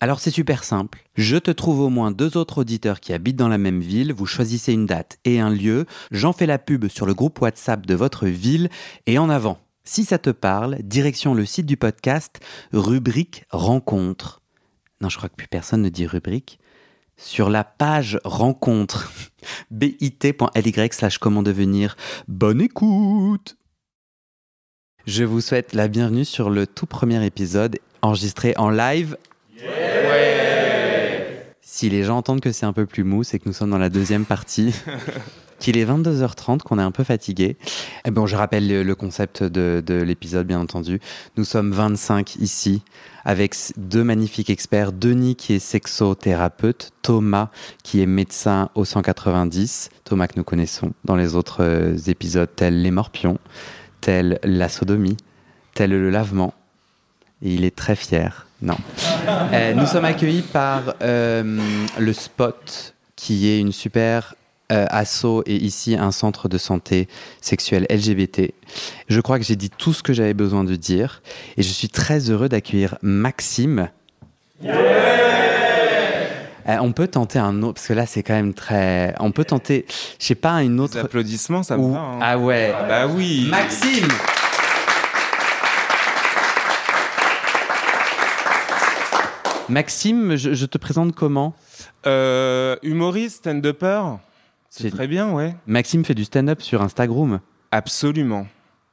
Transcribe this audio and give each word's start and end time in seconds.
Alors 0.00 0.20
c'est 0.20 0.30
super 0.30 0.64
simple. 0.64 1.04
Je 1.14 1.36
te 1.36 1.50
trouve 1.50 1.80
au 1.80 1.88
moins 1.88 2.10
deux 2.10 2.36
autres 2.36 2.58
auditeurs 2.58 3.00
qui 3.00 3.12
habitent 3.12 3.36
dans 3.36 3.48
la 3.48 3.58
même 3.58 3.80
ville, 3.80 4.12
vous 4.12 4.26
choisissez 4.26 4.72
une 4.72 4.86
date 4.86 5.18
et 5.24 5.40
un 5.40 5.50
lieu, 5.50 5.86
j'en 6.10 6.32
fais 6.32 6.46
la 6.46 6.58
pub 6.58 6.88
sur 6.88 7.06
le 7.06 7.14
groupe 7.14 7.40
WhatsApp 7.40 7.86
de 7.86 7.94
votre 7.94 8.26
ville 8.26 8.68
et 9.06 9.18
en 9.18 9.30
avant. 9.30 9.58
Si 9.84 10.04
ça 10.04 10.18
te 10.18 10.30
parle, 10.30 10.78
direction 10.82 11.34
le 11.34 11.44
site 11.44 11.66
du 11.66 11.76
podcast, 11.76 12.40
rubrique 12.72 13.44
rencontre. 13.50 14.40
Non, 15.00 15.08
je 15.08 15.16
crois 15.18 15.28
que 15.28 15.36
plus 15.36 15.48
personne 15.48 15.82
ne 15.82 15.90
dit 15.90 16.06
rubrique. 16.06 16.58
Sur 17.16 17.48
la 17.48 17.62
page 17.62 18.18
rencontre, 18.24 19.12
bit.ly 19.70 20.88
slash. 20.90 21.20
Bonne 22.26 22.60
écoute 22.60 23.56
Je 25.06 25.24
vous 25.24 25.40
souhaite 25.40 25.74
la 25.74 25.86
bienvenue 25.86 26.24
sur 26.24 26.50
le 26.50 26.66
tout 26.66 26.86
premier 26.86 27.24
épisode 27.24 27.78
enregistré 28.02 28.54
en 28.56 28.70
live 28.70 29.16
si 31.74 31.90
les 31.90 32.04
gens 32.04 32.18
entendent 32.18 32.40
que 32.40 32.52
c'est 32.52 32.66
un 32.66 32.72
peu 32.72 32.86
plus 32.86 33.02
mou, 33.02 33.24
c'est 33.24 33.40
que 33.40 33.48
nous 33.48 33.52
sommes 33.52 33.70
dans 33.70 33.78
la 33.78 33.88
deuxième 33.88 34.24
partie. 34.24 34.72
qu'il 35.58 35.76
est 35.76 35.84
22h30, 35.84 36.58
qu'on 36.58 36.78
est 36.78 36.82
un 36.82 36.92
peu 36.92 37.02
fatigué. 37.02 37.44
Et 37.44 37.56
eh 38.04 38.10
bon, 38.12 38.26
je 38.26 38.36
rappelle 38.36 38.68
le, 38.68 38.94
concept 38.94 39.42
de, 39.42 39.82
de 39.84 39.94
l'épisode, 39.94 40.46
bien 40.46 40.60
entendu. 40.60 41.00
Nous 41.36 41.42
sommes 41.42 41.72
25 41.72 42.36
ici, 42.36 42.82
avec 43.24 43.56
deux 43.76 44.04
magnifiques 44.04 44.50
experts. 44.50 44.92
Denis, 44.92 45.34
qui 45.34 45.54
est 45.54 45.58
sexothérapeute. 45.58 46.92
Thomas, 47.02 47.48
qui 47.82 48.00
est 48.00 48.06
médecin 48.06 48.70
au 48.76 48.84
190. 48.84 49.90
Thomas 50.04 50.28
que 50.28 50.34
nous 50.36 50.44
connaissons 50.44 50.92
dans 51.04 51.16
les 51.16 51.34
autres 51.34 51.64
euh, 51.64 51.96
épisodes, 52.06 52.50
tels 52.54 52.82
les 52.82 52.92
morpions, 52.92 53.38
tels 54.00 54.38
la 54.44 54.68
sodomie, 54.68 55.16
tel 55.74 55.90
le 55.90 56.10
lavement. 56.10 56.54
Et 57.42 57.52
il 57.52 57.64
est 57.64 57.74
très 57.74 57.96
fier 57.96 58.46
non. 58.64 58.76
Euh, 59.52 59.74
nous 59.74 59.86
sommes 59.86 60.06
accueillis 60.06 60.42
par 60.42 60.94
euh, 61.02 61.60
le 61.98 62.12
Spot, 62.14 62.94
qui 63.14 63.48
est 63.48 63.60
une 63.60 63.72
super 63.72 64.34
euh, 64.72 64.86
asso 64.88 65.42
et 65.44 65.54
ici 65.56 65.94
un 65.94 66.10
centre 66.10 66.48
de 66.48 66.56
santé 66.56 67.06
sexuelle 67.42 67.86
LGBT. 67.90 68.54
Je 69.08 69.20
crois 69.20 69.38
que 69.38 69.44
j'ai 69.44 69.56
dit 69.56 69.68
tout 69.68 69.92
ce 69.92 70.02
que 70.02 70.14
j'avais 70.14 70.32
besoin 70.32 70.64
de 70.64 70.76
dire 70.76 71.22
et 71.58 71.62
je 71.62 71.68
suis 71.68 71.90
très 71.90 72.30
heureux 72.30 72.48
d'accueillir 72.48 72.96
Maxime. 73.02 73.90
on 76.66 76.92
peut 76.92 77.08
tenter 77.08 77.38
un 77.38 77.62
autre, 77.62 77.74
parce 77.74 77.88
que 77.88 77.92
là 77.92 78.06
c'est 78.06 78.22
quand 78.22 78.34
même 78.34 78.54
très. 78.54 79.14
On 79.20 79.30
peut 79.30 79.44
tenter, 79.44 79.84
je 80.18 80.24
sais 80.24 80.34
pas, 80.34 80.62
une 80.62 80.80
autre. 80.80 80.98
Applaudissements, 80.98 81.62
ça 81.62 81.76
me 81.76 81.92
va. 81.92 81.98
Hein. 81.98 82.18
Ah 82.22 82.38
ouais. 82.38 82.72
Ah 82.74 82.84
bah 82.88 83.06
oui. 83.06 83.46
Maxime 83.50 84.08
Maxime, 89.68 90.36
je, 90.36 90.66
te 90.66 90.78
présente 90.78 91.14
comment? 91.14 91.54
Euh, 92.06 92.76
Humoriste, 92.82 93.36
stand-upper. 93.38 94.02
C'est 94.68 94.90
très 94.90 95.06
bien, 95.06 95.32
ouais. 95.32 95.54
Maxime 95.66 96.04
fait 96.04 96.14
du 96.14 96.24
stand-up 96.24 96.60
sur 96.60 96.82
Instagram. 96.82 97.40
Absolument 97.70 98.46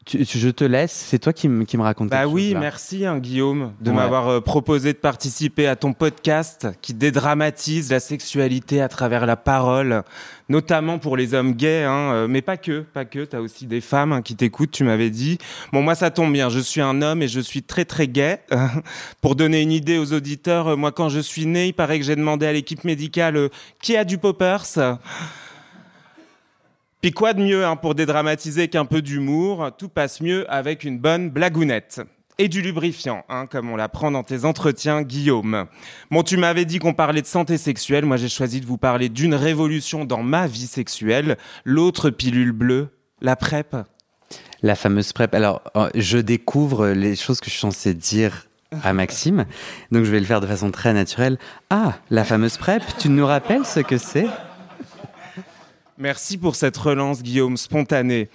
je 0.08 0.50
te 0.50 0.64
laisse, 0.64 0.92
c'est 0.92 1.20
toi 1.20 1.32
qui, 1.32 1.48
me 1.48 1.82
raconte. 1.82 2.10
Bah 2.10 2.28
oui, 2.28 2.56
merci 2.60 3.06
hein, 3.06 3.20
Guillaume 3.20 3.74
de 3.82 3.92
m'avoir 3.92 4.28
euh, 4.28 4.42
proposé 4.42 4.94
de 4.94 4.98
participer 4.98 5.68
à 5.68 5.76
ton 5.76 5.94
podcast 5.94 6.68
qui 6.82 6.94
dédramatise 6.94 7.92
la 7.92 8.00
sexualité 8.00 8.82
à 8.82 8.88
travers 8.88 9.28
la 9.28 9.36
parole, 9.36 10.04
notamment 10.50 10.98
pour 10.98 11.18
les 11.18 11.36
hommes 11.36 11.54
gays, 11.54 11.84
hein, 11.84 12.14
euh, 12.14 12.28
mais 12.28 12.42
pas 12.42 12.58
que, 12.58 12.82
pas 12.82 13.06
que. 13.06 13.26
T'as 13.26 13.40
aussi 13.40 13.68
des 13.68 13.82
femmes 13.82 14.12
hein, 14.12 14.22
qui 14.24 14.36
t'écoutent, 14.36 14.72
tu 14.72 14.84
m'avais 14.84 15.12
dit. 15.12 15.38
Bon, 15.72 15.84
moi 15.84 15.94
ça 15.94 16.10
tombe 16.10 16.34
bien, 16.34 16.50
je 16.50 16.60
suis 16.60 16.82
un 16.82 17.02
homme 17.04 17.22
et 17.22 17.28
je 17.28 17.40
suis 17.40 17.62
très 17.62 17.86
très 17.86 18.08
gay. 18.08 18.40
pour 19.22 19.36
donner 19.36 19.62
une 19.62 19.72
idée 19.72 20.00
aux 20.00 20.14
auditeurs, 20.14 20.70
euh, 20.70 20.76
moi 20.76 20.92
quand 20.92 21.10
je 21.10 21.20
suis 21.20 21.46
né, 21.46 21.68
il 21.68 21.74
paraît 21.74 22.00
que 22.00 22.06
j'ai 22.06 22.16
demandé 22.16 22.48
à 22.48 22.54
l'équipe 22.54 22.84
médicale 22.84 23.50
qui 23.82 23.96
a 23.96 24.04
du 24.04 24.18
poppers? 24.18 24.66
Puis 27.02 27.12
quoi 27.12 27.34
de 27.34 27.42
mieux 27.42 27.66
hein, 27.66 27.78
pour 27.78 27.96
dédramatiser 27.96 28.68
qu'un 28.68 28.86
peu 28.86 29.02
d'humour 29.02 29.72
Tout 29.76 29.90
passe 29.90 30.22
mieux 30.22 30.46
avec 30.54 30.84
une 30.84 31.00
bonne 31.00 31.32
blagounette. 31.32 32.00
Et 32.38 32.48
du 32.48 32.62
lubrifiant, 32.62 33.26
hein, 33.28 33.48
comme 33.48 33.72
on 33.72 33.76
l'apprend 33.76 34.12
dans 34.12 34.22
tes 34.22 34.46
entretiens, 34.46 35.02
Guillaume. 35.02 35.66
Bon, 36.12 36.22
tu 36.22 36.38
m'avais 36.38 36.64
dit 36.64 36.78
qu'on 36.78 36.94
parlait 36.94 37.24
de 37.24 37.28
santé 37.28 37.58
sexuelle. 37.58 38.06
Moi, 38.06 38.18
j'ai 38.18 38.30
choisi 38.30 38.62
de 38.62 38.68
vous 38.68 38.78
parler 38.78 39.10
d'une 39.10 39.34
révolution 39.34 40.06
dans 40.06 40.22
ma 40.22 40.46
vie 40.46 40.68
sexuelle. 40.68 41.38
L'autre 41.66 42.12
pilule 42.12 42.52
bleue, 42.52 42.90
la 43.20 43.36
PrEP. 43.36 43.78
La 44.62 44.76
fameuse 44.76 45.12
PrEP. 45.12 45.34
Alors, 45.34 45.64
oh, 45.74 45.88
je 45.96 46.20
découvre 46.20 46.90
les 46.90 47.16
choses 47.16 47.40
que 47.40 47.48
je 47.48 47.52
suis 47.52 47.62
censé 47.62 47.96
dire 47.96 48.46
à 48.84 48.94
Maxime. 48.94 49.46
Donc, 49.92 50.04
je 50.04 50.12
vais 50.12 50.20
le 50.20 50.26
faire 50.28 50.40
de 50.40 50.48
façon 50.48 50.70
très 50.70 50.94
naturelle. 50.94 51.40
Ah, 51.72 51.96
la 52.12 52.24
fameuse 52.24 52.58
PrEP, 52.58 52.84
tu 53.00 53.10
nous 53.10 53.26
rappelles 53.26 53.66
ce 53.66 53.80
que 53.80 53.98
c'est? 53.98 54.28
Merci 56.02 56.40
pour 56.40 56.56
cette 56.56 56.78
relance, 56.78 57.22
Guillaume, 57.22 57.58
spontanée. 57.58 58.28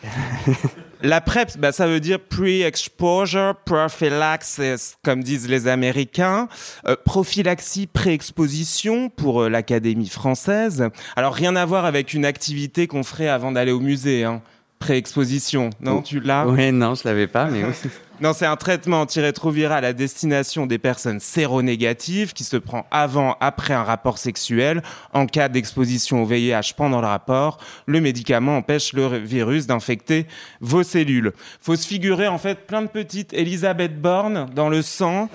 La 1.03 1.21
PrEP, 1.21 1.59
bah, 1.59 1.72
ça 1.72 1.88
veut 1.88 1.99
dire 1.99 2.21
Pre-Exposure 2.21 3.56
Prophylaxis, 3.65 4.94
comme 5.03 5.25
disent 5.25 5.49
les 5.49 5.66
Américains. 5.66 6.47
Euh, 6.87 6.94
prophylaxie, 7.04 7.88
pré-exposition 7.88 9.09
pour 9.09 9.43
euh, 9.43 9.49
l'Académie 9.49 10.09
française. 10.09 10.88
Alors, 11.16 11.34
rien 11.34 11.56
à 11.56 11.65
voir 11.65 11.87
avec 11.87 12.15
une 12.15 12.25
activité 12.25 12.87
qu'on 12.87 13.03
ferait 13.03 13.28
avant 13.28 13.50
d'aller 13.50 13.72
au 13.72 13.81
musée. 13.81 14.22
Hein. 14.22 14.43
Pré-exposition, 14.78 15.71
non, 15.81 16.03
tu 16.03 16.21
l'as 16.21 16.47
Oui, 16.47 16.71
non, 16.71 16.94
je 16.94 17.03
l'avais 17.04 17.27
pas, 17.27 17.47
mais 17.47 17.62
Non, 18.19 18.32
c'est 18.32 18.47
un 18.47 18.56
traitement 18.56 19.03
antirétroviral 19.03 19.84
à 19.84 19.93
destination 19.93 20.66
des 20.66 20.78
personnes 20.78 21.21
séronégatives 21.21 22.32
qui 22.32 22.44
se 22.44 22.56
prend 22.56 22.87
avant, 22.91 23.37
après 23.41 23.75
un 23.75 23.82
rapport 23.82 24.16
sexuel. 24.16 24.82
En 25.12 25.27
cas 25.27 25.50
d'exposition 25.50 26.22
au 26.22 26.27
VIH 26.27 26.72
pendant 26.78 27.03
le 27.03 27.06
rapport, 27.06 27.59
le 27.84 28.00
médicament 28.00 28.56
empêche 28.56 28.94
le 28.94 29.19
virus 29.19 29.66
d'infecter 29.66 30.27
vos 30.63 30.83
cellules. 30.83 31.34
Faut 31.60 31.77
se 31.77 31.86
figurer 31.86 32.27
en 32.27 32.39
fait 32.39 32.66
plein 32.66 32.80
de 32.80 32.89
petites 32.89 33.34
Elisabeth 33.34 34.01
Borne 34.01 34.48
dans 34.54 34.71
le 34.71 34.80
sang 34.80 35.28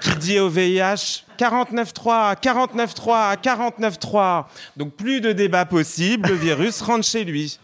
qui 0.00 0.16
dit 0.16 0.38
au 0.38 0.48
VIH 0.48 1.24
49.3, 1.38 2.40
49.3, 2.40 3.36
49.3. 3.42 4.44
Donc 4.78 4.94
plus 4.94 5.20
de 5.20 5.32
débat 5.32 5.66
possible, 5.66 6.30
le 6.30 6.34
virus 6.34 6.80
rentre 6.80 7.04
chez 7.04 7.24
lui. 7.24 7.58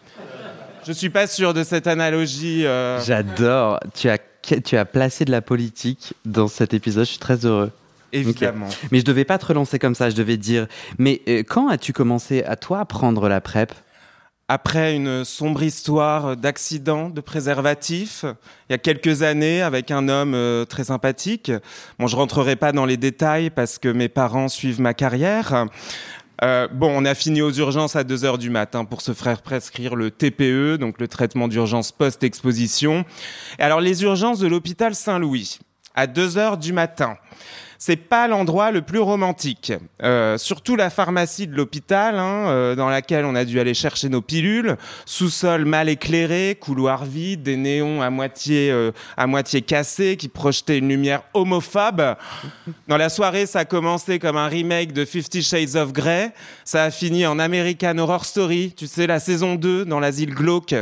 Je 0.87 0.93
suis 0.93 1.09
pas 1.09 1.27
sûr 1.27 1.53
de 1.53 1.65
cette 1.65 1.85
analogie. 1.85 2.65
Euh. 2.65 3.01
J'adore. 3.03 3.77
Tu 3.93 4.07
as, 4.07 4.17
tu 4.63 4.77
as 4.77 4.85
placé 4.85 5.25
de 5.25 5.31
la 5.31 5.41
politique 5.41 6.13
dans 6.23 6.47
cet 6.47 6.73
épisode. 6.73 7.03
Je 7.03 7.09
suis 7.09 7.19
très 7.19 7.45
heureux. 7.45 7.71
Évidemment. 8.13 8.69
Mais 8.89 8.99
je 8.99 9.03
devais 9.03 9.25
pas 9.25 9.37
te 9.37 9.47
relancer 9.47 9.79
comme 9.79 9.95
ça. 9.95 10.09
Je 10.09 10.15
devais 10.15 10.37
dire. 10.37 10.65
Mais 10.97 11.21
euh, 11.27 11.43
quand 11.45 11.67
as-tu 11.67 11.91
commencé 11.91 12.41
à 12.45 12.55
toi 12.55 12.79
à 12.79 12.85
prendre 12.85 13.27
la 13.27 13.41
PrEP? 13.41 13.73
Après 14.47 14.95
une 14.95 15.25
sombre 15.25 15.61
histoire 15.61 16.37
d'accident 16.37 17.09
de 17.09 17.19
préservatif, 17.19 18.23
il 18.23 18.71
y 18.71 18.75
a 18.75 18.77
quelques 18.77 19.23
années, 19.23 19.61
avec 19.61 19.91
un 19.91 20.07
homme 20.07 20.33
euh, 20.35 20.63
très 20.63 20.85
sympathique. 20.85 21.51
Bon, 21.99 22.07
je 22.07 22.15
rentrerai 22.15 22.55
pas 22.55 22.71
dans 22.71 22.85
les 22.85 22.95
détails 22.95 23.49
parce 23.49 23.77
que 23.77 23.89
mes 23.89 24.07
parents 24.07 24.47
suivent 24.47 24.79
ma 24.79 24.93
carrière. 24.93 25.65
Euh, 26.43 26.67
bon, 26.71 26.91
on 26.95 27.05
a 27.05 27.15
fini 27.15 27.41
aux 27.41 27.51
urgences 27.51 27.95
à 27.95 28.03
2 28.03 28.25
heures 28.25 28.37
du 28.37 28.49
matin 28.49 28.85
pour 28.85 29.01
se 29.01 29.13
faire 29.13 29.41
prescrire 29.41 29.95
le 29.95 30.11
TPE, 30.11 30.77
donc 30.77 30.99
le 30.99 31.07
traitement 31.07 31.47
d'urgence 31.47 31.91
post-exposition. 31.91 33.05
Alors, 33.57 33.81
les 33.81 34.03
urgences 34.03 34.39
de 34.39 34.47
l'hôpital 34.47 34.93
Saint-Louis, 34.93 35.59
à 35.95 36.05
2 36.05 36.37
heures 36.37 36.57
du 36.57 36.73
matin 36.73 37.17
c'est 37.79 37.95
pas 37.95 38.27
l'endroit 38.27 38.71
le 38.71 38.81
plus 38.81 38.99
romantique. 38.99 39.73
Euh, 40.03 40.37
surtout 40.37 40.75
la 40.75 40.89
pharmacie 40.89 41.47
de 41.47 41.55
l'hôpital, 41.55 42.15
hein, 42.15 42.47
euh, 42.47 42.75
dans 42.75 42.89
laquelle 42.89 43.25
on 43.25 43.35
a 43.35 43.45
dû 43.45 43.59
aller 43.59 43.73
chercher 43.73 44.09
nos 44.09 44.21
pilules, 44.21 44.77
sous-sol 45.05 45.65
mal 45.65 45.89
éclairé, 45.89 46.57
couloir 46.59 47.05
vide, 47.05 47.43
des 47.43 47.57
néons 47.57 48.01
à 48.01 48.09
moitié 48.09 48.71
euh, 48.71 48.91
à 49.15 49.27
moitié 49.27 49.61
cassés 49.61 50.17
qui 50.17 50.27
projetaient 50.27 50.77
une 50.77 50.89
lumière 50.89 51.23
homophobe. 51.33 52.15
Dans 52.87 52.97
la 52.97 53.09
soirée, 53.09 53.45
ça 53.45 53.59
a 53.59 53.65
commencé 53.65 54.19
comme 54.19 54.37
un 54.37 54.47
remake 54.47 54.93
de 54.93 55.05
Fifty 55.05 55.41
Shades 55.41 55.75
of 55.75 55.93
Grey. 55.93 56.31
Ça 56.63 56.83
a 56.83 56.91
fini 56.91 57.25
en 57.25 57.39
American 57.39 57.97
Horror 57.97 58.25
Story, 58.25 58.73
tu 58.75 58.87
sais, 58.87 59.07
la 59.07 59.19
saison 59.19 59.55
2 59.55 59.85
dans 59.85 59.99
l'asile 59.99 60.33
glauque. 60.33 60.75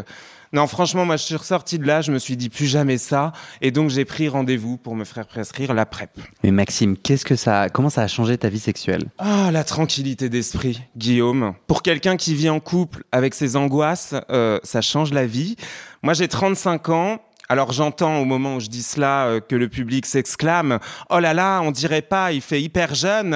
Non, 0.55 0.67
franchement, 0.67 1.05
moi, 1.05 1.17
je 1.17 1.23
suis 1.23 1.35
ressorti 1.35 1.79
de 1.79 1.85
là, 1.85 1.99
je 1.99 2.13
me 2.13 2.17
suis 2.17 2.37
dit 2.37 2.47
plus 2.47 2.67
jamais 2.67 2.97
ça, 2.97 3.33
et 3.59 3.71
donc 3.71 3.89
j'ai 3.89 4.05
pris 4.05 4.29
rendez-vous 4.29 4.77
pour 4.77 4.95
me 4.95 5.03
faire 5.03 5.27
prescrire 5.27 5.73
la 5.73 5.85
PrEP. 5.85 6.11
Mais 6.45 6.51
Maxime, 6.51 6.95
qu'est-ce 6.95 7.25
que 7.25 7.35
ça, 7.35 7.67
comment 7.67 7.89
ça 7.89 8.03
a 8.03 8.07
changé 8.07 8.37
ta 8.37 8.47
vie 8.47 8.59
sexuelle? 8.59 9.03
Ah, 9.17 9.49
la 9.51 9.65
tranquillité 9.65 10.29
d'esprit, 10.29 10.81
Guillaume. 10.95 11.55
Pour 11.67 11.81
quelqu'un 11.81 12.15
qui 12.15 12.33
vit 12.33 12.47
en 12.47 12.61
couple 12.61 13.03
avec 13.11 13.33
ses 13.33 13.57
angoisses, 13.57 14.15
euh, 14.29 14.57
ça 14.63 14.79
change 14.79 15.11
la 15.11 15.25
vie. 15.25 15.57
Moi, 16.03 16.13
j'ai 16.13 16.29
35 16.29 16.87
ans. 16.87 17.19
Alors 17.49 17.73
j'entends 17.73 18.19
au 18.19 18.25
moment 18.25 18.55
où 18.55 18.59
je 18.61 18.69
dis 18.69 18.81
cela 18.81 19.25
euh, 19.25 19.39
que 19.41 19.57
le 19.57 19.67
public 19.67 20.05
s'exclame⁇ 20.05 20.73
Oh 21.09 21.19
là 21.19 21.33
là, 21.33 21.59
on 21.63 21.71
dirait 21.71 22.01
pas, 22.01 22.31
il 22.31 22.39
fait 22.39 22.61
hyper 22.61 22.95
jeune!⁇ 22.95 23.31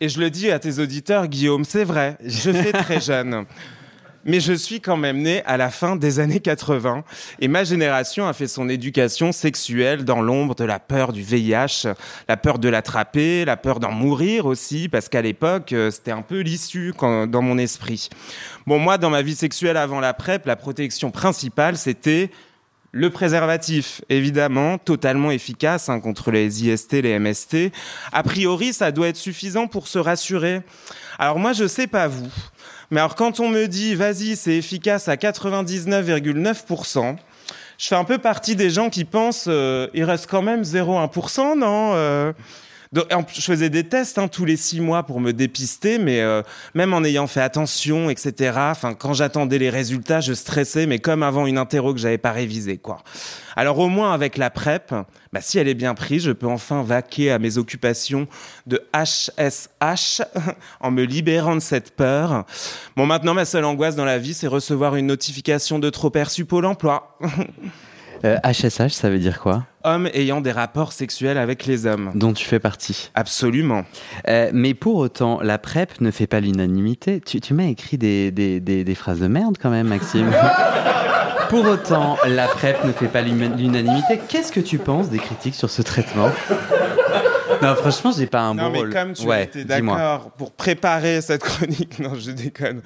Et 0.00 0.08
je 0.08 0.18
le 0.18 0.28
dis 0.28 0.50
à 0.50 0.58
tes 0.58 0.80
auditeurs, 0.80 1.28
Guillaume, 1.28 1.64
c'est 1.64 1.84
vrai, 1.84 2.18
je 2.24 2.50
fais 2.50 2.72
très 2.72 3.00
jeune 3.00 3.46
mais 4.24 4.40
je 4.40 4.52
suis 4.52 4.80
quand 4.80 4.96
même 4.96 5.18
né 5.18 5.42
à 5.44 5.56
la 5.56 5.70
fin 5.70 5.96
des 5.96 6.20
années 6.20 6.40
80 6.40 7.04
et 7.40 7.48
ma 7.48 7.64
génération 7.64 8.26
a 8.26 8.32
fait 8.32 8.48
son 8.48 8.68
éducation 8.68 9.32
sexuelle 9.32 10.04
dans 10.04 10.22
l'ombre 10.22 10.54
de 10.54 10.64
la 10.64 10.78
peur 10.78 11.12
du 11.12 11.22
VIH, 11.22 11.88
la 12.28 12.36
peur 12.36 12.58
de 12.58 12.68
l'attraper, 12.68 13.44
la 13.44 13.56
peur 13.56 13.80
d'en 13.80 13.92
mourir 13.92 14.46
aussi, 14.46 14.88
parce 14.88 15.08
qu'à 15.08 15.22
l'époque, 15.22 15.72
euh, 15.72 15.90
c'était 15.90 16.10
un 16.10 16.22
peu 16.22 16.40
l'issue 16.40 16.92
dans 17.00 17.42
mon 17.42 17.58
esprit. 17.58 18.08
Bon, 18.66 18.78
moi, 18.78 18.98
dans 18.98 19.10
ma 19.10 19.22
vie 19.22 19.34
sexuelle 19.34 19.76
avant 19.76 20.00
la 20.00 20.14
PrEP, 20.14 20.46
la 20.46 20.56
protection 20.56 21.10
principale, 21.10 21.76
c'était 21.76 22.30
le 22.94 23.10
préservatif, 23.10 24.02
évidemment, 24.08 24.78
totalement 24.78 25.32
efficace 25.32 25.88
hein, 25.88 25.98
contre 25.98 26.30
les 26.30 26.64
IST, 26.64 26.92
les 27.02 27.18
MST. 27.18 27.72
A 28.12 28.22
priori, 28.22 28.72
ça 28.72 28.92
doit 28.92 29.08
être 29.08 29.16
suffisant 29.16 29.66
pour 29.66 29.88
se 29.88 29.98
rassurer. 29.98 30.62
Alors 31.18 31.40
moi, 31.40 31.52
je 31.52 31.66
sais 31.66 31.88
pas 31.88 32.06
vous, 32.06 32.30
mais 32.94 33.00
alors 33.00 33.16
quand 33.16 33.40
on 33.40 33.48
me 33.48 33.66
dit, 33.66 33.96
vas-y, 33.96 34.36
c'est 34.36 34.54
efficace 34.54 35.08
à 35.08 35.16
99,9%, 35.16 37.16
je 37.76 37.86
fais 37.88 37.96
un 37.96 38.04
peu 38.04 38.18
partie 38.18 38.54
des 38.54 38.70
gens 38.70 38.88
qui 38.88 39.04
pensent, 39.04 39.46
euh, 39.48 39.88
il 39.94 40.04
reste 40.04 40.28
quand 40.30 40.42
même 40.42 40.62
0,1%, 40.62 41.58
non 41.58 41.94
euh? 41.94 42.32
Je 42.94 43.40
faisais 43.40 43.70
des 43.70 43.88
tests 43.88 44.18
hein, 44.18 44.28
tous 44.28 44.44
les 44.44 44.56
six 44.56 44.80
mois 44.80 45.02
pour 45.02 45.20
me 45.20 45.32
dépister, 45.32 45.98
mais 45.98 46.20
euh, 46.20 46.42
même 46.74 46.94
en 46.94 47.02
ayant 47.02 47.26
fait 47.26 47.40
attention, 47.40 48.10
etc. 48.10 48.52
Enfin, 48.56 48.94
quand 48.94 49.12
j'attendais 49.12 49.58
les 49.58 49.70
résultats, 49.70 50.20
je 50.20 50.32
stressais, 50.32 50.86
mais 50.86 50.98
comme 50.98 51.22
avant 51.22 51.46
une 51.46 51.58
interro 51.58 51.92
que 51.92 52.00
j'avais 52.00 52.18
pas 52.18 52.32
révisé, 52.32 52.78
quoi. 52.78 53.02
Alors 53.56 53.78
au 53.78 53.88
moins 53.88 54.12
avec 54.12 54.36
la 54.36 54.50
PrEP, 54.50 54.94
bah, 55.32 55.40
si 55.40 55.58
elle 55.58 55.68
est 55.68 55.74
bien 55.74 55.94
prise, 55.94 56.24
je 56.24 56.32
peux 56.32 56.46
enfin 56.46 56.82
vaquer 56.82 57.30
à 57.30 57.38
mes 57.38 57.58
occupations 57.58 58.26
de 58.66 58.82
HSH 58.92 60.22
en 60.80 60.90
me 60.90 61.02
libérant 61.02 61.54
de 61.54 61.60
cette 61.60 61.94
peur. 61.94 62.44
Bon, 62.96 63.06
maintenant 63.06 63.34
ma 63.34 63.44
seule 63.44 63.64
angoisse 63.64 63.96
dans 63.96 64.04
la 64.04 64.18
vie, 64.18 64.34
c'est 64.34 64.46
recevoir 64.46 64.96
une 64.96 65.06
notification 65.06 65.78
de 65.78 65.90
trop 65.90 66.10
perçu 66.10 66.44
Pôle 66.44 66.66
Emploi. 66.66 67.16
HSH, 68.24 68.80
euh, 68.80 68.88
ça 68.88 69.10
veut 69.10 69.18
dire 69.18 69.40
quoi 69.40 69.64
Hommes 69.84 70.08
ayant 70.14 70.40
des 70.40 70.52
rapports 70.52 70.92
sexuels 70.92 71.36
avec 71.36 71.66
les 71.66 71.86
hommes. 71.86 72.10
Dont 72.14 72.32
tu 72.32 72.46
fais 72.46 72.58
partie. 72.58 73.10
Absolument. 73.14 73.84
Euh, 74.28 74.50
mais 74.54 74.72
pour 74.72 74.96
autant, 74.96 75.40
la 75.42 75.58
PrEP 75.58 76.00
ne 76.00 76.10
fait 76.10 76.26
pas 76.26 76.40
l'unanimité. 76.40 77.20
Tu, 77.20 77.52
m'as 77.52 77.64
écrit 77.64 77.98
des, 77.98 78.30
des, 78.30 78.94
phrases 78.94 79.20
de 79.20 79.26
merde 79.26 79.56
quand 79.60 79.70
même, 79.70 79.88
Maxime. 79.88 80.30
pour 81.50 81.66
autant, 81.66 82.16
la 82.26 82.46
PrEP 82.46 82.84
ne 82.84 82.92
fait 82.92 83.08
pas 83.08 83.20
l'unanimité. 83.20 84.20
Qu'est-ce 84.28 84.52
que 84.52 84.60
tu 84.60 84.78
penses 84.78 85.10
des 85.10 85.18
critiques 85.18 85.54
sur 85.54 85.68
ce 85.68 85.82
traitement? 85.82 86.30
Non, 87.62 87.74
franchement, 87.74 88.12
j'ai 88.16 88.26
pas 88.26 88.42
un 88.42 88.54
bon 88.54 88.62
non, 88.62 88.70
mais 88.70 88.92
comme 88.92 89.12
tu 89.12 89.30
étais 89.32 89.64
d'accord 89.64 90.30
pour 90.32 90.52
préparer 90.52 91.20
cette 91.20 91.42
chronique, 91.42 91.98
non, 91.98 92.14
je 92.14 92.30
déconne. 92.30 92.82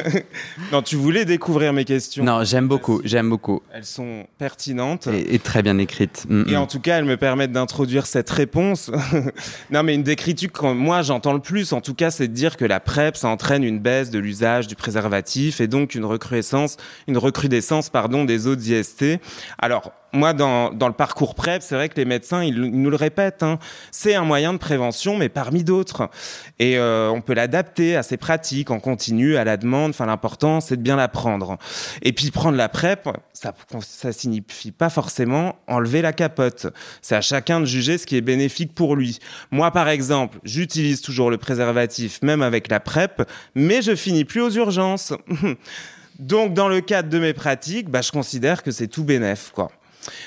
non, 0.72 0.82
tu 0.82 0.96
voulais 0.96 1.24
découvrir 1.24 1.72
mes 1.72 1.84
questions. 1.84 2.24
Non, 2.24 2.44
j'aime 2.44 2.68
beaucoup, 2.68 3.00
j'aime 3.04 3.28
beaucoup. 3.28 3.62
Elles 3.72 3.84
sont 3.84 4.26
pertinentes. 4.38 5.08
Et, 5.08 5.38
très 5.38 5.62
bien 5.62 5.78
écrites. 5.78 6.26
Mm, 6.28 6.44
et 6.48 6.52
mm. 6.52 6.56
en 6.56 6.66
tout 6.66 6.80
cas, 6.80 6.98
elles 6.98 7.04
me 7.04 7.16
permettent 7.16 7.52
d'introduire 7.52 8.06
cette 8.06 8.30
réponse. 8.30 8.90
non, 9.70 9.82
mais 9.82 9.94
une 9.94 10.02
des 10.02 10.16
critiques 10.16 10.52
que 10.52 10.72
moi 10.72 11.02
j'entends 11.02 11.32
le 11.32 11.40
plus, 11.40 11.72
en 11.72 11.80
tout 11.80 11.94
cas, 11.94 12.10
c'est 12.10 12.28
de 12.28 12.32
dire 12.32 12.56
que 12.56 12.64
la 12.64 12.80
PrEP, 12.80 13.16
ça 13.16 13.28
entraîne 13.28 13.64
une 13.64 13.78
baisse 13.78 14.10
de 14.10 14.18
l'usage 14.18 14.66
du 14.66 14.76
préservatif 14.76 15.60
et 15.60 15.66
donc 15.66 15.94
une 15.94 16.04
recrudescence, 16.04 16.76
une 17.08 17.18
recrudescence, 17.18 17.90
pardon, 17.90 18.24
des 18.24 18.46
autres 18.46 18.68
IST. 18.68 19.18
Alors, 19.58 19.92
moi, 20.12 20.34
dans, 20.34 20.70
dans 20.72 20.88
le 20.88 20.94
parcours 20.94 21.34
PrEP, 21.34 21.62
c'est 21.62 21.74
vrai 21.74 21.88
que 21.88 21.96
les 21.96 22.04
médecins, 22.04 22.44
ils, 22.44 22.60
nous 22.60 22.90
le 22.90 22.96
répètent, 22.96 23.42
hein, 23.42 23.58
c'est 23.90 24.14
un 24.14 24.24
moyen 24.24 24.52
de 24.52 24.58
prévention, 24.58 25.16
mais 25.16 25.28
parmi 25.28 25.64
d'autres. 25.64 26.10
Et 26.58 26.76
euh, 26.76 27.10
on 27.10 27.22
peut 27.22 27.32
l'adapter 27.32 27.96
à 27.96 28.02
ses 28.02 28.18
pratiques 28.18 28.70
en 28.70 28.78
continu, 28.78 29.36
à 29.36 29.44
la 29.44 29.56
demande. 29.56 29.90
Enfin, 29.90 30.06
l'important, 30.06 30.60
c'est 30.60 30.76
de 30.76 30.82
bien 30.82 30.96
l'apprendre. 30.96 31.56
Et 32.02 32.12
puis, 32.12 32.30
prendre 32.30 32.58
la 32.58 32.68
PrEP, 32.68 33.08
ça, 33.32 33.54
ça 33.80 34.12
signifie 34.12 34.70
pas 34.70 34.90
forcément 34.90 35.56
enlever 35.66 36.02
la 36.02 36.12
capote. 36.12 36.66
C'est 37.00 37.16
à 37.16 37.22
chacun 37.22 37.60
de 37.60 37.64
juger 37.64 37.96
ce 37.96 38.06
qui 38.06 38.16
est 38.16 38.20
bénéfique 38.22 38.74
pour 38.74 38.96
lui. 38.96 39.18
Moi, 39.50 39.70
par 39.70 39.88
exemple, 39.88 40.38
j'utilise 40.44 41.00
toujours 41.00 41.30
le 41.30 41.38
préservatif, 41.38 42.20
même 42.22 42.42
avec 42.42 42.68
la 42.68 42.80
PrEP, 42.80 43.22
mais 43.54 43.80
je 43.80 43.94
finis 43.94 44.24
plus 44.24 44.42
aux 44.42 44.50
urgences. 44.50 45.14
Donc, 46.18 46.52
dans 46.52 46.68
le 46.68 46.82
cadre 46.82 47.08
de 47.08 47.18
mes 47.18 47.32
pratiques, 47.32 47.88
bah, 47.88 48.02
je 48.02 48.12
considère 48.12 48.62
que 48.62 48.70
c'est 48.70 48.86
tout 48.86 49.04
bénéf, 49.04 49.50
quoi. 49.54 49.70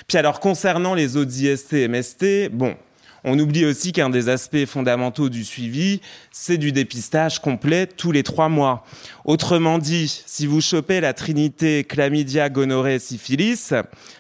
Puis 0.08 0.18
alors, 0.18 0.40
concernant 0.40 0.94
les 0.94 1.18
autres 1.18 1.32
IST 1.40 1.74
et 1.74 1.88
MST, 1.88 2.50
bon, 2.52 2.76
on 3.28 3.40
oublie 3.40 3.66
aussi 3.66 3.92
qu'un 3.92 4.12
des 4.12 4.30
aspects 4.30 4.66
fondamentaux 4.66 5.30
du 5.30 5.44
suivi, 5.44 6.00
c'est 6.32 6.58
du 6.58 6.72
dépistage 6.72 7.40
complet 7.40 7.88
tous 7.88 8.12
les 8.12 8.22
trois 8.22 8.50
mois. 8.50 8.86
Autrement 9.26 9.80
dit, 9.80 10.22
si 10.28 10.46
vous 10.46 10.62
chopez 10.62 11.02
la 11.02 11.14
trinité 11.14 11.84
chlamydia, 11.84 12.50
gonorrhée, 12.50 13.00
syphilis, 13.00 13.74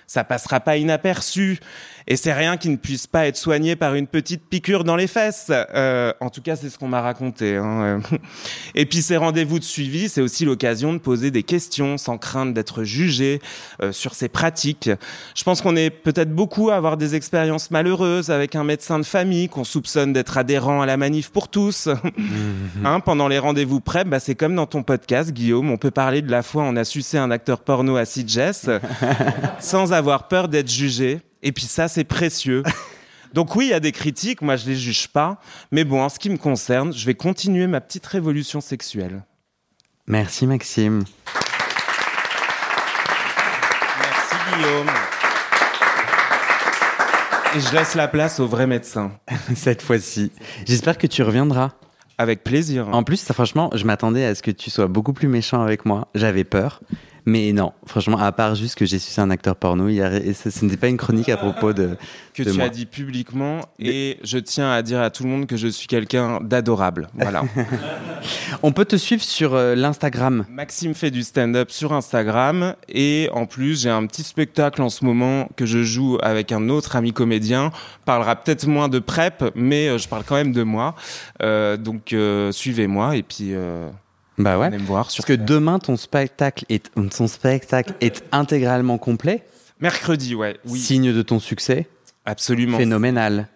ça 0.07 0.23
passera 0.23 0.59
pas 0.59 0.77
inaperçu. 0.77 1.59
Et 2.07 2.17
c'est 2.17 2.33
rien 2.33 2.57
qui 2.57 2.69
ne 2.69 2.75
puisse 2.75 3.07
pas 3.07 3.25
être 3.25 3.35
soigné 3.35 3.75
par 3.75 3.95
une 3.95 4.05
petite 4.05 4.43
piqûre 4.47 4.83
dans 4.83 4.95
les 4.95 5.07
fesses. 5.07 5.51
Euh, 5.51 6.13
en 6.19 6.29
tout 6.29 6.41
cas, 6.41 6.55
c'est 6.55 6.69
ce 6.69 6.77
qu'on 6.77 6.87
m'a 6.87 7.01
raconté. 7.01 7.55
Hein. 7.55 7.99
Et 8.75 8.85
puis 8.85 9.01
ces 9.01 9.17
rendez-vous 9.17 9.57
de 9.57 9.63
suivi, 9.63 10.07
c'est 10.07 10.21
aussi 10.21 10.45
l'occasion 10.45 10.93
de 10.93 10.99
poser 10.99 11.31
des 11.31 11.41
questions 11.41 11.97
sans 11.97 12.19
crainte 12.19 12.53
d'être 12.53 12.83
jugé 12.83 13.41
euh, 13.81 13.91
sur 13.91 14.13
ses 14.13 14.29
pratiques. 14.29 14.91
Je 15.33 15.43
pense 15.43 15.61
qu'on 15.61 15.75
est 15.75 15.89
peut-être 15.89 16.31
beaucoup 16.31 16.69
à 16.69 16.75
avoir 16.75 16.95
des 16.97 17.15
expériences 17.15 17.71
malheureuses 17.71 18.29
avec 18.29 18.55
un 18.55 18.63
médecin 18.63 18.99
de 18.99 19.05
famille 19.05 19.49
qu'on 19.49 19.63
soupçonne 19.63 20.13
d'être 20.13 20.37
adhérent 20.37 20.81
à 20.81 20.85
la 20.85 20.97
manif 20.97 21.29
pour 21.29 21.47
tous. 21.47 21.89
Mhm. 22.17 22.85
hein, 22.85 22.99
pendant 23.01 23.27
les 23.27 23.39
rendez-vous 23.39 23.81
prep, 23.81 24.07
bah, 24.07 24.19
c'est 24.19 24.35
comme 24.35 24.55
dans 24.55 24.65
ton 24.65 24.83
podcast, 24.83 25.31
Guillaume, 25.31 25.69
on 25.69 25.77
peut 25.77 25.91
parler 25.91 26.21
de 26.21 26.31
la 26.31 26.43
fois 26.43 26.63
on 26.63 26.75
a 26.75 26.83
sucé 26.83 27.17
un 27.17 27.29
acteur 27.29 27.59
porno 27.59 27.97
à 27.97 28.05
Sitges 28.05 28.69
sans 29.59 29.93
avoir 29.97 30.27
peur 30.27 30.47
d'être 30.47 30.69
jugé. 30.69 31.21
Et 31.41 31.51
puis 31.51 31.65
ça, 31.65 31.87
c'est 31.87 32.03
précieux. 32.03 32.63
Donc 33.33 33.55
oui, 33.55 33.65
il 33.65 33.69
y 33.71 33.73
a 33.73 33.81
des 33.81 33.91
critiques, 33.91 34.41
moi 34.41 34.55
je 34.55 34.65
les 34.65 34.77
juge 34.77 35.09
pas, 35.09 35.41
mais 35.69 35.83
bon, 35.83 36.01
en 36.01 36.07
ce 36.07 36.19
qui 36.19 36.29
me 36.29 36.37
concerne, 36.37 36.93
je 36.93 37.05
vais 37.05 37.15
continuer 37.15 37.67
ma 37.67 37.81
petite 37.81 38.05
révolution 38.05 38.61
sexuelle. 38.61 39.23
Merci 40.07 40.47
Maxime. 40.47 41.03
Merci 43.99 44.35
Guillaume. 44.53 44.87
Et 47.55 47.59
je 47.59 47.73
laisse 47.73 47.95
la 47.95 48.07
place 48.07 48.39
au 48.39 48.47
vrai 48.47 48.67
médecin. 48.67 49.11
Cette 49.55 49.81
fois-ci. 49.81 50.31
J'espère 50.65 50.97
que 50.97 51.07
tu 51.07 51.21
reviendras. 51.21 51.71
Avec 52.17 52.43
plaisir. 52.43 52.87
En 52.93 53.03
plus, 53.03 53.17
ça, 53.17 53.33
franchement, 53.33 53.69
je 53.73 53.83
m'attendais 53.83 54.23
à 54.23 54.35
ce 54.35 54.41
que 54.41 54.51
tu 54.51 54.69
sois 54.69 54.87
beaucoup 54.87 55.11
plus 55.11 55.27
méchant 55.27 55.61
avec 55.61 55.85
moi. 55.85 56.07
J'avais 56.15 56.45
peur. 56.45 56.79
Mais 57.25 57.51
non, 57.53 57.73
franchement, 57.85 58.19
à 58.19 58.31
part 58.31 58.55
juste 58.55 58.75
que 58.75 58.85
j'ai 58.85 58.99
su 58.99 59.19
un 59.19 59.29
acteur 59.29 59.55
porno, 59.55 59.87
il 59.87 59.95
y 59.95 60.01
a, 60.01 60.11
ce, 60.33 60.63
n'était 60.63 60.77
pas 60.77 60.87
une 60.87 60.97
chronique 60.97 61.29
à 61.29 61.37
propos 61.37 61.73
de. 61.73 61.97
Que 62.33 62.43
de 62.43 62.51
tu 62.51 62.57
moi. 62.57 62.65
as 62.65 62.69
dit 62.69 62.85
publiquement, 62.85 63.61
et 63.79 64.19
je 64.23 64.37
tiens 64.37 64.71
à 64.71 64.81
dire 64.81 65.01
à 65.01 65.09
tout 65.09 65.23
le 65.23 65.29
monde 65.29 65.47
que 65.47 65.57
je 65.57 65.67
suis 65.67 65.87
quelqu'un 65.87 66.39
d'adorable. 66.41 67.07
Voilà. 67.15 67.43
On 68.63 68.71
peut 68.71 68.85
te 68.85 68.95
suivre 68.95 69.23
sur 69.23 69.55
euh, 69.55 69.73
l'Instagram. 69.73 70.45
Maxime 70.49 70.93
fait 70.93 71.11
du 71.11 71.23
stand-up 71.23 71.71
sur 71.71 71.93
Instagram, 71.93 72.75
et 72.89 73.29
en 73.33 73.45
plus, 73.45 73.81
j'ai 73.81 73.89
un 73.89 74.05
petit 74.05 74.23
spectacle 74.23 74.81
en 74.81 74.89
ce 74.89 75.05
moment 75.05 75.49
que 75.55 75.65
je 75.65 75.83
joue 75.83 76.17
avec 76.21 76.51
un 76.51 76.69
autre 76.69 76.95
ami 76.95 77.13
comédien. 77.13 77.71
On 78.01 78.05
parlera 78.05 78.35
peut-être 78.35 78.67
moins 78.67 78.89
de 78.89 78.99
prep, 78.99 79.43
mais 79.55 79.87
euh, 79.87 79.97
je 79.97 80.07
parle 80.07 80.23
quand 80.25 80.35
même 80.35 80.51
de 80.51 80.63
moi. 80.63 80.95
Euh, 81.41 81.77
donc, 81.77 82.13
euh, 82.13 82.51
suivez-moi, 82.51 83.15
et 83.15 83.23
puis. 83.23 83.53
Euh, 84.39 84.43
Bah 84.43 84.57
ouais. 84.59 84.75
Voir 84.77 85.11
sur 85.11 85.23
Parce 85.23 85.37
que 85.37 85.41
demain, 85.41 85.79
ton 85.79 85.97
spectacle 85.97 86.65
est, 86.69 86.91
ton 87.15 87.27
spectacle 87.27 87.93
est 88.01 88.23
intégralement 88.31 88.97
complet. 88.97 89.43
Mercredi, 89.79 90.35
ouais, 90.35 90.57
oui, 90.65 90.79
Signe 90.79 91.13
de 91.13 91.21
ton 91.21 91.39
succès. 91.39 91.87
absolument. 92.25 92.77
Phénoménal. 92.77 93.47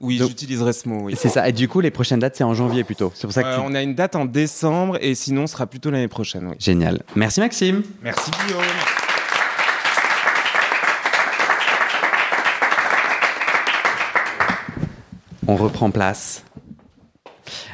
Oui, 0.00 0.16
j'utiliserai 0.18 0.72
ce 0.72 0.88
mot, 0.88 1.00
oui. 1.04 1.14
C'est 1.14 1.28
ça. 1.28 1.46
Et 1.46 1.52
du 1.52 1.68
coup, 1.68 1.80
les 1.80 1.90
prochaines 1.90 2.20
dates, 2.20 2.34
c'est 2.36 2.42
en 2.44 2.54
janvier 2.54 2.84
plutôt. 2.84 3.12
C'est 3.14 3.26
pour 3.26 3.34
ça 3.34 3.42
que 3.42 3.48
Euh, 3.48 3.56
tu... 3.56 3.62
on 3.62 3.74
a 3.74 3.82
une 3.82 3.94
date 3.94 4.16
en 4.16 4.24
décembre, 4.24 4.96
et 5.02 5.14
sinon, 5.14 5.46
ce 5.46 5.52
sera 5.52 5.66
plutôt 5.66 5.90
l'année 5.90 6.08
prochaine, 6.08 6.46
oui. 6.46 6.56
Génial. 6.58 7.02
Merci 7.14 7.40
Maxime. 7.40 7.82
Merci, 8.02 8.30
Guillaume. 8.46 8.62
On 15.46 15.56
reprend 15.56 15.90
place. 15.90 16.44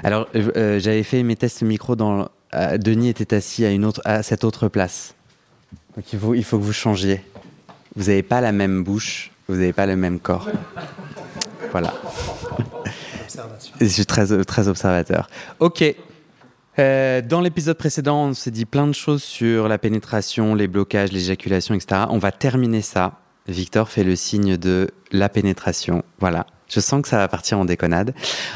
Alors, 0.02 0.28
euh, 0.34 0.50
euh, 0.56 0.78
j'avais 0.78 1.02
fait 1.02 1.22
mes 1.22 1.36
tests 1.36 1.62
micro 1.62 1.96
dans. 1.96 2.28
euh, 2.54 2.78
Denis 2.78 3.08
était 3.08 3.34
assis 3.34 3.64
à, 3.64 3.70
une 3.70 3.84
autre, 3.84 4.00
à 4.04 4.22
cette 4.22 4.44
autre 4.44 4.68
place. 4.68 5.14
Donc 5.96 6.12
il 6.12 6.18
faut, 6.18 6.34
il 6.34 6.44
faut 6.44 6.58
que 6.58 6.64
vous 6.64 6.72
changiez. 6.72 7.22
Vous 7.94 8.04
n'avez 8.04 8.22
pas 8.22 8.40
la 8.40 8.52
même 8.52 8.84
bouche, 8.84 9.30
vous 9.48 9.54
n'avez 9.56 9.72
pas 9.72 9.86
le 9.86 9.96
même 9.96 10.20
corps. 10.20 10.48
Voilà. 11.70 11.94
Je 13.80 13.86
suis 13.86 14.06
très, 14.06 14.44
très 14.44 14.68
observateur. 14.68 15.28
Ok. 15.60 15.84
Euh, 16.78 17.22
dans 17.22 17.40
l'épisode 17.40 17.78
précédent, 17.78 18.26
on 18.26 18.34
s'est 18.34 18.50
dit 18.50 18.66
plein 18.66 18.86
de 18.86 18.92
choses 18.92 19.22
sur 19.22 19.66
la 19.68 19.78
pénétration, 19.78 20.54
les 20.54 20.68
blocages, 20.68 21.10
l'éjaculation, 21.10 21.74
etc. 21.74 22.02
On 22.10 22.18
va 22.18 22.32
terminer 22.32 22.82
ça. 22.82 23.18
Victor 23.48 23.88
fait 23.88 24.04
le 24.04 24.16
signe 24.16 24.56
de 24.56 24.90
la 25.12 25.28
pénétration. 25.28 26.02
Voilà. 26.18 26.46
Je 26.68 26.80
sens 26.80 27.02
que 27.02 27.08
ça 27.08 27.16
va 27.18 27.28
partir 27.28 27.58
en 27.58 27.64
déconnade. 27.64 28.14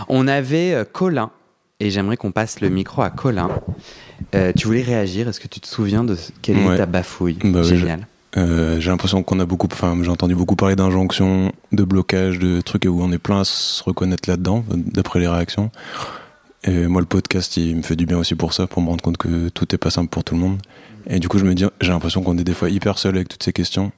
On 0.09 0.27
avait 0.29 0.75
euh, 0.75 0.85
Colin, 0.91 1.31
et 1.79 1.91
j'aimerais 1.91 2.17
qu'on 2.17 2.33
passe 2.33 2.61
le 2.61 2.69
micro 2.69 3.03
à 3.03 3.11
Colin. 3.11 3.49
Euh, 4.35 4.53
tu 4.57 4.67
voulais 4.67 4.83
réagir 4.83 5.29
Est-ce 5.29 5.41
que 5.41 5.49
tu 5.49 5.61
te 5.61 5.67
souviens 5.67 6.05
de 6.05 6.17
quelle 6.43 6.59
est 6.59 6.67
Ouais. 6.69 6.77
ta 6.77 6.87
bafouille? 6.87 7.39
Bah 7.45 7.63
Génial. 7.63 8.07
Euh, 8.37 8.79
j'ai 8.79 8.91
l'impression 8.91 9.23
qu'on 9.25 9.41
a 9.41 9.45
beaucoup, 9.45 9.67
enfin, 9.73 9.99
j'ai 10.03 10.09
entendu 10.11 10.37
beaucoup 10.37 10.55
parler 10.55 10.77
d'injonctions, 10.77 11.51
de 11.73 11.83
blocages, 11.85 12.39
de 12.39 12.61
trucs 12.61 12.85
où 12.85 13.03
on 13.03 13.11
est 13.11 13.19
plein 13.19 13.41
à 13.41 13.45
se 13.45 13.83
reconnaître 13.83 14.29
là-dedans, 14.29 14.65
d'après 14.71 15.19
les 15.19 15.27
réactions. 15.27 15.71
Et 16.63 16.87
moi, 16.87 17.01
le 17.01 17.07
podcast, 17.07 17.57
il 17.57 17.77
me 17.77 17.83
fait 17.83 17.97
du 17.97 18.07
bien 18.07 18.19
aussi 18.19 18.35
pour 18.35 18.53
ça, 18.53 18.67
pour 18.67 18.83
me 18.83 18.89
rendre 18.89 19.03
compte 19.03 19.17
que 19.17 19.49
tout 19.49 19.75
est 19.75 19.79
pas 19.79 19.91
simple 19.91 20.11
pour 20.11 20.23
tout 20.23 20.35
le 20.35 20.41
monde. 20.41 20.59
Et 21.09 21.19
du 21.19 21.27
coup, 21.29 21.39
je 21.39 21.45
me 21.45 21.55
dis, 21.55 21.65
j'ai 21.81 21.91
l'impression 21.91 22.23
qu'on 22.23 22.37
est 22.39 22.45
des 22.45 22.53
fois 22.55 22.69
hyper 22.71 22.99
seul 22.99 23.17
avec 23.17 23.29
toutes 23.29 23.43
ces 23.43 23.53
questions. 23.53 23.91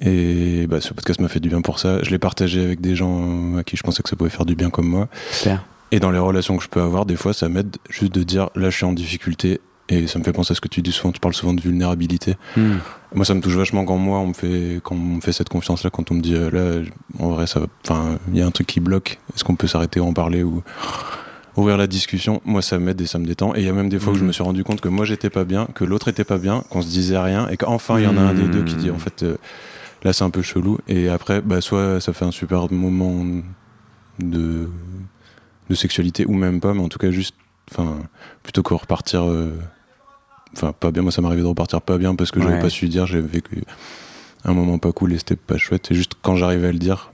Et 0.00 0.66
bah, 0.66 0.80
ce 0.80 0.92
podcast 0.92 1.20
m'a 1.20 1.28
fait 1.28 1.40
du 1.40 1.48
bien 1.48 1.60
pour 1.60 1.78
ça. 1.78 2.02
Je 2.02 2.10
l'ai 2.10 2.18
partagé 2.18 2.64
avec 2.64 2.80
des 2.80 2.96
gens 2.96 3.56
à 3.56 3.64
qui 3.64 3.76
je 3.76 3.82
pensais 3.82 4.02
que 4.02 4.08
ça 4.08 4.16
pouvait 4.16 4.30
faire 4.30 4.44
du 4.46 4.56
bien 4.56 4.70
comme 4.70 4.88
moi. 4.88 5.08
Super. 5.30 5.64
Et 5.92 6.00
dans 6.00 6.10
les 6.10 6.18
relations 6.18 6.56
que 6.56 6.64
je 6.64 6.68
peux 6.68 6.80
avoir, 6.80 7.06
des 7.06 7.14
fois, 7.16 7.32
ça 7.32 7.48
m'aide 7.48 7.76
juste 7.88 8.12
de 8.12 8.22
dire, 8.24 8.50
là, 8.56 8.70
je 8.70 8.76
suis 8.76 8.84
en 8.86 8.92
difficulté. 8.92 9.60
Et 9.90 10.06
ça 10.06 10.18
me 10.18 10.24
fait 10.24 10.32
penser 10.32 10.52
à 10.52 10.54
ce 10.54 10.60
que 10.60 10.66
tu 10.68 10.80
dis 10.82 10.90
souvent. 10.92 11.12
Tu 11.12 11.20
parles 11.20 11.34
souvent 11.34 11.52
de 11.54 11.60
vulnérabilité. 11.60 12.36
Hmm. 12.56 12.76
Moi, 13.14 13.24
ça 13.24 13.34
me 13.34 13.40
touche 13.40 13.54
vachement 13.54 13.84
quand 13.84 13.98
moi, 13.98 14.18
on 14.18 14.28
me 14.28 14.32
fait, 14.32 14.80
quand 14.82 14.94
on 14.96 14.98
me 15.16 15.20
fait 15.20 15.32
cette 15.32 15.50
confiance-là, 15.50 15.90
quand 15.90 16.10
on 16.10 16.14
me 16.14 16.20
dit, 16.22 16.34
là, 16.34 16.80
en 17.20 17.28
vrai, 17.28 17.46
ça 17.46 17.60
enfin, 17.84 18.18
il 18.32 18.38
y 18.38 18.42
a 18.42 18.46
un 18.46 18.50
truc 18.50 18.66
qui 18.66 18.80
bloque. 18.80 19.18
Est-ce 19.36 19.44
qu'on 19.44 19.54
peut 19.56 19.66
s'arrêter, 19.68 20.00
en 20.00 20.12
parler 20.14 20.42
ou 20.42 20.62
ouvrir 21.56 21.76
la 21.76 21.86
discussion? 21.86 22.40
Moi, 22.46 22.62
ça 22.62 22.78
m'aide 22.78 23.00
et 23.00 23.06
ça 23.06 23.18
me 23.20 23.26
détend. 23.26 23.54
Et 23.54 23.60
il 23.60 23.66
y 23.66 23.68
a 23.68 23.72
même 23.74 23.90
des 23.90 24.00
fois 24.00 24.14
où 24.14 24.16
je 24.16 24.22
Mhm. 24.22 24.26
me 24.28 24.32
suis 24.32 24.42
rendu 24.42 24.64
compte 24.64 24.80
que 24.80 24.88
moi, 24.88 25.04
j'étais 25.04 25.30
pas 25.30 25.44
bien, 25.44 25.68
que 25.74 25.84
l'autre 25.84 26.08
était 26.08 26.24
pas 26.24 26.38
bien, 26.38 26.64
qu'on 26.70 26.80
se 26.82 26.88
disait 26.88 27.18
rien, 27.18 27.46
et 27.48 27.56
qu'enfin, 27.58 27.98
il 28.00 28.04
y 28.04 28.08
en 28.08 28.16
a 28.16 28.22
un 28.22 28.34
des 28.34 28.48
deux 28.48 28.62
qui 28.64 28.74
dit, 28.74 28.90
en 28.90 28.98
fait, 28.98 29.22
euh, 29.22 29.36
là, 30.04 30.12
c'est 30.12 30.24
un 30.24 30.30
peu 30.30 30.42
chelou. 30.42 30.78
Et 30.88 31.08
après, 31.08 31.40
bah, 31.40 31.60
soit 31.60 32.00
ça 32.00 32.12
fait 32.12 32.24
un 32.24 32.30
super 32.30 32.70
moment 32.72 33.24
de, 34.18 34.68
de 35.70 35.74
sexualité, 35.74 36.26
ou 36.26 36.34
même 36.34 36.60
pas, 36.60 36.74
mais 36.74 36.82
en 36.82 36.88
tout 36.88 36.98
cas, 36.98 37.10
juste, 37.10 37.34
enfin, 37.70 37.98
plutôt 38.42 38.62
que 38.62 38.74
repartir. 38.74 39.24
euh, 39.24 39.50
Enfin, 40.56 40.72
pas 40.72 40.92
bien, 40.92 41.02
moi 41.02 41.10
ça 41.10 41.20
m'arrivait 41.20 41.42
de 41.42 41.48
repartir 41.48 41.82
pas 41.82 41.98
bien 41.98 42.14
parce 42.14 42.30
que 42.30 42.38
Ouais. 42.38 42.44
j'avais 42.44 42.60
pas 42.60 42.70
su 42.70 42.86
dire, 42.88 43.06
j'ai 43.06 43.20
vécu 43.20 43.64
un 44.44 44.54
moment 44.54 44.78
pas 44.78 44.92
cool 44.92 45.12
et 45.12 45.18
c'était 45.18 45.34
pas 45.34 45.56
chouette. 45.58 45.90
Et 45.90 45.96
juste 45.96 46.12
quand 46.22 46.36
j'arrivais 46.36 46.68
à 46.68 46.72
le 46.72 46.78
dire, 46.78 47.10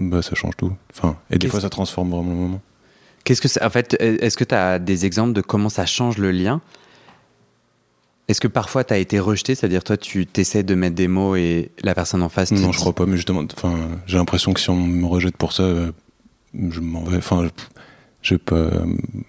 bah 0.00 0.22
ça 0.22 0.34
change 0.34 0.56
tout. 0.56 0.72
Enfin, 0.92 1.16
et 1.30 1.38
des 1.38 1.46
fois 1.46 1.60
ça 1.60 1.68
transforme 1.70 2.10
vraiment 2.10 2.30
le 2.32 2.36
moment. 2.36 2.60
Qu'est-ce 3.22 3.40
que 3.40 3.46
c'est 3.46 3.62
En 3.62 3.70
fait, 3.70 3.94
est-ce 4.00 4.36
que 4.36 4.42
tu 4.42 4.56
as 4.56 4.80
des 4.80 5.06
exemples 5.06 5.34
de 5.34 5.40
comment 5.40 5.68
ça 5.68 5.86
change 5.86 6.18
le 6.18 6.32
lien 6.32 6.60
Est-ce 8.28 8.40
que 8.40 8.48
parfois 8.48 8.84
tu 8.84 8.94
as 8.94 8.98
été 8.98 9.18
rejeté, 9.18 9.54
c'est-à-dire 9.54 9.84
toi 9.84 9.96
tu 9.98 10.24
t'essaies 10.26 10.62
de 10.62 10.74
mettre 10.74 10.94
des 10.96 11.08
mots 11.08 11.36
et 11.36 11.70
la 11.82 11.94
personne 11.94 12.22
en 12.22 12.28
face 12.30 12.52
Non, 12.52 12.72
je 12.72 12.78
crois 12.78 12.94
pas, 12.94 13.04
mais 13.06 13.16
justement, 13.16 13.42
enfin, 13.54 13.74
j'ai 14.06 14.16
l'impression 14.16 14.52
que 14.54 14.60
si 14.60 14.70
on 14.70 14.76
me 14.76 15.06
rejette 15.06 15.36
pour 15.36 15.52
ça, 15.52 15.62
euh, 15.64 15.92
je 16.70 16.80
m'en 16.80 17.04
vais. 17.04 17.18
Enfin, 17.18 17.44
je- 17.44 17.50
j'ai 18.22 18.38
pas. 18.38 18.68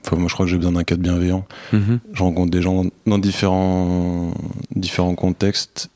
Enfin, 0.06 0.16
moi 0.16 0.28
je 0.30 0.34
crois 0.34 0.46
que 0.46 0.50
j'ai 0.52 0.58
besoin 0.58 0.72
d'un 0.72 0.84
cadre 0.86 1.02
bienveillant. 1.04 1.46
Mhm. 1.74 2.00
Je 2.14 2.24
rencontre 2.24 2.52
des 2.52 2.62
gens 2.62 2.86
dans 3.06 3.18
différents, 3.20 4.32
différents 4.74 5.16
contextes, 5.16 5.90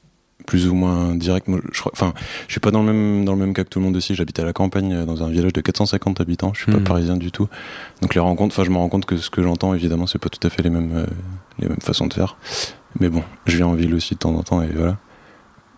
plus 0.46 0.68
ou 0.68 0.74
moins 0.74 1.16
directs. 1.16 1.48
Moi, 1.48 1.62
je 1.72 1.80
crois, 1.80 1.94
enfin, 1.94 2.14
je 2.48 2.52
suis 2.54 2.60
pas 2.60 2.72
dans 2.72 2.84
le 2.84 2.92
même, 2.92 3.24
dans 3.24 3.32
le 3.34 3.40
même 3.40 3.54
cas 3.54 3.64
que 3.64 3.70
tout 3.70 3.80
le 3.80 3.86
monde 3.86 3.96
aussi. 3.96 4.16
J'habite 4.16 4.40
à 4.40 4.44
la 4.44 4.52
campagne, 4.52 4.92
euh, 4.94 5.06
dans 5.06 5.24
un 5.24 5.30
village 5.30 5.54
de 5.54 5.62
450 5.62 6.20
habitants. 6.20 6.52
Je 6.54 6.64
suis 6.64 6.72
pas 6.74 6.80
parisien 6.84 7.16
du 7.16 7.32
tout. 7.32 7.48
Donc 8.02 8.14
les 8.16 8.20
rencontres, 8.20 8.54
enfin, 8.54 8.66
je 8.66 8.72
me 8.72 8.78
rends 8.78 8.90
compte 8.90 9.06
que 9.06 9.16
ce 9.16 9.30
que 9.30 9.42
j'entends, 9.42 9.74
évidemment, 9.74 10.06
c'est 10.08 10.20
pas 10.20 10.28
tout 10.30 10.46
à 10.46 10.50
fait 10.50 10.64
les 10.64 10.70
mêmes, 10.70 10.92
euh, 10.94 11.06
les 11.60 11.70
mêmes 11.70 11.80
façons 11.82 12.08
de 12.08 12.14
faire. 12.14 12.36
Mais 13.00 13.10
bon, 13.10 13.24
je 13.46 13.58
viens 13.58 13.68
en 13.68 13.74
ville 13.74 13.94
aussi 13.94 14.14
de 14.16 14.20
temps 14.20 14.34
en 14.36 14.44
temps 14.44 14.62
et 14.62 14.70
voilà. 14.74 14.98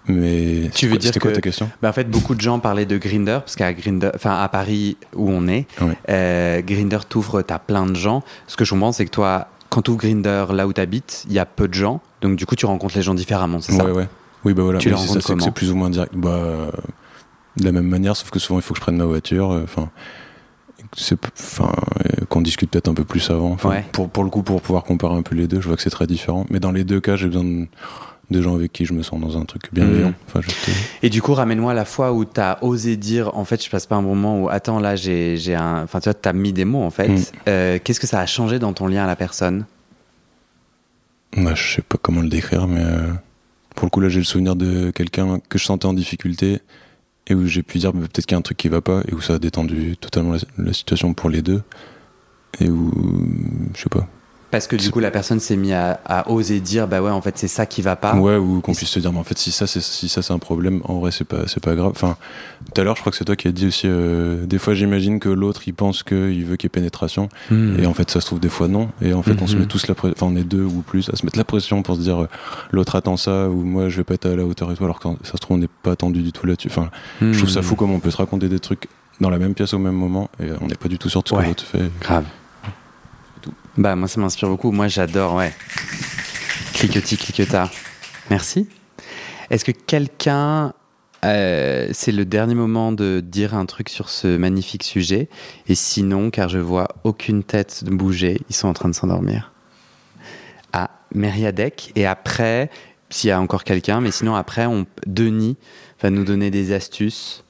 Mais 0.08 0.70
Tu 0.74 0.88
veux 0.88 0.94
quoi- 0.94 1.00
dire 1.00 1.12
quoi 1.22 1.30
que- 1.32 1.36
ta 1.36 1.42
question? 1.42 1.70
Bah, 1.82 1.90
en 1.90 1.94
fait, 1.94 2.10
beaucoup 2.10 2.34
de 2.34 2.42
gens 2.42 2.60
parlaient 2.60 2.86
de 2.88 2.98
Grinder, 2.98 3.40
parce 3.42 3.56
qu'à 3.56 3.72
Grinder, 3.74 4.10
enfin 4.16 4.36
à 4.42 4.48
Paris 4.50 4.98
où 5.16 5.30
on 5.30 5.48
est, 5.48 5.68
Ouais. 5.80 5.96
euh, 6.10 6.62
Grinder 6.62 6.98
t'ouvre, 7.08 7.42
t'as 7.44 7.60
plein 7.60 7.86
de 7.86 7.96
gens. 7.96 8.24
Ce 8.48 8.56
que 8.58 8.66
je 8.66 8.72
comprends, 8.72 8.92
c'est 8.92 9.06
que 9.06 9.12
toi, 9.12 9.48
quand 9.70 9.84
tu 9.84 9.92
ouvres 9.92 10.00
Grinder 10.00 10.46
là 10.54 10.66
où 10.68 10.74
tu 10.74 10.82
habites, 10.82 11.24
il 11.28 11.34
y 11.34 11.40
a 11.40 11.46
peu 11.46 11.68
de 11.68 11.74
gens, 11.76 12.02
donc 12.22 12.36
du 12.36 12.46
coup 12.48 12.56
tu 12.56 12.66
rencontres 12.66 12.96
les 12.96 13.04
gens 13.04 13.14
différemment, 13.14 13.62
c'est 13.62 13.74
ça? 13.74 13.86
Ouais, 13.86 13.92
ouais. 13.92 14.08
Oui, 14.44 14.54
bah 14.56 14.64
voilà. 14.64 14.80
Tu 14.80 14.90
les 14.90 14.96
ça, 14.96 15.02
rencontres 15.02 15.20
que 15.22 15.28
comment? 15.28 15.46
c'est 15.46 15.52
plus 15.54 15.72
ou 15.72 15.76
moins 15.76 15.92
direct. 15.92 16.14
Bah, 16.16 16.30
euh, 16.30 16.72
de 17.58 17.64
la 17.66 17.72
même 17.72 17.86
manière, 17.88 18.16
sauf 18.16 18.32
que 18.32 18.40
souvent 18.40 18.58
il 18.60 18.64
faut 18.64 18.74
que 18.74 18.80
je 18.80 18.84
prenne 18.84 18.98
ma 18.98 19.06
voiture. 19.06 19.52
euh, 19.52 19.62
Enfin, 19.64 19.90
enfin, 20.96 21.72
euh, 22.06 22.26
qu'on 22.30 22.42
discute 22.42 22.70
peut-être 22.72 22.88
un 22.90 22.94
peu 22.94 23.04
plus 23.06 23.30
avant. 23.30 23.52
Enfin, 23.52 23.70
Ouais. 23.70 23.86
pour 23.92 24.10
pour 24.10 24.24
le 24.24 24.30
coup, 24.30 24.44
pour 24.44 24.62
pouvoir 24.62 24.84
comparer 24.84 25.16
un 25.16 25.22
peu 25.22 25.36
les 25.36 25.48
deux, 25.48 25.62
je 25.62 25.68
vois 25.68 25.76
que 25.78 25.82
c'est 25.84 25.90
très 25.90 26.08
différent. 26.08 26.46
Mais 26.50 26.60
dans 26.60 26.72
les 26.72 26.84
deux 26.84 27.00
cas, 27.00 27.16
j'ai 27.16 27.28
besoin 27.28 27.44
de, 27.44 27.68
de 28.30 28.42
gens 28.42 28.56
avec 28.56 28.72
qui 28.74 28.86
je 28.86 28.94
me 28.94 29.04
sens 29.04 29.20
dans 29.20 29.38
un 29.38 29.46
truc 29.46 29.64
bienveillant. 29.74 30.10
Mhm. 30.10 30.14
Enfin, 30.28 30.40
euh, 30.40 30.72
Et 31.04 31.10
du 31.10 31.22
coup, 31.22 31.34
ramène-moi 31.34 31.74
la 31.74 31.86
fois 31.86 32.14
où 32.14 32.26
tu 32.26 32.40
as 32.40 32.64
osé 32.64 32.98
dire, 32.98 33.36
en 33.38 33.46
fait, 33.46 33.64
je 33.64 33.70
passe 33.70 33.86
pas 33.86 33.96
un 33.96 34.02
moment 34.02 34.42
où, 34.42 34.50
attends, 34.50 34.80
là, 34.80 34.96
j'ai 34.96 35.56
un. 35.56 35.84
Enfin, 35.84 36.00
tu 36.00 36.06
vois, 36.10 36.14
tu 36.14 36.28
as 36.30 36.34
mis 36.34 36.54
des 36.54 36.66
mots, 36.66 36.84
en 36.84 36.92
fait. 36.92 37.10
Mm. 37.10 37.22
Euh, 37.48 37.80
Qu'est-ce 37.84 38.00
que 38.00 38.08
ça 38.08 38.20
a 38.20 38.26
changé 38.26 38.60
dans 38.60 38.74
ton 38.74 38.88
lien 38.88 39.04
à 39.04 39.08
la 39.08 39.16
personne? 39.16 39.66
Bah, 41.38 41.54
je 41.56 41.76
sais 41.76 41.82
pas 41.82 41.98
comment 42.02 42.22
le 42.22 42.28
décrire, 42.30 42.68
mais 42.68 42.84
euh, 42.84 43.08
pour 43.76 43.86
le 43.86 43.90
coup 43.90 44.02
là, 44.02 44.10
j'ai 44.10 44.20
le 44.20 44.26
souvenir 44.26 44.56
de 44.58 44.92
quelqu'un 44.92 45.40
que 45.48 45.58
je 45.58 45.64
sentais 45.64 45.86
en 45.86 45.94
difficulté 45.94 46.60
et 47.28 47.36
où 47.36 47.46
j'ai 47.46 47.64
pu 47.64 47.78
dire 47.78 47.94
peut-être 47.94 48.26
qu'il 48.26 48.32
y 48.32 48.36
a 48.36 48.40
un 48.40 48.42
truc 48.42 48.58
qui 48.58 48.70
va 48.70 48.82
pas 48.82 49.02
et 49.08 49.14
où 49.14 49.22
ça 49.22 49.36
a 49.36 49.40
détendu 49.40 49.98
totalement 49.98 50.34
la, 50.34 50.40
la 50.58 50.74
situation 50.74 51.14
pour 51.14 51.30
les 51.30 51.42
deux 51.42 51.62
et 52.60 52.70
où 52.70 52.92
je 53.76 53.82
sais 53.82 53.90
pas. 53.90 54.08
Parce 54.52 54.68
que 54.68 54.76
du 54.76 54.92
coup, 54.92 55.00
la 55.00 55.12
personne 55.12 55.40
s'est 55.40 55.56
mise 55.56 55.72
à, 55.72 56.00
à 56.06 56.30
oser 56.30 56.60
dire, 56.60 56.86
bah 56.88 57.02
ouais, 57.02 57.10
en 57.10 57.22
fait, 57.22 57.38
c'est 57.38 57.48
ça 57.48 57.66
qui 57.66 57.82
va 57.82 57.96
pas. 57.96 58.16
Ouais, 58.16 58.36
ou 58.36 58.60
qu'on 58.60 58.74
puisse 58.74 58.90
se 58.90 59.00
dire, 59.00 59.14
mais 59.14 59.20
en 59.20 59.24
fait, 59.24 59.38
si 59.38 59.50
ça, 59.52 59.66
c'est 59.66 59.82
si 59.82 60.10
ça, 60.10 60.22
c'est 60.22 60.34
un 60.34 60.40
problème, 60.40 60.82
en 60.84 60.96
vrai, 61.00 61.12
c'est 61.12 61.24
pas, 61.24 61.48
c'est 61.48 61.64
pas 61.64 61.74
grave. 61.74 61.92
Enfin, 61.96 62.18
tout 62.74 62.82
à 62.82 62.84
l'heure, 62.84 62.96
je 62.98 63.02
crois 63.02 63.12
que 63.12 63.18
c'est 63.18 63.24
toi 63.24 63.38
qui 63.38 63.48
as 63.48 63.52
dit 63.54 63.68
aussi. 63.68 63.88
euh, 63.88 64.46
des 64.46 64.60
fois, 64.60 64.74
j'imagine 64.74 65.20
que 65.22 65.30
l'autre, 65.30 65.62
il 65.68 65.74
pense 65.74 66.04
qu'il 66.04 66.44
veut 66.46 66.58
qu'il 66.58 66.66
y 66.66 66.68
ait 66.68 66.70
pénétration, 66.70 67.30
Hmm. 67.50 67.80
et 67.80 67.86
en 67.86 67.94
fait, 67.94 68.12
ça 68.12 68.20
se 68.20 68.26
trouve 68.26 68.40
des 68.42 68.50
fois 68.50 68.68
non. 68.68 68.90
Et 69.02 69.14
en 69.14 69.24
fait, 69.24 69.42
on 69.42 69.48
se 69.48 69.54
Mhm. 69.56 69.62
met 69.62 69.66
tous 69.68 69.88
la, 69.88 69.96
pression 69.96 70.16
enfin, 70.18 70.34
on 70.34 70.36
est 70.36 70.44
deux 70.44 70.64
ou 70.66 70.82
plus 70.82 71.10
à 71.10 71.16
se 71.16 71.26
mettre 71.26 71.38
la 71.38 71.46
pression 71.46 71.82
pour 71.82 71.96
se 71.96 72.02
dire, 72.02 72.24
euh, 72.24 72.28
l'autre 72.72 72.96
attend 72.96 73.16
ça, 73.18 73.48
ou 73.50 73.64
moi, 73.64 73.88
je 73.88 73.98
vais 73.98 74.04
pas 74.04 74.16
être 74.16 74.26
à 74.26 74.36
la 74.36 74.44
hauteur 74.46 74.70
et 74.72 74.76
tout, 74.76 74.84
alors 74.84 75.00
que 75.00 75.08
ça 75.24 75.32
se 75.32 75.38
trouve, 75.38 75.56
on 75.56 75.60
n'est 75.62 75.70
pas 75.82 75.92
attendu 75.92 76.22
du 76.24 76.34
tout 76.34 76.46
là-dessus. 76.46 76.68
Enfin, 76.70 76.90
je 77.22 77.38
trouve 77.38 77.50
ça 77.50 77.62
Hmm. 77.62 77.64
fou 77.64 77.76
comment 77.78 77.96
on 77.96 78.00
peut 78.00 78.12
se 78.12 78.18
raconter 78.18 78.50
des 78.50 78.60
trucs 78.60 78.90
dans 79.22 79.30
la 79.30 79.38
même 79.40 79.54
pièce 79.54 79.74
au 79.74 79.80
même 79.80 79.96
moment, 79.96 80.30
et 80.44 80.48
on 80.62 80.68
n'est 80.68 80.76
pas 80.76 80.90
du 80.90 80.98
tout 80.98 81.08
sûr 81.10 81.24
de 81.24 81.30
ce 81.30 81.36
Ouais. 81.36 81.44
que 81.44 81.48
l'autre 81.48 81.64
fait. 81.64 81.90
Grave. 82.02 82.26
Bah, 83.78 83.96
moi, 83.96 84.08
ça 84.08 84.20
m'inspire 84.20 84.50
beaucoup. 84.50 84.72
Moi, 84.72 84.88
j'adore, 84.88 85.36
ouais. 85.36 85.54
Cliquetis, 86.74 87.18
cliqueta. 87.18 87.70
Merci. 88.30 88.68
Est-ce 89.50 89.66
que 89.66 89.72
quelqu'un. 89.72 90.74
euh, 91.24 91.88
c'est 91.94 92.12
le 92.12 92.26
dernier 92.26 92.56
moment 92.56 92.92
de 92.92 93.22
dire 93.24 93.54
un 93.54 93.66
truc 93.66 93.90
sur 93.90 94.10
ce 94.10 94.38
magnifique 94.38 94.84
sujet? 94.84 95.30
Et 95.68 95.76
sinon, 95.76 96.32
car 96.32 96.50
je 96.50 96.58
vois 96.60 96.88
aucune 97.04 97.44
tête 97.44 97.84
bouger, 97.86 98.42
ils 98.50 98.56
sont 98.56 98.68
en 98.68 98.74
train 98.74 98.90
de 98.90 98.96
s'endormir. 98.96 99.52
Ah, 100.74 100.90
Mériadec. 101.14 101.92
Et 101.96 102.06
après, 102.06 102.70
s'il 103.10 103.28
y 103.30 103.32
a 103.32 103.40
encore 103.40 103.64
quelqu'un, 103.64 104.02
mais 104.02 104.12
sinon 104.12 104.36
après, 104.36 104.66
on, 104.66 104.86
Denis 105.06 105.58
va 106.02 106.10
nous 106.10 106.24
donner 106.24 106.50
des 106.50 106.74
astuces. 106.74 107.44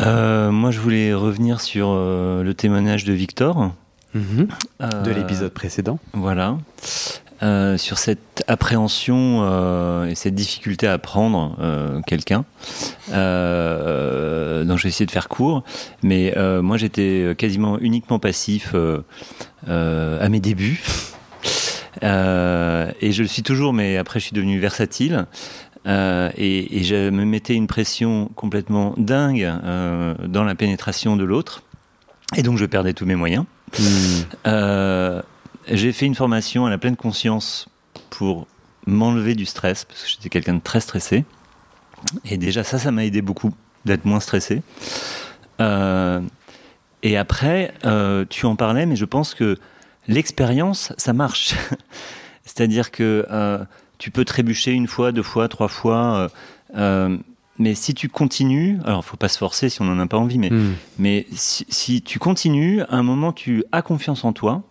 Euh, 0.00 0.50
moi, 0.50 0.70
je 0.70 0.80
voulais 0.80 1.12
revenir 1.12 1.60
sur 1.60 1.88
euh, 1.90 2.42
le 2.42 2.54
témoignage 2.54 3.04
de 3.04 3.12
Victor. 3.12 3.72
Mhm. 4.16 4.48
Euh, 4.82 5.02
De 5.02 5.10
l'épisode 5.10 5.52
précédent. 5.52 5.98
Voilà. 6.14 6.56
Euh, 7.42 7.76
sur 7.76 7.98
cette 7.98 8.42
appréhension 8.48 9.40
euh, 9.42 10.06
et 10.06 10.14
cette 10.14 10.34
difficulté 10.34 10.86
à 10.86 10.96
prendre 10.96 11.54
euh, 11.60 12.00
quelqu'un. 12.06 12.46
Euh, 13.12 14.64
donc 14.64 14.78
je 14.78 14.84
vais 14.84 14.88
essayer 14.88 15.04
de 15.04 15.10
faire 15.10 15.28
court, 15.28 15.62
mais 16.02 16.32
euh, 16.38 16.62
moi 16.62 16.78
j'étais 16.78 17.34
quasiment 17.36 17.78
uniquement 17.78 18.18
passif 18.18 18.70
euh, 18.74 19.02
euh, 19.68 20.24
à 20.24 20.30
mes 20.30 20.40
débuts. 20.40 20.82
Euh, 22.02 22.90
et 23.02 23.12
je 23.12 23.22
le 23.22 23.28
suis 23.28 23.42
toujours, 23.42 23.74
mais 23.74 23.98
après 23.98 24.18
je 24.18 24.24
suis 24.24 24.34
devenu 24.34 24.58
versatile. 24.58 25.26
Euh, 25.86 26.30
et, 26.36 26.78
et 26.80 26.82
je 26.84 27.10
me 27.10 27.24
mettais 27.24 27.54
une 27.54 27.68
pression 27.68 28.28
complètement 28.34 28.94
dingue 28.96 29.44
euh, 29.44 30.14
dans 30.26 30.42
la 30.42 30.54
pénétration 30.54 31.16
de 31.16 31.22
l'autre. 31.24 31.62
Et 32.36 32.42
donc 32.42 32.58
je 32.58 32.66
perdais 32.66 32.92
tous 32.92 33.06
mes 33.06 33.16
moyens. 33.16 33.44
Hmm. 33.78 33.82
Euh, 34.46 35.22
j'ai 35.68 35.92
fait 35.92 36.06
une 36.06 36.14
formation 36.14 36.66
à 36.66 36.70
la 36.70 36.78
pleine 36.78 36.96
conscience 36.96 37.68
pour 38.10 38.46
m'enlever 38.86 39.34
du 39.34 39.46
stress, 39.46 39.84
parce 39.84 40.04
que 40.04 40.08
j'étais 40.08 40.28
quelqu'un 40.28 40.54
de 40.54 40.60
très 40.60 40.80
stressé. 40.80 41.24
Et 42.24 42.36
déjà, 42.36 42.62
ça, 42.62 42.78
ça 42.78 42.92
m'a 42.92 43.04
aidé 43.04 43.22
beaucoup 43.22 43.52
d'être 43.84 44.04
moins 44.04 44.20
stressé. 44.20 44.62
Euh, 45.60 46.20
et 47.02 47.16
après, 47.16 47.74
euh, 47.84 48.24
tu 48.28 48.46
en 48.46 48.54
parlais, 48.54 48.86
mais 48.86 48.96
je 48.96 49.04
pense 49.04 49.34
que 49.34 49.56
l'expérience, 50.06 50.92
ça 50.98 51.12
marche. 51.12 51.54
C'est-à-dire 52.44 52.90
que 52.90 53.26
euh, 53.30 53.58
tu 53.98 54.10
peux 54.10 54.24
trébucher 54.24 54.72
une 54.72 54.86
fois, 54.86 55.10
deux 55.10 55.22
fois, 55.22 55.48
trois 55.48 55.68
fois. 55.68 56.30
Mais 57.58 57.74
si 57.74 57.94
tu 57.94 58.08
continues, 58.08 58.78
alors 58.84 59.04
faut 59.04 59.16
pas 59.16 59.28
se 59.28 59.38
forcer 59.38 59.68
si 59.68 59.80
on 59.82 59.84
n'en 59.84 59.98
a 59.98 60.06
pas 60.06 60.18
envie, 60.18 60.38
mais 60.38 60.50
Hmm. 60.50 60.74
mais 60.98 61.26
si, 61.32 61.64
si 61.68 62.02
tu 62.02 62.18
continues, 62.18 62.82
à 62.82 62.96
un 62.96 63.02
moment, 63.02 63.32
tu 63.32 63.64
as 63.72 63.82
confiance 63.82 64.24
en 64.24 64.32
toi. 64.32 64.62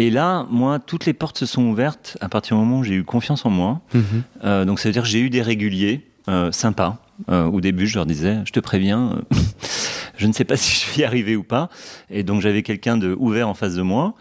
Et 0.00 0.10
là, 0.10 0.46
moi, 0.50 0.78
toutes 0.78 1.06
les 1.06 1.12
portes 1.12 1.38
se 1.38 1.46
sont 1.46 1.64
ouvertes 1.64 2.16
à 2.20 2.28
partir 2.28 2.56
du 2.56 2.62
moment 2.62 2.78
où 2.78 2.84
j'ai 2.84 2.94
eu 2.94 3.02
confiance 3.04 3.44
en 3.44 3.50
moi. 3.50 3.80
Mhm. 3.94 4.02
Euh, 4.44 4.64
donc, 4.64 4.78
ça 4.78 4.88
veut 4.88 4.92
dire 4.92 5.02
que 5.02 5.08
j'ai 5.08 5.18
eu 5.20 5.28
des 5.28 5.42
réguliers 5.42 6.06
euh, 6.28 6.52
sympas. 6.52 6.98
Euh, 7.30 7.46
au 7.46 7.60
début, 7.60 7.88
je 7.88 7.96
leur 7.96 8.06
disais, 8.06 8.36
je 8.44 8.52
te 8.52 8.60
préviens, 8.60 9.20
je 10.16 10.26
ne 10.28 10.32
sais 10.32 10.44
pas 10.44 10.56
si 10.56 10.70
je 10.86 10.94
vais 10.94 11.02
y 11.02 11.04
arriver 11.04 11.34
ou 11.34 11.42
pas. 11.42 11.68
Et 12.10 12.22
donc, 12.22 12.40
j'avais 12.42 12.62
quelqu'un 12.62 12.96
de 12.96 13.16
ouvert 13.18 13.48
en 13.48 13.54
face 13.54 13.74
de 13.74 13.82
moi. 13.82 14.14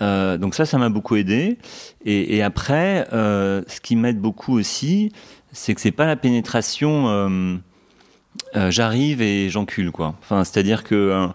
Donc 0.00 0.54
ça, 0.54 0.66
ça 0.66 0.76
m'a 0.76 0.90
beaucoup 0.90 1.16
aidé. 1.16 1.56
Et, 2.04 2.36
et 2.36 2.42
après, 2.42 3.06
ce 3.10 3.80
qui 3.80 3.96
m'aide 3.96 4.20
beaucoup 4.20 4.52
aussi, 4.58 5.10
c'est 5.54 5.74
que 5.74 5.80
c'est 5.80 5.90
pas 5.92 6.04
la 6.06 6.16
pénétration. 6.16 7.08
euh, 7.08 7.56
euh, 8.56 8.70
J'arrive 8.70 9.22
et 9.22 9.48
j'encule 9.48 9.90
quoi. 9.92 10.14
Enfin, 10.20 10.44
c'est-à-dire 10.44 10.84
que 10.84 11.28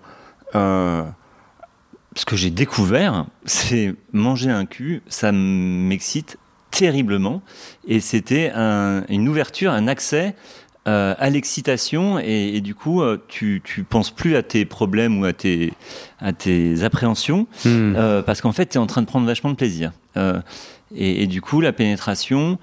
euh, 0.55 1.03
ce 2.15 2.25
que 2.25 2.35
j'ai 2.35 2.49
découvert, 2.51 3.25
c'est 3.45 3.95
manger 4.13 4.51
un 4.51 4.65
cul, 4.65 5.01
ça 5.07 5.31
m'excite 5.31 6.37
terriblement. 6.71 7.41
Et 7.87 7.99
c'était 7.99 8.51
un- 8.53 9.03
une 9.09 9.27
ouverture, 9.27 9.71
un 9.71 9.87
accès 9.87 10.35
euh, 10.87 11.13
à 11.17 11.29
l'excitation. 11.29 12.19
Et, 12.19 12.55
et 12.55 12.61
du 12.61 12.75
coup, 12.75 13.01
euh, 13.01 13.17
tu, 13.27 13.61
tu 13.63 13.83
penses 13.83 14.11
plus 14.11 14.35
à 14.35 14.43
tes 14.43 14.65
problèmes 14.65 15.19
ou 15.19 15.25
à 15.25 15.33
tes, 15.33 15.73
à 16.19 16.31
tes 16.33 16.83
appréhensions. 16.83 17.47
Hmm. 17.65 17.93
Euh, 17.95 18.21
parce 18.21 18.41
qu'en 18.41 18.51
fait, 18.51 18.67
tu 18.67 18.75
es 18.75 18.77
en 18.79 18.87
train 18.87 19.01
de 19.01 19.07
prendre 19.07 19.25
vachement 19.25 19.49
de 19.49 19.55
plaisir. 19.55 19.91
Et, 20.95 21.23
et 21.23 21.27
du 21.27 21.39
coup, 21.41 21.61
la 21.61 21.71
pénétration, 21.71 22.57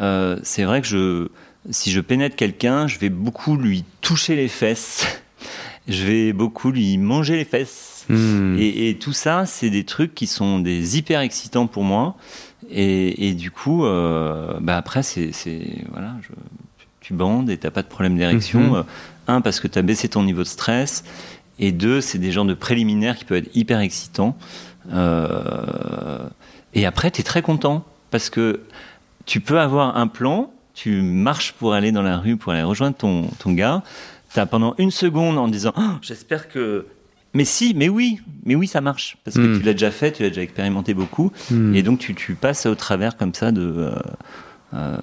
euh, 0.00 0.38
c'est 0.42 0.64
vrai 0.64 0.80
que 0.80 0.86
je, 0.86 1.28
si 1.70 1.90
je 1.92 2.00
pénètre 2.00 2.36
quelqu'un, 2.36 2.86
je 2.86 2.98
vais 2.98 3.08
beaucoup 3.10 3.56
lui 3.56 3.84
toucher 4.00 4.36
les 4.36 4.48
fesses. 4.48 5.06
Je 5.88 6.04
vais 6.04 6.32
beaucoup 6.32 6.70
lui 6.70 6.96
manger 6.96 7.34
les 7.34 7.44
fesses. 7.44 8.04
Hmm. 8.08 8.56
Et, 8.56 8.88
et 8.88 8.98
tout 8.98 9.12
ça, 9.12 9.46
c'est 9.46 9.68
des 9.68 9.82
trucs 9.82 10.14
qui 10.14 10.28
sont 10.28 10.60
des 10.60 10.96
hyper 10.96 11.18
excitants 11.22 11.66
pour 11.66 11.82
moi. 11.82 12.14
Et, 12.70 13.26
et 13.28 13.34
du 13.34 13.50
coup, 13.50 13.84
euh, 13.84 14.58
bah 14.60 14.76
après, 14.76 15.02
c'est, 15.02 15.32
voilà, 15.90 16.14
je- 16.22 16.84
tu 17.00 17.14
bandes 17.14 17.50
et 17.50 17.56
t'as 17.56 17.72
pas 17.72 17.82
de 17.82 17.88
problème 17.88 18.16
d'érection. 18.16 18.60
Mhm. 18.60 18.74
Euh, 18.76 18.82
Un, 19.26 19.40
parce 19.40 19.58
que 19.58 19.66
tu 19.66 19.76
as 19.76 19.82
baissé 19.82 20.08
ton 20.08 20.22
niveau 20.22 20.42
de 20.44 20.48
stress. 20.48 21.02
Et 21.58 21.72
deux, 21.72 22.00
c'est 22.00 22.18
des 22.18 22.30
genres 22.30 22.44
de 22.44 22.54
préliminaires 22.54 23.16
qui 23.16 23.24
peuvent 23.24 23.38
être 23.38 23.50
hyper 23.56 23.80
excitants. 23.80 24.36
Euh, 24.92 26.18
et 26.74 26.86
après, 26.86 27.10
tu 27.10 27.20
es 27.20 27.24
très 27.24 27.42
content 27.42 27.84
parce 28.12 28.30
que 28.30 28.60
tu 29.26 29.40
peux 29.40 29.60
avoir 29.60 29.96
un 29.96 30.06
plan, 30.06 30.52
tu 30.74 31.02
marches 31.02 31.52
pour 31.52 31.74
aller 31.74 31.92
dans 31.92 32.02
la 32.02 32.18
rue, 32.18 32.36
pour 32.36 32.52
aller 32.52 32.62
rejoindre 32.62 32.96
ton, 32.96 33.28
ton 33.38 33.52
gars. 33.52 33.82
Tu 34.32 34.40
as 34.40 34.46
pendant 34.46 34.74
une 34.78 34.90
seconde 34.90 35.38
en 35.38 35.48
disant 35.48 35.72
Oh, 35.76 35.82
J'espère 36.00 36.48
que. 36.48 36.86
Mais 37.34 37.44
si, 37.46 37.72
mais 37.74 37.88
oui, 37.88 38.20
mais 38.44 38.54
oui, 38.54 38.66
ça 38.66 38.80
marche. 38.80 39.16
Parce 39.24 39.36
que 39.36 39.40
Mm. 39.42 39.58
tu 39.58 39.64
l'as 39.64 39.72
déjà 39.72 39.90
fait, 39.90 40.12
tu 40.12 40.22
l'as 40.22 40.28
déjà 40.28 40.42
expérimenté 40.42 40.92
beaucoup. 40.94 41.32
Hmm. 41.50 41.74
Et 41.74 41.82
donc, 41.82 41.98
tu, 41.98 42.14
tu 42.14 42.34
passes 42.34 42.66
au 42.66 42.74
travers 42.74 43.16
comme 43.16 43.32
ça 43.32 43.52
de, 43.52 43.62
euh, 43.62 43.94
euh, 44.74 44.96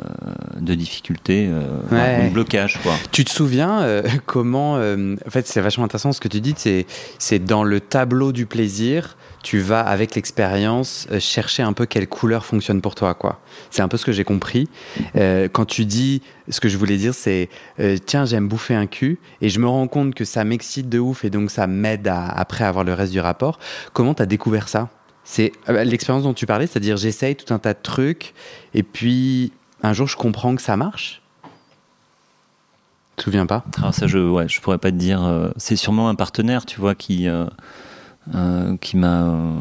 de 0.60 0.74
difficultés, 0.76 1.48
euh, 1.50 1.62
Ouais. 1.92 2.28
de 2.28 2.34
blocage. 2.34 2.80
Quoi. 2.84 2.94
Tu 3.12 3.24
te 3.26 3.32
souviens 3.32 3.82
euh, 3.82 4.04
comment 4.28 4.78
euh, 4.78 5.16
En 5.26 5.30
fait, 5.32 5.48
c'est 5.48 5.62
vachement 5.62 5.86
intéressant 5.86 6.12
ce 6.12 6.20
que 6.20 6.28
tu 6.28 6.40
dis. 6.42 6.54
C'est 6.58 6.86
c'est 7.18 7.40
dans 7.40 7.64
le 7.64 7.80
tableau 7.80 8.32
du 8.32 8.46
plaisir, 8.46 9.18
tu 9.44 9.60
vas 9.60 9.82
avec 9.82 10.16
l'expérience 10.16 11.08
euh, 11.12 11.20
chercher 11.20 11.64
un 11.64 11.74
peu 11.74 11.86
quelle 11.86 12.08
couleur 12.08 12.46
fonctionne 12.46 12.82
pour 12.82 12.96
toi, 12.96 13.14
quoi. 13.14 13.40
C'est 13.70 13.82
un 13.82 13.88
peu 13.88 13.98
ce 13.98 14.06
que 14.06 14.12
j'ai 14.12 14.24
compris. 14.24 14.68
Euh, 15.16 15.48
quand 15.52 15.66
tu 15.66 15.86
dis, 15.86 16.22
ce 16.50 16.60
que 16.60 16.68
je 16.70 16.78
voulais 16.78 16.98
dire, 16.98 17.14
c'est 17.14 17.50
euh, 17.80 17.98
tiens, 18.04 18.26
j'aime 18.26 18.48
bouffer 18.48 18.76
un 18.76 18.88
cul 18.88 19.20
et 19.42 19.50
je 19.50 19.60
me 19.60 19.68
rends 19.68 19.88
compte 19.88 20.14
que 20.14 20.26
ça 20.26 20.44
m'excite 20.44 20.90
de 20.90 21.00
ouf 21.00 21.24
et 21.24 21.30
donc 21.30 21.52
ça 21.52 21.68
m'aide 21.68 22.08
à 22.08 22.28
après 22.28 22.64
avoir 22.64 22.84
le 22.84 22.94
reste 22.94 23.12
du 23.12 23.20
rapport. 23.20 23.60
Comment 23.94 24.14
t'as 24.14 24.26
découvert 24.26 24.68
ça? 24.68 24.90
C'est 25.24 25.52
euh, 25.70 25.84
l'expérience 25.84 26.24
dont 26.24 26.34
tu 26.34 26.46
parlais, 26.46 26.68
c'est-à-dire 26.68 26.98
j'essaye 26.98 27.36
tout 27.36 27.54
un 27.54 27.60
tas 27.60 27.74
de 27.74 27.80
trucs 27.82 28.34
et 28.74 28.84
puis 28.84 29.54
un 29.84 29.94
jour 29.94 30.08
je 30.08 30.18
comprends 30.18 30.56
que 30.56 30.62
ça 30.62 30.76
marche. 30.76 31.22
Tu 33.16 33.18
te 33.18 33.24
souviens 33.24 33.46
pas? 33.46 33.64
Alors 33.78 33.94
ça, 33.94 34.08
je, 34.08 34.18
ouais, 34.18 34.48
je 34.48 34.60
pourrais 34.62 34.78
pas 34.78 34.92
te 34.92 34.96
dire. 34.96 35.52
c'est 35.58 35.76
sûrement 35.76 36.08
un 36.08 36.16
partenaire, 36.16 36.66
tu 36.66 36.80
vois, 36.80 36.96
qui, 36.96 37.28
euh, 38.36 38.78
qui 38.78 38.96
m'a 38.98 39.24
euh, 39.24 39.56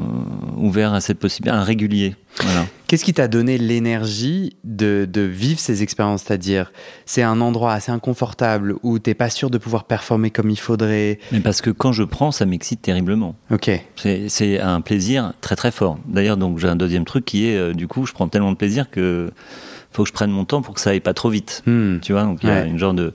ouvert 0.57 0.92
à 0.92 1.01
cette 1.01 1.18
possibilité, 1.18 1.57
un 1.57 1.62
régulier. 1.62 2.16
Voilà. 2.42 2.66
Qu'est-ce 2.87 3.05
qui 3.05 3.14
t'a 3.14 3.27
donné 3.29 3.57
l'énergie 3.59 4.57
de, 4.64 5.09
de 5.11 5.21
vivre 5.23 5.59
ces 5.59 5.83
expériences? 5.83 6.23
C'est-à-dire, 6.25 6.73
c'est 7.07 7.23
un 7.23 7.40
endroit 7.40 7.73
assez 7.73 7.90
inconfortable 7.90 8.75
où 8.83 8.99
t'es 8.99 9.14
pas 9.14 9.31
sûr 9.31 9.51
de 9.51 9.59
pouvoir 9.59 9.85
performer 9.85 10.31
comme 10.31 10.51
il 10.51 10.59
faudrait. 10.59 11.18
Mais 11.33 11.40
parce 11.40 11.61
que 11.62 11.71
quand 11.71 11.92
je 11.92 12.05
prends, 12.05 12.31
ça 12.31 12.47
m'excite 12.47 12.83
terriblement. 12.83 13.35
Ok. 13.51 13.71
C'est 14.29 14.61
un 14.61 14.81
plaisir 14.81 15.33
très 15.40 15.57
très 15.57 15.71
fort. 15.71 15.99
D'ailleurs, 16.07 16.37
donc 16.37 16.59
j'ai 16.59 16.68
un 16.68 16.77
deuxième 16.77 17.05
truc 17.05 17.25
qui 17.25 17.47
est, 17.49 17.57
euh, 17.57 17.73
du 17.75 17.88
coup, 17.88 18.07
je 18.07 18.12
prends 18.12 18.29
tellement 18.29 18.53
de 18.53 18.57
plaisir 18.57 18.90
que 18.90 19.31
faut 19.90 20.03
que 20.03 20.09
je 20.09 20.14
prenne 20.14 20.31
mon 20.31 20.44
temps 20.44 20.61
pour 20.62 20.75
que 20.75 20.81
ça 20.81 20.90
aille 20.90 21.01
pas 21.01 21.14
trop 21.14 21.31
vite. 21.31 21.62
Hmm. 21.66 21.99
Tu 22.01 22.12
vois, 22.12 22.25
donc 22.25 22.40
il 22.42 22.49
y 22.49 22.53
a 22.53 22.61
Ouais. 22.62 22.68
une 22.68 22.79
genre 22.79 22.94
de 22.94 23.14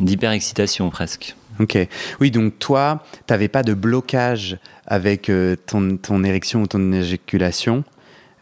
d'hyper 0.00 0.32
excitation 0.32 0.90
presque. 0.90 1.36
Ok. 1.60 1.78
Oui, 2.20 2.30
donc 2.30 2.58
toi, 2.58 3.02
t'avais 3.26 3.48
pas 3.48 3.62
de 3.62 3.74
blocage 3.74 4.58
avec 4.86 5.28
euh, 5.30 5.56
ton, 5.66 5.96
ton 5.96 6.24
érection 6.24 6.62
ou 6.62 6.66
ton 6.66 6.92
éjaculation. 6.92 7.84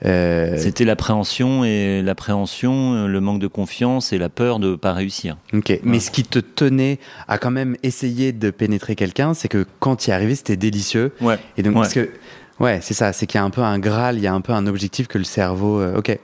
Euh, 0.05 0.57
C'était 0.59 0.85
l'appréhension 0.85 1.63
et 1.65 2.03
l'appréhension, 2.03 2.95
euh, 2.95 3.07
le 3.07 3.21
manque 3.21 3.39
de 3.39 3.47
confiance 3.47 4.13
et 4.13 4.19
la 4.19 4.29
peur 4.29 4.59
de 4.59 4.75
pas 4.75 4.93
réussir. 4.93 5.37
ok. 5.53 5.79
Mais 5.85 6.01
ce 6.01 6.11
qui 6.11 6.25
te 6.25 6.41
tenait 6.41 6.99
à 7.29 7.39
quand 7.39 7.53
même 7.53 7.77
essayer 7.85 8.33
de 8.33 8.51
pénétrer 8.51 8.97
quelqu'un, 8.97 9.33
c'est 9.35 9.47
que 9.49 9.65
quand 9.79 9.95
tu 9.97 10.11
y 10.11 10.13
arrivais, 10.13 10.35
c'était 10.35 10.57
délicieux. 10.57 11.13
Ouais. 11.21 11.39
Et 11.57 11.63
donc, 11.63 11.75
Ouais. 11.77 11.83
parce 11.83 11.95
que, 11.95 12.11
ouais, 12.59 12.81
c'est 12.83 12.95
ça, 12.95 13.13
c'est 13.13 13.27
qu'il 13.27 13.39
y 13.39 13.43
a 13.43 13.45
un 13.45 13.51
peu 13.51 13.61
un 13.61 13.79
graal, 13.79 14.17
il 14.17 14.23
y 14.23 14.27
a 14.27 14.35
un 14.35 14.41
peu 14.41 14.53
un 14.53 14.67
objectif 14.67 15.07
que 15.07 15.19
le 15.19 15.25
cerveau. 15.25 15.81
euh, 15.81 15.97
ok. 15.99 16.19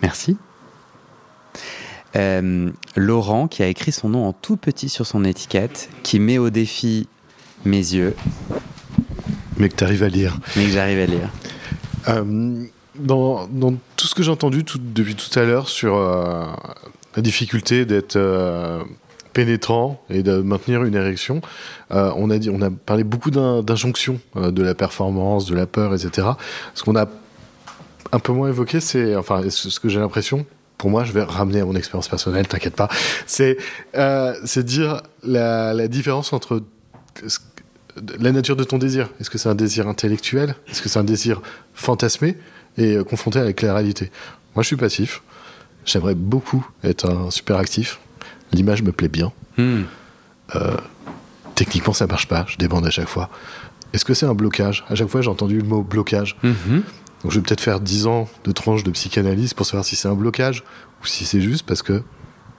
Merci. 0.00 0.36
Euh, 2.16 2.70
Laurent, 2.96 3.46
qui 3.46 3.62
a 3.62 3.66
écrit 3.66 3.92
son 3.92 4.08
nom 4.08 4.26
en 4.26 4.32
tout 4.32 4.56
petit 4.56 4.88
sur 4.88 5.06
son 5.06 5.24
étiquette, 5.24 5.90
qui 6.02 6.18
met 6.18 6.38
au 6.38 6.50
défi 6.50 7.08
mes 7.64 7.76
yeux, 7.78 8.14
Mais 9.58 9.68
que 9.68 9.76
tu 9.76 9.84
arrives 9.84 10.02
à 10.02 10.08
lire. 10.08 10.38
mais 10.56 10.64
que 10.64 10.70
j'arrive 10.70 10.98
à 11.00 11.06
lire. 11.06 11.30
Euh, 12.08 12.64
dans, 12.98 13.46
dans 13.48 13.74
tout 13.96 14.06
ce 14.06 14.14
que 14.14 14.22
j'ai 14.22 14.30
entendu 14.30 14.64
tout- 14.64 14.80
depuis 14.80 15.14
tout 15.14 15.36
à 15.38 15.44
l'heure 15.44 15.68
sur 15.68 15.96
euh, 15.96 16.46
la 17.16 17.22
difficulté 17.22 17.84
d'être 17.84 18.16
pénétrant 19.34 20.02
et 20.08 20.22
de 20.22 20.38
maintenir 20.40 20.84
une 20.84 20.94
érection, 20.94 21.42
euh, 21.92 22.10
on, 22.16 22.30
a 22.30 22.38
dit, 22.38 22.48
on 22.48 22.62
a 22.62 22.70
parlé 22.70 23.04
beaucoup 23.04 23.30
d'in- 23.30 23.62
d'injonctions, 23.62 24.18
euh, 24.36 24.50
de 24.50 24.62
la 24.62 24.74
performance, 24.74 25.44
de 25.44 25.54
la 25.54 25.66
peur, 25.66 25.94
etc. 25.94 26.28
Ce 26.74 26.82
qu'on 26.82 26.96
a 26.96 27.06
un 28.12 28.18
peu 28.20 28.32
moins 28.32 28.48
évoqué, 28.48 28.80
c'est, 28.80 29.14
enfin, 29.16 29.42
ce 29.50 29.78
que 29.80 29.88
j'ai 29.90 29.98
l'impression, 29.98 30.46
pour 30.78 30.90
moi, 30.90 31.04
je 31.04 31.12
vais 31.12 31.22
ramener 31.22 31.60
à 31.60 31.64
mon 31.64 31.74
expérience 31.74 32.08
personnelle, 32.08 32.46
t'inquiète 32.46 32.76
pas, 32.76 32.88
c'est 33.26 33.56
euh, 33.96 34.34
dire 34.56 35.02
la, 35.22 35.72
la 35.74 35.88
différence 35.88 36.32
entre 36.32 36.62
la 38.18 38.32
nature 38.32 38.56
de 38.56 38.64
ton 38.64 38.78
désir. 38.78 39.08
Est-ce 39.20 39.30
que 39.30 39.38
c'est 39.38 39.48
un 39.48 39.54
désir 39.54 39.88
intellectuel? 39.88 40.54
Est-ce 40.68 40.82
que 40.82 40.88
c'est 40.88 40.98
un 40.98 41.04
désir 41.04 41.40
fantasmé? 41.74 42.36
Et 42.76 42.96
euh, 42.96 43.04
confronté 43.04 43.38
avec 43.38 43.62
la 43.62 43.72
réalité 43.72 44.10
Moi, 44.54 44.62
je 44.62 44.66
suis 44.66 44.76
passif. 44.76 45.22
J'aimerais 45.86 46.14
beaucoup 46.14 46.66
être 46.84 47.08
un 47.08 47.30
super 47.30 47.56
actif. 47.56 48.00
L'image 48.52 48.82
me 48.82 48.92
plaît 48.92 49.08
bien. 49.08 49.32
Hmm. 49.56 49.84
Techniquement, 51.56 51.94
ça 51.94 52.06
marche 52.06 52.28
pas. 52.28 52.44
Je 52.48 52.58
débande 52.58 52.86
à 52.86 52.90
chaque 52.90 53.08
fois. 53.08 53.30
Est-ce 53.94 54.04
que 54.04 54.12
c'est 54.12 54.26
un 54.26 54.34
blocage? 54.34 54.84
À 54.90 54.94
chaque 54.94 55.08
fois, 55.08 55.22
j'ai 55.22 55.30
entendu 55.30 55.58
le 55.58 55.64
mot 55.66 55.82
blocage. 55.82 56.36
Mhm. 56.42 56.82
Donc, 57.26 57.32
je 57.32 57.40
vais 57.40 57.44
peut-être 57.44 57.60
faire 57.60 57.80
10 57.80 58.06
ans 58.06 58.28
de 58.44 58.52
tranche 58.52 58.84
de 58.84 58.90
psychanalyse 58.92 59.52
pour 59.52 59.66
savoir 59.66 59.84
si 59.84 59.96
c'est 59.96 60.06
un 60.06 60.14
blocage 60.14 60.62
ou 61.02 61.06
si 61.06 61.24
c'est 61.24 61.40
juste 61.40 61.66
parce 61.66 61.82
que 61.82 62.04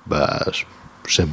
bah, 0.07 0.45
j'aime 1.07 1.29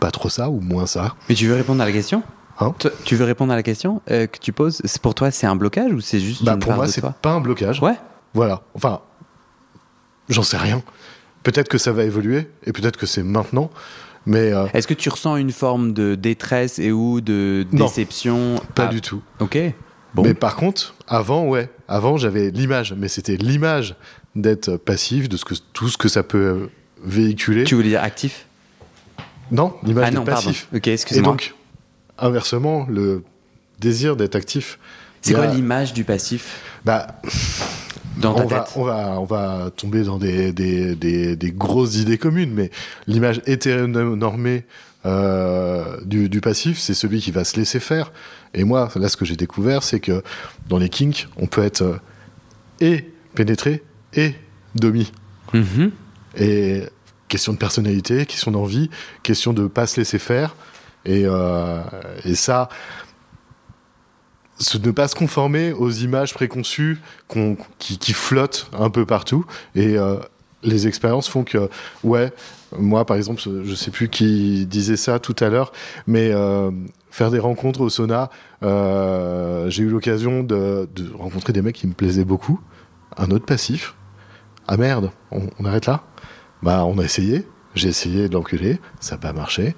pas 0.00 0.10
trop 0.10 0.28
ça 0.28 0.50
ou 0.50 0.58
moins 0.58 0.84
ça. 0.86 1.14
Mais 1.28 1.36
tu 1.36 1.46
veux 1.46 1.54
répondre 1.54 1.80
à 1.80 1.86
la 1.86 1.92
question? 1.92 2.24
Hein? 2.58 2.74
Tu 3.04 3.14
veux 3.14 3.24
répondre 3.26 3.52
à 3.52 3.54
la 3.54 3.62
question 3.62 4.02
euh, 4.10 4.26
que 4.26 4.38
tu 4.40 4.52
poses 4.52 4.82
C'est 4.84 5.00
Pour 5.00 5.14
toi, 5.14 5.30
c'est 5.30 5.46
un 5.46 5.54
blocage 5.54 5.92
ou 5.92 6.00
c'est 6.00 6.18
juste 6.18 6.42
Bah, 6.42 6.54
une 6.54 6.58
pour 6.58 6.70
part 6.70 6.78
moi, 6.78 6.88
c'est 6.88 7.00
pas 7.00 7.30
un 7.30 7.40
blocage. 7.40 7.80
Ouais. 7.80 7.94
Voilà. 8.32 8.62
Enfin, 8.74 9.02
j'en 10.28 10.42
sais 10.42 10.56
rien. 10.56 10.82
Peut-être 11.44 11.68
que 11.68 11.78
ça 11.78 11.92
va 11.92 12.02
évoluer 12.02 12.48
et 12.66 12.72
peut-être 12.72 12.96
que 12.96 13.06
c'est 13.06 13.22
maintenant. 13.22 13.70
Mais 14.26 14.52
euh, 14.52 14.66
Est-ce 14.74 14.88
que 14.88 14.94
tu 14.94 15.10
ressens 15.10 15.36
une 15.36 15.52
forme 15.52 15.92
de 15.92 16.16
détresse 16.16 16.80
et 16.80 16.90
ou 16.90 17.20
de 17.20 17.68
Non. 17.70 17.84
déception? 17.86 18.56
Pas 18.74 18.86
Ah, 18.86 18.88
du 18.88 19.00
tout. 19.00 19.22
Ok. 19.38 19.56
Bon. 20.12 20.24
Mais 20.24 20.34
par 20.34 20.56
contre, 20.56 20.96
avant, 21.06 21.46
ouais. 21.46 21.70
Avant, 21.88 22.16
j'avais 22.16 22.50
l'image. 22.50 22.94
Mais 22.96 23.08
c'était 23.08 23.36
l'image 23.36 23.96
d'être 24.34 24.76
passif, 24.76 25.28
de 25.28 25.36
ce 25.36 25.44
que, 25.44 25.54
tout 25.72 25.88
ce 25.88 25.98
que 25.98 26.08
ça 26.08 26.22
peut 26.22 26.38
euh, 26.38 26.70
véhiculer. 27.04 27.64
Tu 27.64 27.74
voulais 27.74 27.90
dire 27.90 28.02
actif? 28.02 28.46
Non, 29.50 29.74
l'image 29.82 30.06
Ah 30.08 30.10
non, 30.10 30.20
d'être 30.24 30.34
pardon. 30.34 30.46
passif. 30.48 31.16
Et 31.16 31.20
donc, 31.20 31.54
inversement, 32.18 32.86
le 32.88 33.22
désir 33.78 34.16
d'être 34.16 34.36
actif. 34.36 34.78
C'est 35.20 35.34
quoi 35.34 35.46
l'image 35.46 35.92
du 35.94 36.04
passif? 36.04 36.60
Bah, 36.84 37.20
dans 38.18 38.34
ta 38.34 38.44
on 38.44 38.46
va, 38.46 38.60
tête? 38.60 38.72
on, 38.76 38.84
va, 38.84 39.20
on 39.20 39.24
va 39.24 39.70
tomber 39.74 40.02
dans 40.02 40.18
des, 40.18 40.52
des, 40.52 40.94
des, 40.94 41.34
des 41.36 41.50
grosses 41.50 41.96
idées 41.96 42.18
communes, 42.18 42.52
mais 42.52 42.70
l'image 43.06 43.40
hétéronormée 43.46 44.64
euh, 45.06 45.98
du, 46.04 46.28
du 46.28 46.40
passif, 46.40 46.78
c'est 46.78 46.94
celui 46.94 47.20
qui 47.20 47.30
va 47.30 47.44
se 47.44 47.56
laisser 47.56 47.80
faire. 47.80 48.12
Et 48.54 48.64
moi, 48.64 48.88
là, 48.96 49.08
ce 49.08 49.16
que 49.16 49.24
j'ai 49.24 49.36
découvert, 49.36 49.82
c'est 49.82 50.00
que 50.00 50.22
dans 50.68 50.78
les 50.78 50.88
kinks, 50.88 51.28
on 51.36 51.46
peut 51.46 51.62
être 51.62 51.82
euh, 51.82 51.98
et 52.80 53.10
pénétré 53.34 53.82
et 54.14 54.34
domi. 54.74 55.12
Mhm. 55.52 55.90
Et 56.36 56.82
question 57.28 57.52
de 57.52 57.58
personnalité, 57.58 58.26
question 58.26 58.50
d'envie, 58.50 58.90
question 59.22 59.52
de 59.52 59.66
pas 59.66 59.86
se 59.86 60.00
laisser 60.00 60.18
faire. 60.18 60.54
Et, 61.04 61.24
euh, 61.26 61.80
et 62.24 62.34
ça, 62.34 62.68
ce- 64.58 64.78
ne 64.78 64.90
pas 64.90 65.08
se 65.08 65.14
conformer 65.14 65.72
aux 65.72 65.90
images 65.90 66.32
préconçues 66.34 67.00
qui, 67.78 67.98
qui 67.98 68.12
flottent 68.12 68.70
un 68.78 68.90
peu 68.90 69.04
partout. 69.04 69.44
Et 69.74 69.98
euh, 69.98 70.16
les 70.64 70.86
expériences 70.86 71.28
font 71.28 71.44
que, 71.44 71.68
ouais, 72.02 72.32
moi 72.78 73.04
par 73.04 73.16
exemple, 73.16 73.40
je 73.40 73.74
sais 73.74 73.90
plus 73.90 74.08
qui 74.08 74.66
disait 74.66 74.96
ça 74.96 75.18
tout 75.18 75.36
à 75.40 75.48
l'heure, 75.48 75.72
mais 76.06 76.30
euh, 76.32 76.70
faire 77.10 77.30
des 77.30 77.38
rencontres 77.38 77.80
au 77.80 77.88
sauna, 77.88 78.30
euh, 78.62 79.68
j'ai 79.70 79.82
eu 79.82 79.88
l'occasion 79.88 80.42
de, 80.42 80.88
rencontrer 81.16 81.52
des 81.52 81.62
mecs 81.62 81.76
qui 81.76 81.86
me 81.86 81.94
plaisaient 81.94 82.24
beaucoup. 82.24 82.60
Un 83.16 83.30
autre 83.30 83.46
passif. 83.46 83.94
Ah 84.66 84.76
merde, 84.76 85.10
on, 85.30 85.64
arrête 85.64 85.86
là? 85.86 86.02
Bah 86.62 86.84
on 86.86 86.98
a 86.98 87.04
essayé, 87.04 87.46
j'ai 87.74 87.88
essayé 87.88 88.28
de 88.28 88.34
l'enculer, 88.34 88.80
ça 88.98 89.14
n'a 89.14 89.20
pas 89.20 89.32
marché. 89.32 89.74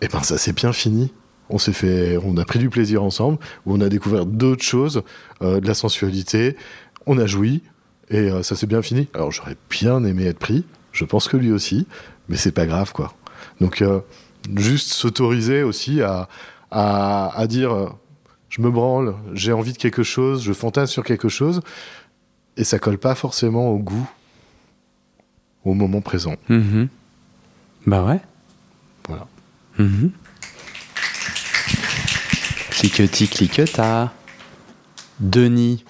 Et 0.00 0.08
ben 0.08 0.22
ça 0.22 0.38
s'est 0.38 0.54
bien 0.54 0.72
fini. 0.72 1.12
On 1.50 1.58
s'est 1.58 1.74
fait, 1.74 2.18
on 2.24 2.36
a 2.38 2.44
pris 2.44 2.58
du 2.58 2.70
plaisir 2.70 3.02
ensemble, 3.02 3.38
où 3.66 3.74
on 3.74 3.80
a 3.82 3.90
découvert 3.90 4.24
d'autres 4.24 4.62
choses, 4.62 5.02
euh, 5.42 5.60
de 5.60 5.66
la 5.66 5.74
sensualité, 5.74 6.56
on 7.06 7.18
a 7.18 7.26
joui, 7.26 7.62
et 8.12 8.30
euh, 8.30 8.44
ça 8.44 8.54
s'est 8.54 8.68
bien 8.68 8.82
fini. 8.82 9.08
Alors 9.14 9.32
j'aurais 9.32 9.56
bien 9.68 10.04
aimé 10.04 10.26
être 10.26 10.38
pris, 10.38 10.64
je 10.92 11.04
pense 11.04 11.26
que 11.26 11.36
lui 11.36 11.50
aussi, 11.50 11.88
mais 12.28 12.36
c'est 12.36 12.52
pas 12.52 12.66
grave 12.66 12.92
quoi. 12.92 13.12
Donc 13.60 13.82
euh, 13.82 14.00
juste 14.56 14.92
s'autoriser 14.92 15.64
aussi 15.64 16.00
à, 16.02 16.28
à, 16.70 17.36
à 17.36 17.46
dire 17.48 17.72
euh, 17.72 17.88
je 18.48 18.60
me 18.60 18.70
branle, 18.70 19.16
j'ai 19.32 19.52
envie 19.52 19.72
de 19.72 19.78
quelque 19.78 20.04
chose, 20.04 20.44
je 20.44 20.52
fantasme 20.52 20.92
sur 20.92 21.02
quelque 21.04 21.28
chose, 21.28 21.62
et 22.56 22.64
ça 22.64 22.78
colle 22.78 22.98
pas 22.98 23.14
forcément 23.14 23.70
au 23.70 23.78
goût, 23.78 24.08
au 25.64 25.74
moment 25.74 26.02
présent. 26.02 26.36
Mhm. 26.48 26.88
Bah 27.86 28.04
ouais. 28.04 28.20
Voilà. 29.08 29.26
Mhm. 29.78 30.12
Cliquetis, 32.70 33.28
cliqueta. 33.28 34.12
Denis, 35.20 35.84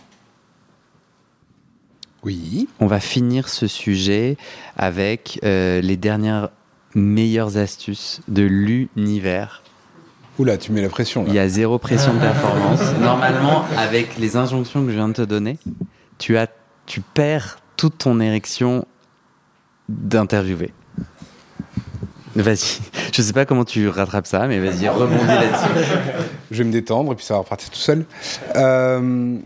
Oui. 2.25 2.69
on 2.79 2.87
va 2.87 3.01
finir 3.01 3.49
ce 3.49 3.67
sujet 3.67 4.37
avec 4.77 5.41
euh, 5.45 5.81
les 5.81 5.97
dernières 5.97 6.51
meilleures 6.95 7.57
astuces 7.57 8.21
de 8.29 8.43
l'univers. 8.43 9.63
Oula, 10.39 10.57
tu 10.57 10.73
mets 10.73 10.83
la 10.83 10.89
pression 10.89 11.25
là. 11.25 11.29
Il 11.29 11.35
y 11.35 11.39
a 11.39 11.49
zéro 11.49 11.79
pression 11.79 12.15
de 12.15 12.21
performance. 12.21 12.81
Normalement, 13.01 13.65
avec 13.77 14.19
les 14.19 14.37
injonctions 14.37 14.85
que 14.85 14.91
je 14.91 14.95
viens 14.95 15.09
de 15.09 15.15
te 15.15 15.23
donner, 15.23 15.59
tu, 16.19 16.37
as, 16.39 16.49
tu 16.87 17.01
perds 17.01 17.59
toute 17.77 17.99
ton 17.99 18.21
érection 18.21 18.87
d'interviewer. 19.89 20.73
Vas-y. 22.35 22.81
Je 23.13 23.21
sais 23.21 23.33
pas 23.35 23.45
comment 23.45 23.65
tu 23.65 23.89
rattrapes 23.89 24.27
ça, 24.27 24.47
mais 24.47 24.59
vas-y, 24.59 24.89
rebondis 24.89 25.27
là-dessus. 25.27 25.91
Je 26.51 26.59
vais 26.59 26.65
me 26.65 26.73
détendre 26.73 27.13
et 27.13 27.15
puis 27.15 27.25
ça 27.25 27.35
va 27.35 27.41
repartir 27.41 27.71
tout 27.71 27.79
seul. 27.79 28.05
Euh, 28.57 29.37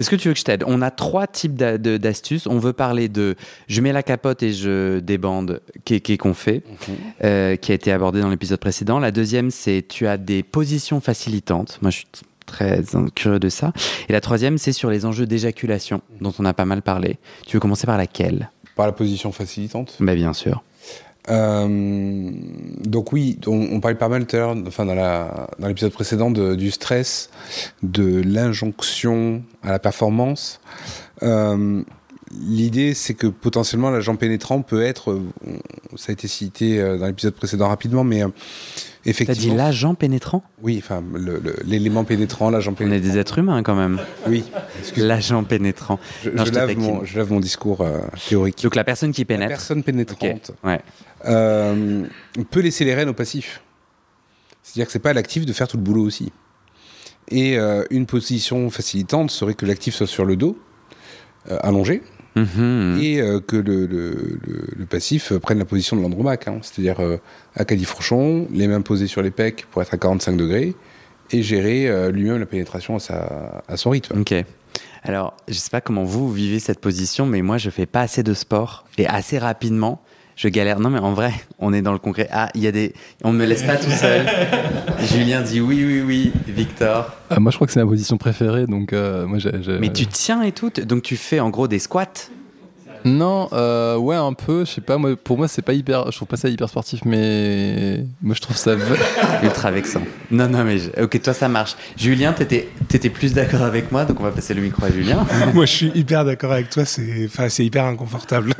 Est-ce 0.00 0.10
que 0.10 0.16
tu 0.16 0.28
veux 0.28 0.34
que 0.34 0.40
je 0.40 0.44
t'aide? 0.44 0.64
On 0.66 0.82
a 0.82 0.90
trois 0.90 1.26
types 1.26 1.54
d'astuces. 1.54 2.46
On 2.46 2.58
veut 2.58 2.72
parler 2.72 3.08
de 3.08 3.36
je 3.68 3.80
mets 3.80 3.92
la 3.92 4.02
capote 4.02 4.42
et 4.42 4.52
je 4.52 4.98
débande, 4.98 5.60
qui 5.84 5.94
est 5.94 6.16
qu'on 6.16 6.34
fait, 6.34 6.62
euh, 7.22 7.54
qui 7.56 7.70
a 7.70 7.74
été 7.76 7.92
abordé 7.92 8.20
dans 8.20 8.28
l'épisode 8.28 8.58
précédent. 8.58 8.98
La 8.98 9.12
deuxième, 9.12 9.50
c'est 9.52 9.84
tu 9.88 10.06
as 10.08 10.16
des 10.16 10.42
positions 10.42 11.00
facilitantes. 11.00 11.78
Moi, 11.80 11.92
je 11.92 11.98
suis 11.98 12.06
très 12.44 12.82
curieux 13.14 13.38
de 13.38 13.48
ça. 13.48 13.72
Et 14.08 14.12
la 14.12 14.20
troisième, 14.20 14.58
c'est 14.58 14.72
sur 14.72 14.90
les 14.90 15.06
enjeux 15.06 15.26
d'éjaculation, 15.26 16.02
dont 16.20 16.34
on 16.38 16.44
a 16.44 16.52
pas 16.54 16.64
mal 16.64 16.82
parlé. 16.82 17.18
Tu 17.46 17.56
veux 17.56 17.60
commencer 17.60 17.86
par 17.86 17.96
laquelle? 17.96 18.50
Par 18.74 18.86
la 18.86 18.92
position 18.92 19.30
facilitante? 19.30 19.96
Bah, 20.00 20.16
bien 20.16 20.32
sûr. 20.32 20.64
Euh, 21.30 22.30
donc 22.84 23.12
oui, 23.12 23.38
on, 23.46 23.68
on 23.72 23.80
parlait 23.80 23.96
pas 23.96 24.08
mal 24.08 24.26
tout 24.26 24.36
à 24.36 24.40
l'heure, 24.40 24.56
enfin 24.66 24.84
dans 24.84 24.94
la 24.94 25.48
l'épisode 25.66 25.92
précédent 25.92 26.30
de- 26.30 26.54
du 26.54 26.70
stress, 26.70 27.30
de 27.82 28.20
l'injonction 28.22 29.42
à 29.62 29.70
la 29.70 29.78
performance. 29.78 30.60
Euh, 31.22 31.82
L'idée, 32.40 32.94
c'est 32.94 33.14
que 33.14 33.28
potentiellement 33.28 33.90
l'agent 33.90 34.16
pénétrant 34.16 34.60
peut 34.62 34.82
être, 34.82 35.20
ça 35.94 36.06
a 36.10 36.12
été 36.14 36.26
cité 36.26 36.80
euh, 36.80 36.98
dans 36.98 37.06
l'épisode 37.06 37.34
précédent 37.34 37.68
rapidement, 37.68 38.02
mais 38.02 38.24
euh, 38.24 38.28
T'as 38.28 39.10
effectivement, 39.10 39.52
dit 39.52 39.56
l'agent 39.56 39.94
pénétrant? 39.94 40.42
Oui, 40.60 40.82
enfin 40.82 41.00
l'élément 41.64 42.02
pénétrant, 42.02 42.50
l'agent 42.50 42.72
On 42.72 42.74
est 42.74 42.78
pénétrant. 42.88 43.08
des 43.12 43.18
êtres 43.18 43.38
humains 43.38 43.62
quand 43.62 43.76
même. 43.76 44.00
Oui, 44.26 44.42
L'agent 44.96 45.44
pénétrant. 45.44 46.00
je, 46.24 46.30
Non, 46.30 46.44
je 46.44 46.50
je 46.50 46.56
lave 46.56 46.76
mon, 46.76 47.04
je 47.04 47.16
lave 47.18 47.30
mon 47.32 47.38
discours 47.38 47.82
euh, 47.82 48.00
théorique. 48.28 48.60
Donc 48.64 48.74
la 48.74 48.82
personne 48.84 49.12
qui 49.12 49.20
La 49.20 49.26
pénètre. 49.26 49.48
personne 49.50 49.78
Ok. 49.78 49.84
pénétrante. 49.84 50.50
Ouais. 50.64 50.80
Euh, 51.26 52.04
peut 52.50 52.60
laisser 52.60 52.84
les 52.84 52.94
rênes 52.94 53.08
au 53.08 53.14
passif. 53.14 53.62
C'est-à-dire 54.62 54.86
que 54.86 54.92
c'est 54.92 54.98
pas 54.98 55.10
à 55.10 55.14
l'actif 55.14 55.44
de 55.46 55.52
faire 55.52 55.68
tout 55.68 55.76
le 55.76 55.82
boulot 55.82 56.02
aussi. 56.04 56.32
Et 57.28 57.58
euh, 57.58 57.84
une 57.90 58.06
position 58.06 58.68
facilitante 58.70 59.30
serait 59.30 59.54
que 59.54 59.66
l'actif 59.66 59.94
soit 59.94 60.06
sur 60.06 60.24
le 60.24 60.36
dos, 60.36 60.58
euh, 61.50 61.58
allongé, 61.62 62.02
Mhm. 62.36 62.98
et 63.00 63.20
euh, 63.20 63.38
que 63.40 63.54
le, 63.56 63.86
le- 63.86 64.38
le- 64.44 64.66
le 64.76 64.86
passif 64.86 65.32
prenne 65.38 65.58
la 65.58 65.64
position 65.64 65.96
de 65.96 66.02
l'andromaque, 66.02 66.48
hein. 66.48 66.58
c'est-à-dire 66.62 66.96
à 67.54 67.64
califourchon, 67.64 68.48
les 68.50 68.66
mains 68.66 68.80
posées 68.80 69.06
sur 69.06 69.22
les 69.22 69.30
pecs 69.30 69.66
pour 69.70 69.82
être 69.82 69.94
à 69.94 69.98
45 69.98 70.36
degrés, 70.36 70.74
et 71.30 71.42
gérer 71.42 72.10
lui-même 72.12 72.38
la 72.38 72.46
pénétration 72.46 72.96
à, 72.96 72.98
sa, 72.98 73.62
à 73.68 73.76
son 73.76 73.90
rythme. 73.90 74.20
Ok. 74.20 74.34
Alors, 75.04 75.34
je 75.48 75.54
sais 75.54 75.70
pas 75.70 75.80
comment 75.80 76.04
vous 76.04 76.30
vivez 76.32 76.58
cette 76.58 76.80
position, 76.80 77.24
mais 77.24 77.40
moi, 77.40 77.56
je 77.56 77.70
fais 77.70 77.86
pas 77.86 78.00
assez 78.02 78.22
de 78.22 78.34
sport 78.34 78.84
et 78.98 79.06
assez 79.06 79.38
rapidement. 79.38 80.02
Je 80.36 80.48
galère. 80.48 80.80
Non, 80.80 80.90
mais 80.90 80.98
en 80.98 81.12
vrai, 81.12 81.32
on 81.58 81.72
est 81.72 81.82
dans 81.82 81.92
le 81.92 81.98
concret. 81.98 82.28
Ah, 82.32 82.48
il 82.54 82.62
y 82.62 82.66
a 82.66 82.72
des. 82.72 82.92
On 83.22 83.32
me 83.32 83.44
laisse 83.44 83.62
pas 83.62 83.76
tout 83.76 83.90
seul. 83.90 84.26
Julien 85.12 85.42
dit 85.42 85.60
oui, 85.60 85.84
oui, 85.84 86.02
oui. 86.04 86.32
Victor. 86.48 87.12
Euh, 87.32 87.36
moi, 87.38 87.50
je 87.52 87.56
crois 87.56 87.66
que 87.66 87.72
c'est 87.72 87.80
ma 87.82 87.86
position 87.88 88.16
préférée, 88.16 88.66
donc 88.66 88.92
euh, 88.92 89.26
moi, 89.26 89.38
j'ai. 89.38 89.62
j'ai- 89.62 89.78
Mais 89.78 89.92
tu 89.92 90.06
tiens 90.06 90.42
et 90.42 90.52
tout. 90.52 90.70
Donc, 90.70 91.02
tu 91.02 91.16
fais 91.16 91.40
en 91.40 91.50
gros 91.50 91.68
des 91.68 91.78
squats. 91.78 92.06
Non, 93.04 93.48
euh, 93.52 93.96
ouais, 93.96 94.16
un 94.16 94.32
peu. 94.32 94.64
Je 94.64 94.70
sais 94.72 94.80
pas. 94.80 94.96
Moi, 94.96 95.14
pour 95.16 95.36
moi, 95.36 95.46
c'est 95.48 95.60
pas 95.62 95.74
hyper. 95.74 96.10
Je 96.10 96.16
trouve 96.16 96.28
pas 96.28 96.36
ça 96.36 96.48
hyper 96.48 96.68
sportif, 96.68 97.00
mais 97.04 98.04
moi, 98.22 98.34
je 98.34 98.40
trouve 98.40 98.56
ça 98.56 98.74
ultra 99.42 99.70
vexant. 99.70 100.02
Non, 100.30 100.48
non, 100.48 100.64
mais 100.64 100.78
je- 100.78 101.02
ok, 101.02 101.20
toi 101.22 101.34
ça 101.34 101.48
marche. 101.48 101.76
Julien, 101.96 102.32
t'étais 102.32 102.68
étais 102.92 103.10
plus 103.10 103.34
d'accord 103.34 103.62
avec 103.62 103.92
moi, 103.92 104.04
donc 104.04 104.20
on 104.20 104.22
va 104.22 104.30
passer 104.30 104.54
le 104.54 104.62
micro 104.62 104.84
à 104.86 104.90
Julien. 104.90 105.26
Moi, 105.54 105.66
je 105.66 105.72
suis 105.72 105.92
hyper 105.94 106.24
d'accord 106.24 106.52
avec 106.52 106.70
toi. 106.70 106.84
C'est, 106.84 107.26
enfin, 107.26 107.48
c'est 107.48 107.64
hyper 107.64 107.84
inconfortable. 107.84 108.54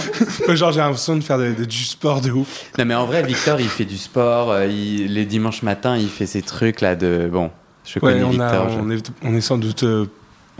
Genre, 0.48 0.72
j'ai 0.72 0.80
l'impression 0.80 1.16
de 1.16 1.22
faire 1.22 1.38
de- 1.38 1.52
de- 1.52 1.64
du 1.64 1.84
sport 1.84 2.20
de 2.20 2.30
ouf. 2.30 2.64
non, 2.78 2.84
mais 2.84 2.94
en 2.94 3.06
vrai, 3.06 3.22
Victor, 3.22 3.60
il 3.60 3.68
fait 3.68 3.84
du 3.84 3.98
sport. 3.98 4.50
euh, 4.50 4.66
il- 4.66 5.12
les 5.14 5.26
dimanches 5.26 5.62
matins, 5.62 5.96
il 5.96 6.08
fait 6.08 6.26
ses 6.26 6.42
trucs 6.42 6.80
là 6.80 6.96
de. 6.96 7.28
Bon, 7.30 7.50
je 7.84 7.94
Ouais, 7.98 8.12
connais 8.12 8.22
on, 8.24 8.30
Victor. 8.30 8.48
a, 8.66 8.68
je- 8.70 8.78
on, 8.78 8.90
est, 8.90 9.10
on 9.24 9.34
est 9.34 9.40
sans 9.40 9.58
doute 9.58 9.82
euh, 9.82 10.06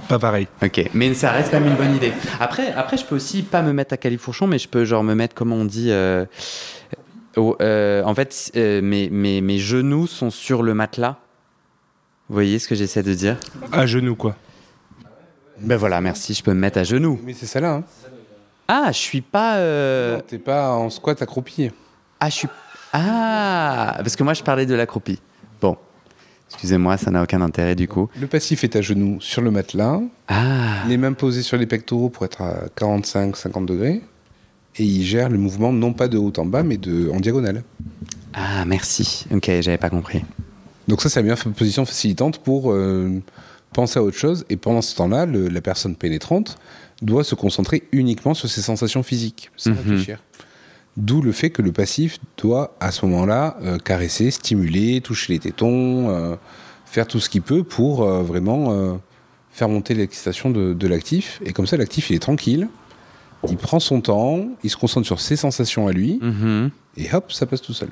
pas 0.09 0.19
pareil. 0.19 0.49
Ok, 0.63 0.91
mais 0.95 1.15
ça 1.15 1.31
reste 1.33 1.51
quand 1.51 1.61
même 1.61 1.71
une 1.71 1.77
bonne 1.77 1.95
idée. 1.97 2.13
Après, 2.41 2.73
après, 2.73 2.97
je 2.97 3.05
peux 3.05 3.17
aussi 3.17 3.43
pas 3.43 3.63
me 3.63 3.73
mettre 3.73 3.95
à 3.95 3.97
califourchon, 3.97 4.47
mais 4.47 4.59
je 4.59 4.69
peux 4.69 4.85
genre 4.85 5.03
me 5.05 5.15
mettre, 5.15 5.35
comment 5.35 5.57
on 5.57 5.65
dit 5.65 5.91
euh, 5.91 6.25
euh, 7.39 8.03
En 8.05 8.15
fait, 8.15 8.51
euh, 8.57 8.81
mes, 8.83 9.09
mes, 9.11 9.41
mes 9.41 9.59
genoux 9.59 10.07
sont 10.07 10.31
sur 10.31 10.63
le 10.63 10.75
matelas. 10.75 11.17
Vous 12.29 12.35
voyez 12.35 12.59
ce 12.59 12.69
que 12.69 12.75
j'essaie 12.75 13.03
de 13.03 13.15
dire? 13.15 13.37
À 13.73 13.87
genoux, 13.87 14.15
quoi. 14.17 14.37
Ben 15.59 15.77
voilà, 15.77 16.01
merci, 16.01 16.33
je 16.35 16.43
peux 16.43 16.53
me 16.55 16.61
mettre 16.61 16.79
à 16.79 16.85
genoux. 16.85 17.21
Mais 17.25 17.35
c'est 17.35 17.47
ça 17.47 17.61
là. 17.61 17.75
Hein. 17.75 17.85
Ah, 18.69 18.87
je 18.93 18.99
suis 18.99 19.21
pas. 19.21 19.57
euh, 19.57 20.17
Non, 20.17 20.23
T'es 20.27 20.39
pas 20.39 20.71
en 20.73 20.91
squat 20.91 21.21
accroupi. 21.23 21.71
Ah, 22.21 22.29
je 22.31 22.35
suis. 22.35 22.49
Ah, 22.93 23.95
parce 23.99 24.17
que 24.17 24.23
moi, 24.23 24.33
je 24.35 24.43
parlais 24.43 24.65
de 24.67 24.75
l'accroupi. 24.75 25.21
Bon, 25.61 25.77
excusez-moi, 26.51 26.97
ça 26.97 27.11
n'a 27.11 27.23
aucun 27.23 27.41
intérêt 27.43 27.75
du 27.75 27.89
coup. 27.89 28.09
Le 28.21 28.27
passif 28.27 28.65
est 28.65 28.77
à 28.77 28.81
genoux 28.83 29.19
sur 29.21 29.43
le 29.43 29.51
matelas, 29.51 30.01
Ah, 30.29 30.85
les 30.89 30.97
mains 30.97 31.13
posées 31.13 31.43
sur 31.43 31.57
les 31.57 31.67
pectoraux 31.67 32.09
pour 32.11 32.25
être 32.25 32.43
à 32.43 32.67
45-50 32.77 33.67
degrés. 33.67 34.03
Et 34.77 34.85
il 34.85 35.03
gère 35.05 35.29
le 35.29 35.39
mouvement 35.39 35.73
non 35.73 35.93
pas 35.93 36.07
de 36.07 36.17
haut 36.17 36.33
en 36.37 36.45
bas, 36.47 36.63
mais 36.63 36.77
de, 36.77 37.11
en 37.11 37.19
diagonale. 37.21 37.65
ah, 38.35 38.65
merci. 38.65 39.27
Ok, 39.35 39.47
j'avais 39.61 39.79
pas 39.79 39.91
compris. 39.91 40.23
Donc 40.87 41.03
ça, 41.03 41.09
c'est 41.09 41.19
la 41.21 41.25
meilleure 41.25 41.39
position 41.57 41.85
facilitante 41.85 42.39
pour 42.39 42.71
euh, 42.73 43.21
penser 43.73 43.99
à 43.99 44.03
autre 44.03 44.17
chose. 44.17 44.45
Et 44.49 44.57
pendant 44.57 44.81
ce 44.83 44.95
temps-là, 44.97 45.27
le- 45.27 45.49
la 45.49 45.61
personne 45.61 45.97
pénétrante 45.97 46.57
doit 47.03 47.25
se 47.25 47.35
concentrer 47.35 47.83
uniquement 47.93 48.35
sur 48.35 48.49
ses 48.49 48.63
sensations 48.63 49.03
physiques, 49.03 49.51
sans 49.57 49.71
Mhm. 49.71 49.77
réfléchir. 49.79 50.23
D'où 50.97 51.23
le 51.23 51.33
fait 51.33 51.51
que 51.51 51.63
le 51.63 51.73
passif 51.73 52.19
doit, 52.37 52.75
à 52.81 52.91
ce 52.91 53.07
moment-là, 53.07 53.57
euh, 53.63 53.79
caresser, 53.79 54.31
stimuler, 54.31 55.01
toucher 55.01 55.33
les 55.33 55.39
tétons, 55.39 56.11
euh, 56.11 56.37
faire 56.85 57.07
tout 57.07 57.21
ce 57.21 57.29
qu'il 57.31 57.43
peut 57.43 57.63
pour 57.63 58.03
euh, 58.03 58.23
vraiment 58.23 58.99
faire 59.53 59.69
monter 59.69 59.95
l'excitation 59.95 60.51
de, 60.51 60.73
de 60.75 60.89
l'actif. 60.89 61.41
Et 61.45 61.53
comme 61.53 61.67
ça, 61.67 61.77
l'actif, 61.77 62.11
il 62.11 62.17
est 62.17 62.21
tranquille, 62.21 62.69
il 63.49 63.57
prend 63.57 63.81
son 63.81 64.01
temps, 64.01 64.47
il 64.63 64.71
se 64.71 64.77
concentre 64.77 65.07
sur 65.07 65.21
ses 65.21 65.37
sensations 65.37 65.87
à 65.87 65.93
lui, 65.93 66.19
Mhm. 66.21 66.71
et 66.97 67.13
hop, 67.15 67.33
ça 67.33 67.47
passe 67.47 67.63
tout 67.63 67.73
seul. 67.73 67.89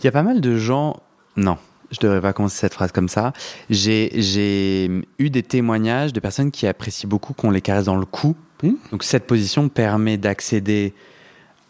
Il 0.00 0.04
y 0.04 0.08
a 0.08 0.12
pas 0.12 0.22
mal 0.22 0.40
de 0.40 0.56
gens. 0.56 0.96
Non, 1.36 1.56
je 1.90 2.00
devrais 2.00 2.20
pas 2.20 2.32
commencer 2.32 2.56
cette 2.58 2.74
phrase 2.74 2.92
comme 2.92 3.08
ça. 3.08 3.32
J'ai 3.70 4.10
j'ai 4.14 4.90
eu 5.18 5.30
des 5.30 5.42
témoignages 5.42 6.12
de 6.12 6.20
personnes 6.20 6.50
qui 6.50 6.66
apprécient 6.66 7.08
beaucoup 7.08 7.32
qu'on 7.32 7.50
les 7.50 7.60
caresse 7.60 7.84
dans 7.84 7.96
le 7.96 8.06
cou. 8.06 8.34
Hmm. 8.62 8.72
Donc 8.90 9.04
cette 9.04 9.26
position 9.26 9.68
permet 9.68 10.16
d'accéder 10.16 10.94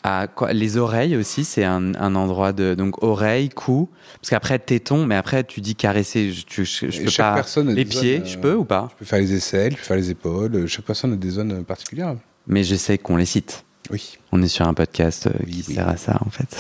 à 0.09 0.27
quoi 0.27 0.53
Les 0.53 0.77
oreilles 0.77 1.17
aussi, 1.17 1.45
c'est 1.45 1.65
un, 1.65 1.95
un 1.95 2.15
endroit 2.15 2.53
de 2.53 2.75
donc 2.75 3.03
oreille, 3.03 3.49
cou. 3.49 3.89
Parce 4.21 4.31
qu'après 4.31 4.59
téton, 4.59 5.07
mais 5.07 5.15
après 5.17 5.45
tu 5.45 5.61
dis 5.61 5.75
caresser, 5.75 6.33
je, 6.33 6.45
tu- 6.45 6.65
je, 6.65 6.91
je 6.91 7.01
Et 7.01 7.05
peux 7.05 7.11
chaque 7.11 7.27
pas. 7.31 7.35
personne 7.35 7.73
Les 7.75 7.85
pieds, 7.85 8.19
zones, 8.19 8.27
je 8.27 8.39
peux 8.39 8.55
ou 8.55 8.65
pas? 8.65 8.89
Je 8.93 8.97
peux 8.99 9.05
faire 9.05 9.19
les 9.21 9.33
aisselles, 9.35 9.73
je 9.73 9.77
peux 9.79 9.83
faire 9.85 9.97
les 9.97 10.11
épaules. 10.11 10.55
euh, 10.55 10.67
Chaque 10.67 10.85
personne 10.85 11.13
a 11.13 11.17
des 11.17 11.31
zones 11.31 11.65
particulières. 11.65 12.17
Mais 12.47 12.65
je 12.65 12.75
sais 12.77 12.99
qu'on 12.99 13.17
les 13.17 13.27
cite. 13.27 13.65
Oui. 13.91 14.19
On 14.33 14.43
est 14.43 14.49
sur 14.49 14.67
un 14.67 14.75
podcast 14.75 15.27
euh, 15.29 15.45
qui 15.47 15.65
oui. 15.69 15.75
sert 15.75 15.89
à 15.89 15.97
ça, 15.97 16.19
en 16.25 16.31
fait. 16.31 16.57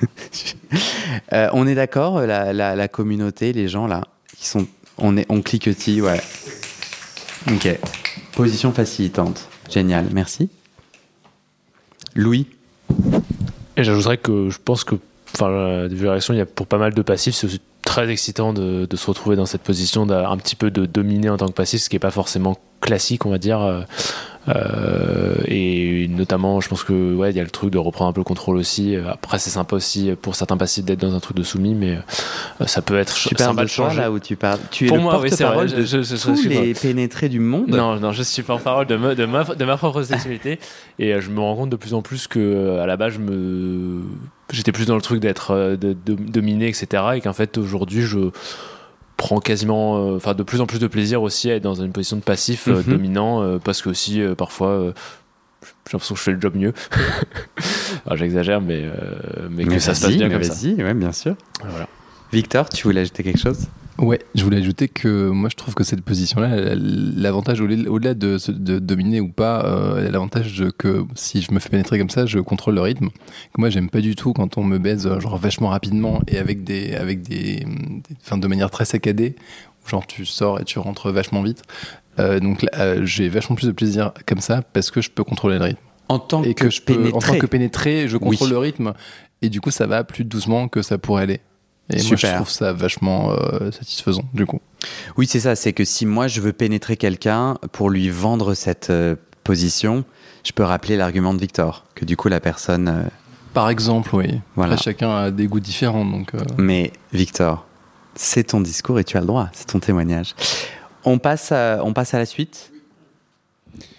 Euh, 1.32 1.48
on 1.52 1.66
est 1.68 1.74
d'accord, 1.76 2.20
la, 2.22 2.52
la, 2.52 2.74
la 2.74 2.88
communauté, 2.88 3.52
les 3.52 3.68
gens 3.68 3.86
là, 3.86 4.02
qui 4.36 4.46
sont, 4.48 4.66
on 4.98 5.16
est, 5.16 5.24
on 5.28 5.36
ouais. 5.38 6.20
Ok. 7.50 7.78
Position 8.32 8.72
facilitante. 8.72 9.48
Génial, 9.70 10.06
merci. 10.12 10.50
Louis? 12.16 12.46
Et 13.76 13.84
j'ajouterais 13.84 14.18
que 14.18 14.50
je 14.50 14.58
pense 14.64 14.84
que, 14.84 14.96
enfin, 15.34 15.48
la 15.48 16.10
réaction, 16.10 16.34
il 16.34 16.38
y 16.38 16.40
a 16.40 16.46
pour 16.46 16.66
pas 16.66 16.78
mal 16.78 16.94
de 16.94 17.02
passifs, 17.02 17.34
c'est 17.34 17.60
très 17.82 18.08
excitant 18.08 18.52
de, 18.52 18.88
se 18.94 19.06
retrouver 19.06 19.36
dans 19.36 19.46
cette 19.46 19.62
position, 19.62 20.06
d'un 20.06 20.30
un 20.30 20.36
petit 20.36 20.56
peu 20.56 20.70
de 20.70 20.86
dominer 20.86 21.28
en 21.28 21.36
tant 21.36 21.48
que 21.48 21.52
passif, 21.52 21.82
ce 21.82 21.88
qui 21.88 21.96
n'est 21.96 22.00
pas 22.00 22.10
forcément 22.10 22.56
classique, 22.80 23.26
on 23.26 23.30
va 23.30 23.38
dire. 23.38 23.84
Euh, 24.48 25.34
et 25.46 26.06
notamment, 26.08 26.60
je 26.60 26.68
pense 26.68 26.84
que 26.84 27.14
ouais, 27.14 27.30
il 27.30 27.36
y 27.36 27.40
a 27.40 27.44
le 27.44 27.50
truc 27.50 27.70
de 27.70 27.78
reprendre 27.78 28.10
un 28.10 28.12
peu 28.12 28.20
le 28.20 28.24
contrôle 28.24 28.56
aussi. 28.56 28.96
Après, 28.96 29.38
c'est 29.38 29.50
sympa 29.50 29.76
aussi 29.76 30.12
pour 30.20 30.34
certains 30.34 30.56
passifs 30.56 30.84
d'être 30.84 31.00
dans 31.00 31.14
un 31.14 31.20
truc 31.20 31.36
de 31.36 31.42
soumis, 31.42 31.74
mais 31.74 31.96
euh, 32.60 32.66
ça 32.66 32.82
peut 32.82 32.96
être 32.98 33.14
Tu 33.14 33.34
sympa 33.36 33.62
de 33.62 33.68
changer. 33.68 34.00
là 34.00 34.10
où 34.10 34.18
tu 34.18 34.36
parles. 34.36 34.58
Tu 34.70 34.84
es 34.84 34.88
Pour 34.88 34.96
le 34.98 35.02
moi, 35.02 35.18
oui, 35.20 35.30
c'est 35.30 35.44
vrai, 35.44 35.68
je- 35.68 35.76
de 35.76 35.82
je- 35.84 36.02
je- 36.02 36.16
tous 36.22 36.36
suis 36.36 36.48
les 36.48 36.74
pénétrés 36.74 37.28
du 37.28 37.40
monde. 37.40 37.68
Non, 37.68 37.98
non, 37.98 38.12
je 38.12 38.22
suis 38.22 38.42
porte-parole 38.42 38.86
de, 38.86 38.96
me- 38.96 39.14
de, 39.14 39.24
ma, 39.24 39.44
de 39.44 39.64
ma 39.64 39.76
propre 39.76 40.02
sexualité 40.02 40.58
et 40.98 41.14
euh, 41.14 41.20
je 41.20 41.30
me 41.30 41.40
rends 41.40 41.56
compte 41.56 41.70
de 41.70 41.76
plus 41.76 41.94
en 41.94 42.02
plus 42.02 42.26
que 42.26 42.78
à 42.78 42.86
la 42.86 42.96
base, 42.96 43.14
je 43.14 43.18
me, 43.20 44.02
j'étais 44.52 44.72
plus 44.72 44.86
dans 44.86 44.96
le 44.96 45.02
truc 45.02 45.20
d'être 45.20 45.76
de, 45.80 45.94
de, 45.94 46.14
dominé, 46.14 46.68
etc. 46.68 47.02
Et 47.16 47.20
qu'en 47.20 47.32
fait, 47.32 47.56
aujourd'hui, 47.58 48.02
je 48.02 48.18
prends 49.24 49.40
quasiment, 49.40 49.96
euh, 49.96 50.16
enfin, 50.16 50.34
de 50.34 50.42
plus 50.42 50.60
en 50.60 50.66
plus 50.66 50.78
de 50.78 50.86
plaisir 50.86 51.22
aussi 51.22 51.50
à 51.50 51.54
être 51.56 51.62
dans 51.62 51.74
une 51.74 51.92
position 51.92 52.16
de 52.18 52.22
passif 52.22 52.68
euh, 52.68 52.82
Mhm. 52.82 52.92
dominant 52.92 53.42
euh, 53.42 53.58
parce 53.58 53.80
que 53.80 53.88
aussi 53.88 54.20
parfois. 54.36 54.92
j'ai 55.62 55.92
l'impression 55.94 56.14
que 56.14 56.18
je 56.18 56.24
fais 56.24 56.32
le 56.32 56.40
job 56.40 56.54
mieux. 56.56 56.74
J'exagère, 58.14 58.60
mais, 58.60 58.82
euh, 58.84 59.48
mais, 59.50 59.64
Mais 59.64 59.76
que 59.76 59.78
ça 59.80 59.94
se 59.94 60.02
passe 60.06 60.16
bien 60.16 60.28
comme 60.28 60.42
ça. 60.42 60.52
Vas-y, 60.52 60.74
ouais, 60.82 60.92
bien 60.94 61.12
sûr. 61.12 61.36
Voilà. 61.66 61.88
Victor, 62.32 62.68
tu 62.68 62.84
voulais 62.84 63.00
ajouter 63.02 63.22
quelque 63.22 63.38
chose? 63.40 63.66
Ouais, 63.98 64.18
je 64.34 64.42
voulais 64.42 64.56
ajouter 64.56 64.88
que 64.88 65.28
moi 65.28 65.48
je 65.48 65.54
trouve 65.54 65.74
que 65.74 65.84
cette 65.84 66.00
position-là, 66.00 66.74
l'avantage 66.74 67.60
au- 67.60 67.64
au-delà 67.68 68.14
de, 68.14 68.38
dominer 68.80 69.20
ou 69.20 69.28
pas, 69.28 69.64
euh, 69.66 70.10
l'avantage 70.10 70.64
que 70.76 71.04
si 71.14 71.42
je 71.42 71.52
me 71.52 71.60
fais 71.60 71.68
pénétrer 71.68 71.96
comme 72.00 72.10
ça, 72.10 72.26
je 72.26 72.40
contrôle 72.40 72.74
le 72.74 72.80
rythme. 72.80 73.10
Que 73.10 73.58
moi 73.60 73.70
j'aime 73.70 73.88
pas 73.88 74.00
du 74.00 74.16
tout 74.16 74.32
quand 74.32 74.58
on 74.58 74.64
me 74.64 74.78
baise 74.78 75.06
euh, 75.06 75.20
genre 75.20 75.36
vachement 75.38 75.68
rapidement 75.68 76.20
et 76.26 76.38
avec 76.38 76.64
des, 76.64 76.96
avec 76.96 77.22
des, 77.22 77.64
enfin 78.20 78.36
de 78.36 78.48
manière 78.48 78.68
très 78.68 78.84
saccadée, 78.84 79.36
genre 79.86 80.04
tu 80.08 80.26
sors 80.26 80.60
et 80.60 80.64
tu 80.64 80.80
rentres 80.80 81.12
vachement 81.12 81.42
vite. 81.42 81.62
Euh, 82.18 82.40
donc 82.40 82.66
euh, 82.76 83.04
j'ai 83.04 83.28
vachement 83.28 83.54
plus 83.54 83.68
de 83.68 83.72
plaisir 83.72 84.12
comme 84.26 84.40
ça 84.40 84.62
parce 84.72 84.90
que 84.90 85.02
je 85.02 85.10
peux 85.10 85.22
contrôler 85.22 85.58
le 85.58 85.64
rythme 85.66 85.80
En 86.08 86.18
tant 86.18 86.42
et 86.42 86.54
que, 86.54 86.64
que, 86.64 86.70
je 86.70 86.82
peux, 86.82 86.94
en 86.94 86.96
tant 86.96 87.18
pénétré. 87.20 87.38
que 87.38 87.46
pénétrer, 87.46 88.08
je 88.08 88.16
contrôle 88.16 88.48
Oui. 88.48 88.52
le 88.52 88.58
rythme 88.58 88.92
et 89.40 89.48
du 89.50 89.60
coup 89.60 89.70
ça 89.70 89.86
va 89.86 90.02
plus 90.02 90.24
doucement 90.24 90.66
que 90.66 90.82
ça 90.82 90.98
pourrait 90.98 91.22
aller. 91.22 91.40
Et 91.90 92.02
moi 92.02 92.16
je 92.16 92.26
trouve 92.34 92.48
ça 92.50 92.72
vachement 92.72 93.32
euh, 93.32 93.70
satisfaisant 93.70 94.24
du 94.32 94.46
coup. 94.46 94.60
Oui, 95.16 95.26
c'est 95.26 95.40
ça. 95.40 95.54
C'est 95.54 95.72
que 95.72 95.84
si 95.84 96.06
moi 96.06 96.28
je 96.28 96.40
veux 96.40 96.52
pénétrer 96.52 96.96
quelqu'un 96.96 97.58
pour 97.72 97.90
lui 97.90 98.08
vendre 98.10 98.54
cette 98.54 98.88
euh, 98.90 99.16
position, 99.44 100.04
je 100.44 100.52
peux 100.52 100.62
rappeler 100.62 100.96
l'argument 100.96 101.34
de 101.34 101.40
Victor, 101.40 101.84
que 101.94 102.04
du 102.04 102.16
coup 102.16 102.28
la 102.28 102.40
personne. 102.40 102.88
euh, 102.88 103.02
Par 103.52 103.68
exemple, 103.68 104.14
oui. 104.16 104.40
Voilà. 104.56 104.74
Après, 104.74 104.84
chacun 104.84 105.14
a 105.14 105.30
des 105.30 105.46
goûts 105.46 105.60
différents, 105.60 106.04
donc. 106.06 106.34
euh, 106.34 106.38
Mais 106.56 106.90
Victor, 107.12 107.66
c'est 108.14 108.44
ton 108.44 108.60
discours 108.62 108.98
et 108.98 109.04
tu 109.04 109.16
as 109.18 109.20
le 109.20 109.26
droit. 109.26 109.48
C'est 109.52 109.66
ton 109.66 109.78
témoignage. 109.80 110.34
On 111.04 111.18
passe 111.18 111.52
à, 111.52 111.80
on 111.84 111.92
passe 111.92 112.14
à 112.14 112.18
la 112.18 112.24
suite. 112.26 112.72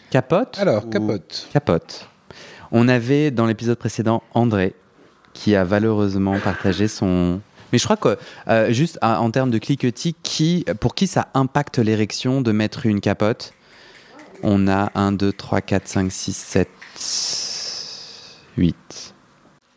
Capote. 0.09 0.57
Alors, 0.59 0.85
ou- 0.85 0.89
capote. 0.89 1.47
Capote? 1.53 2.09
On 2.71 2.87
avait 2.87 3.31
dans 3.31 3.45
l'épisode 3.45 3.77
précédent 3.77 4.23
André 4.33 4.73
qui 5.33 5.55
a 5.55 5.65
malheureusement 5.65 6.39
partagé 6.39 6.87
son. 6.87 7.41
Mais 7.71 7.77
je 7.77 7.83
crois 7.83 7.97
que 7.97 8.17
euh, 8.47 8.71
juste 8.71 8.99
en 9.01 9.29
termes 9.31 9.51
de 9.51 9.57
cliquetis, 9.57 10.15
qui, 10.23 10.65
pour 10.79 10.95
qui 10.95 11.07
ça 11.07 11.29
impacte 11.33 11.77
l'érection 11.79 12.41
de 12.41 12.51
mettre 12.51 12.85
une 12.85 13.01
capote? 13.01 13.53
On 14.43 14.67
a 14.67 14.91
1, 14.95 15.13
2, 15.13 15.31
3, 15.33 15.61
4, 15.61 15.87
5, 15.87 16.11
6, 16.11 16.35
7, 16.35 16.69
8. 18.57 18.75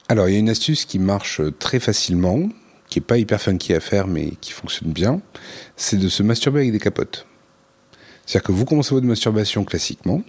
Alors, 0.08 0.28
il 0.28 0.32
y 0.32 0.36
a 0.36 0.38
une 0.38 0.48
astuce 0.48 0.84
qui 0.84 0.98
marche 0.98 1.40
très 1.58 1.80
facilement, 1.80 2.48
qui 2.88 2.98
est 2.98 3.02
pas 3.02 3.18
hyper 3.18 3.40
funky 3.40 3.74
à 3.74 3.80
faire, 3.80 4.06
mais 4.06 4.32
qui 4.40 4.52
fonctionne 4.52 4.92
bien. 4.92 5.20
C'est 5.76 5.98
de 5.98 6.08
se 6.08 6.22
masturber 6.22 6.60
avec 6.60 6.72
des 6.72 6.80
capotes. 6.80 7.26
C'est-à-dire 8.24 8.46
que 8.46 8.52
vous 8.52 8.64
commencez 8.64 8.94
votre 8.94 9.06
masturbation 9.06 9.64
classiquement, 9.64 10.22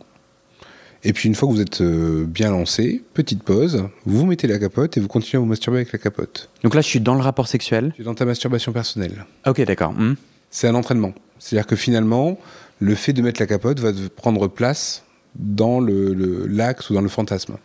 et 1.04 1.14
puis 1.14 1.30
une 1.30 1.36
fois 1.36 1.48
que 1.48 1.54
vous 1.54 1.62
êtes 1.62 1.82
euh, 1.82 2.26
bien 2.26 2.52
lancé, 2.52 3.04
petite 3.14 3.44
pause, 3.44 3.86
vous 4.06 4.26
mettez 4.26 4.48
la 4.48 4.60
capote 4.60 4.98
et 4.98 5.00
vous 5.00 5.08
continuez 5.08 5.38
à 5.38 5.40
vous 5.40 5.46
masturber 5.48 5.78
avec 5.80 5.92
la 5.92 6.00
capote. 6.00 6.50
Donc 6.64 6.76
là, 6.76 6.82
je 6.82 6.88
suis 6.88 7.00
dans 7.00 7.16
le 7.16 7.22
rapport 7.22 7.48
sexuel. 7.48 7.94
Tu 7.96 8.02
es 8.02 8.06
dans 8.06 8.16
ta 8.16 8.26
masturbation 8.26 8.72
personnelle. 8.72 9.26
Ok, 9.48 9.62
d'accord. 9.66 9.94
Hmm. 9.94 10.16
C'est 10.50 10.68
un 10.68 10.76
entraînement. 10.76 11.14
C'est-à-dire 11.38 11.68
que 11.68 11.76
finalement, 11.76 12.38
le 12.80 12.96
fait 12.96 13.14
de 13.14 13.22
mettre 13.22 13.42
la 13.42 13.48
capote 13.48 13.80
va 13.80 13.92
prendre 14.16 14.48
place 14.48 15.04
dans 15.36 15.80
le- 15.80 16.48
l'axe 16.48 16.90
ou 16.90 16.94
dans 16.94 17.02
le 17.02 17.08
fantasme. 17.10 17.56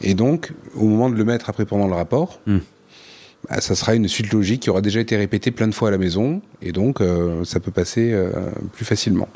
Et 0.00 0.14
donc, 0.14 0.52
au 0.74 0.84
moment 0.86 1.10
de 1.10 1.14
le 1.16 1.24
mettre 1.24 1.48
après 1.50 1.66
pendant 1.66 1.86
le 1.86 1.94
rapport, 1.94 2.40
bah, 2.46 3.60
ça 3.60 3.74
sera 3.74 3.94
une 3.94 4.08
suite 4.08 4.32
logique 4.32 4.62
qui 4.62 4.70
aura 4.70 4.80
déjà 4.80 5.00
été 5.00 5.16
répétée 5.16 5.50
plein 5.50 5.68
de 5.68 5.74
fois 5.74 5.88
à 5.88 5.90
la 5.90 5.98
maison, 5.98 6.40
et 6.62 6.72
donc 6.72 7.00
euh, 7.00 7.44
ça 7.44 7.60
peut 7.60 7.70
passer 7.70 8.10
euh, 8.12 8.30
plus 8.72 8.84
facilement. 8.84 9.28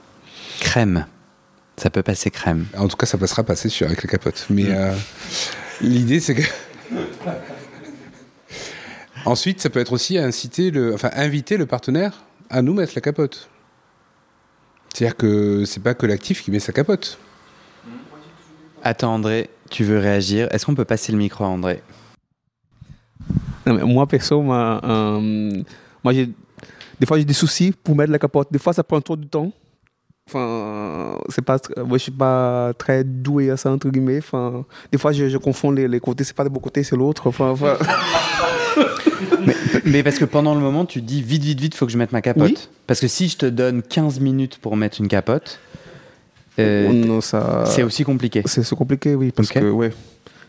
Crème. 0.61 1.07
Ça 1.79 1.91
peut 1.91 2.03
passer 2.03 2.31
crème. 2.31 2.67
En 2.77 2.89
tout 2.89 2.97
cas, 2.97 3.07
ça 3.07 3.19
passera 3.19 3.45
pas, 3.45 3.55
c'est 3.55 3.69
sûr, 3.69 3.87
avec 3.87 4.03
la 4.03 4.11
capote. 4.11 4.47
Mais 4.51 4.67
euh, 4.67 4.93
l'idée, 5.81 6.19
c'est 6.19 6.35
que. 6.35 6.43
Ensuite, 9.25 9.61
ça 9.61 9.71
peut 9.71 9.79
être 9.79 9.93
aussi 9.93 10.19
inciter 10.19 10.71
le, 10.71 10.95
enfin, 10.95 11.11
inviter 11.15 11.57
le 11.57 11.67
partenaire 11.67 12.25
à 12.51 12.63
nous 12.63 12.75
mettre 12.75 12.93
la 12.97 13.01
capote. 13.01 13.49
C'est-à-dire 14.93 15.17
que 15.17 15.65
c'est 15.67 15.83
pas 15.83 15.95
que 15.95 16.07
l'actif 16.07 16.43
qui 16.43 16.51
met 16.51 16.59
sa 16.59 16.73
capote. 16.73 17.19
Attends, 18.83 19.15
André, 19.15 19.51
tu 19.71 19.85
veux 19.85 19.99
réagir? 19.99 20.49
Est-ce 20.51 20.67
qu'on 20.67 20.75
peut 20.75 20.85
passer 20.85 21.13
le 21.13 21.19
micro 21.19 21.45
à 21.45 21.49
André? 21.49 21.83
Non, 23.67 23.75
mais 23.75 23.83
moi, 23.85 24.07
perso, 24.07 24.41
moi, 24.41 24.81
euh, 24.83 25.63
moi 26.03 26.13
j'ai, 26.13 26.31
des 26.99 27.07
fois, 27.07 27.19
j'ai 27.19 27.25
des 27.25 27.35
soucis 27.35 27.73
pour 27.85 27.95
mettre 27.95 28.11
la 28.11 28.19
capote. 28.19 28.49
Des 28.51 28.59
fois, 28.59 28.73
ça 28.73 28.83
prend 28.83 29.01
trop 29.01 29.17
de 29.17 29.27
temps. 29.27 29.53
Enfin, 30.29 31.19
c'est 31.31 31.43
pas, 31.43 31.57
moi, 31.79 31.97
je 31.97 32.03
suis 32.03 32.13
pas 32.13 32.73
très 32.77 33.03
doué 33.03 33.51
à 33.51 33.57
ça, 33.57 33.71
entre 33.71 33.89
guillemets. 33.89 34.19
Enfin, 34.19 34.67
des 34.93 34.99
fois, 34.99 35.13
je, 35.13 35.31
je 35.31 35.39
confonds 35.39 35.71
les, 35.71 35.89
les 35.89 36.01
côtés. 36.01 36.23
C'est 36.23 36.37
pas 36.37 36.45
de 36.45 36.51
mon 36.51 36.61
côté, 36.61 36.83
c'est 36.83 36.97
l'autre. 36.97 37.29
Enfin, 37.29 37.49
enfin, 37.49 37.79
mais, 39.47 39.55
mais 39.87 40.03
parce 40.03 40.19
que 40.19 40.27
pendant 40.27 40.55
le 40.55 40.61
moment, 40.61 40.85
tu 40.85 41.01
dis 41.01 41.23
vite, 41.23 41.45
vite, 41.45 41.61
vite, 41.61 41.75
faut 41.75 41.87
que 41.87 41.93
je 41.93 41.97
mette 41.97 42.13
ma 42.13 42.21
capote. 42.21 42.51
Oui. 42.51 42.69
Parce 42.87 43.01
que 43.01 43.09
si 43.09 43.29
je 43.29 43.39
te 43.39 43.47
donne 43.47 43.81
15 43.81 44.21
minutes 44.21 44.59
pour 44.59 44.77
mettre 44.77 45.01
une 45.01 45.09
capote, 45.09 45.61
euh, 46.59 46.93
non, 46.93 47.23
ça, 47.23 47.65
c'est 47.67 47.83
aussi 47.83 48.05
compliqué. 48.05 48.43
c'est 48.45 48.69
compliqué, 48.75 49.15
oui, 49.15 49.33
parce 49.35 49.49
que, 49.49 49.71
ouais. 49.71 49.93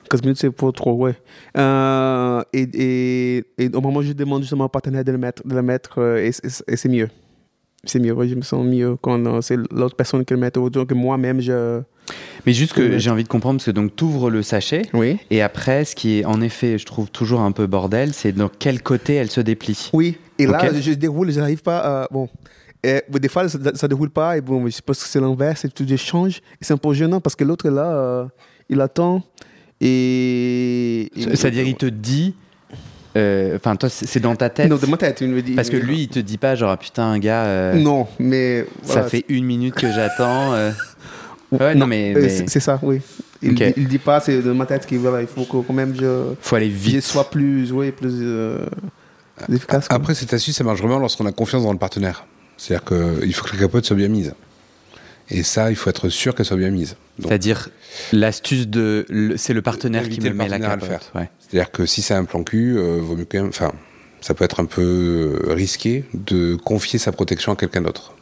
15 0.09 0.21
minutes, 0.23 0.39
c'est 0.39 0.49
pour 0.49 0.73
trop, 0.73 0.93
ouais. 0.93 1.15
Euh, 1.57 2.41
et, 2.51 2.67
et, 2.73 3.43
et 3.57 3.69
au 3.73 3.79
moment 3.79 3.99
où 3.99 4.03
je 4.03 4.11
demande 4.11 4.41
justement 4.41 4.65
au 4.65 4.69
partenaire 4.69 5.05
de 5.05 5.11
le 5.13 5.17
mettre, 5.17 5.47
de 5.47 5.55
le 5.55 5.61
mettre 5.61 6.01
euh, 6.01 6.17
et 6.17 6.75
c'est 6.75 6.89
mieux. 6.89 7.07
C'est 7.85 7.99
mieux, 7.99 8.13
je 8.27 8.35
me 8.35 8.41
sens 8.41 8.65
mieux 8.65 8.97
quand 9.01 9.25
euh, 9.25 9.41
c'est 9.41 9.55
l'autre 9.71 9.95
personne 9.95 10.25
qui 10.25 10.33
le 10.33 10.39
met 10.39 10.55
autour 10.57 10.85
que 10.85 10.93
moi-même, 10.93 11.39
je. 11.39 11.81
Mais 12.45 12.53
juste 12.53 12.73
que 12.73 12.97
j'ai 12.97 13.09
envie 13.09 13.23
de 13.23 13.29
comprendre, 13.29 13.57
parce 13.59 13.67
que 13.67 13.71
donc 13.71 13.95
tu 13.95 14.03
ouvres 14.03 14.29
le 14.29 14.41
sachet, 14.41 14.81
Oui. 14.93 15.17
et 15.29 15.41
après, 15.41 15.85
ce 15.85 15.95
qui 15.95 16.19
est 16.19 16.25
en 16.25 16.41
effet, 16.41 16.77
je 16.77 16.85
trouve 16.85 17.09
toujours 17.09 17.39
un 17.41 17.51
peu 17.51 17.67
bordel, 17.67 18.13
c'est 18.13 18.31
dans 18.33 18.49
quel 18.49 18.81
côté 18.81 19.13
elle 19.15 19.29
se 19.29 19.39
déplie. 19.41 19.89
Oui, 19.93 20.17
et 20.37 20.45
là, 20.45 20.59
je 20.73 20.91
déroule, 20.93 21.31
je 21.31 21.39
n'arrive 21.39 21.61
pas 21.61 21.77
à. 22.03 22.07
Bon. 22.11 22.27
Et, 22.83 23.01
des 23.09 23.27
fois, 23.27 23.47
ça 23.47 23.57
ne 23.59 23.87
déroule 23.87 24.09
pas, 24.09 24.37
et 24.37 24.41
bon, 24.41 24.67
je 24.69 24.81
pense 24.81 25.03
que 25.03 25.07
c'est 25.07 25.19
l'inverse, 25.19 25.65
et 25.65 25.69
tout 25.69 25.85
change. 25.97 26.37
Et 26.61 26.65
c'est 26.65 26.73
un 26.73 26.77
peu 26.77 26.93
gênant 26.93 27.19
parce 27.21 27.35
que 27.35 27.43
l'autre 27.43 27.69
là, 27.69 27.93
euh, 27.93 28.25
il 28.69 28.79
attend, 28.81 29.21
et- 29.79 31.11
C'est-à-dire, 31.15 31.65
il 31.67 31.75
te 31.75 31.85
dit. 31.85 32.35
Euh, 33.17 33.55
Enfin, 33.57 33.75
toi, 33.75 33.89
c'est 33.89 34.19
dans 34.19 34.35
ta 34.35 34.49
tête. 34.49 34.69
Non, 34.69 34.77
de 34.77 34.85
ma 34.85 34.97
tête, 34.97 35.19
il 35.21 35.29
me 35.29 35.41
dit. 35.41 35.53
Parce 35.53 35.69
que 35.69 35.77
lui, 35.77 36.01
il 36.03 36.07
te 36.09 36.19
dit 36.19 36.37
pas, 36.37 36.55
genre, 36.55 36.69
ah, 36.71 36.77
putain, 36.77 37.03
un 37.03 37.19
gars. 37.19 37.43
euh, 37.45 37.73
Non, 37.73 38.07
mais. 38.19 38.65
Ça 38.83 39.03
fait 39.03 39.25
une 39.29 39.45
minute 39.45 39.75
que 39.75 39.91
j'attends. 39.91 40.53
euh. 40.53 40.71
c'est- 41.51 41.59
Ouais, 41.63 41.73
non, 41.73 41.87
mais, 41.87 42.13
mais 42.15 42.29
C'est 42.47 42.59
ça, 42.59 42.79
oui. 42.83 43.01
Il, 43.41 43.51
Ok. 43.51 43.55
dit, 43.57 43.73
il 43.77 43.87
dit 43.87 43.97
pas, 43.99 44.19
c'est 44.19 44.41
de 44.41 44.51
ma 44.51 44.65
tête 44.65 44.85
qu'il 44.85 44.99
voilà, 44.99 45.21
il 45.21 45.27
faut 45.27 45.43
que 45.45 45.65
quand 45.65 45.73
même 45.73 45.95
je, 45.99 46.33
faut 46.41 46.55
aller 46.57 46.69
je 46.69 46.75
vite. 46.75 47.01
sois 47.01 47.29
plus, 47.29 47.71
oui, 47.71 47.91
plus 47.91 48.11
euh, 48.21 48.65
efficace. 49.51 49.87
quoi. 49.87 49.95
Après, 49.95 50.13
cette 50.13 50.33
astuce, 50.33 50.55
ça 50.57 50.63
marche 50.63 50.79
vraiment 50.79 50.99
lorsqu'on 50.99 51.25
a 51.25 51.31
confiance 51.31 51.63
dans 51.63 51.71
le 51.71 51.77
partenaire. 51.79 52.25
C'est-à-dire 52.57 52.83
qu'il 52.85 53.33
faut 53.33 53.45
que 53.47 53.53
la 53.55 53.61
capote 53.61 53.85
soit 53.85 53.95
bien 53.95 54.09
mise. 54.09 54.33
Et 55.31 55.43
ça, 55.43 55.69
il 55.69 55.75
faut 55.75 55.89
être 55.89 56.09
sûr 56.09 56.33
qu'elle 56.35 56.45
soit 56.45 56.57
bien 56.57 56.71
mise. 56.71 56.95
C'est-à-dire, 57.21 57.69
l'astuce 58.13 58.67
de. 58.67 59.05
C'est 59.37 59.53
le 59.53 59.61
partenaire 59.61 60.07
qui 60.09 60.19
me 60.21 60.29
le 60.29 60.33
met 60.33 60.47
la 60.47 60.59
capote. 60.59 61.11
Ouais. 61.15 61.29
C'est-à-dire 61.39 61.71
que 61.71 61.85
si 61.85 62.01
c'est 62.01 62.13
un 62.15 62.25
plan 62.25 62.43
cul, 62.43 62.77
euh, 62.77 62.97
vaut 63.01 63.15
mieux 63.15 63.25
quand 63.29 63.39
même. 63.39 63.49
Enfin, 63.49 63.71
ça 64.21 64.33
peut 64.33 64.43
être 64.43 64.59
un 64.59 64.65
peu 64.65 64.81
euh, 65.47 65.53
risqué 65.53 66.03
de 66.13 66.55
confier 66.55 66.97
sa 66.99 67.11
protection 67.11 67.51
à 67.51 67.55
quelqu'un 67.55 67.81
d'autre. 67.81 68.13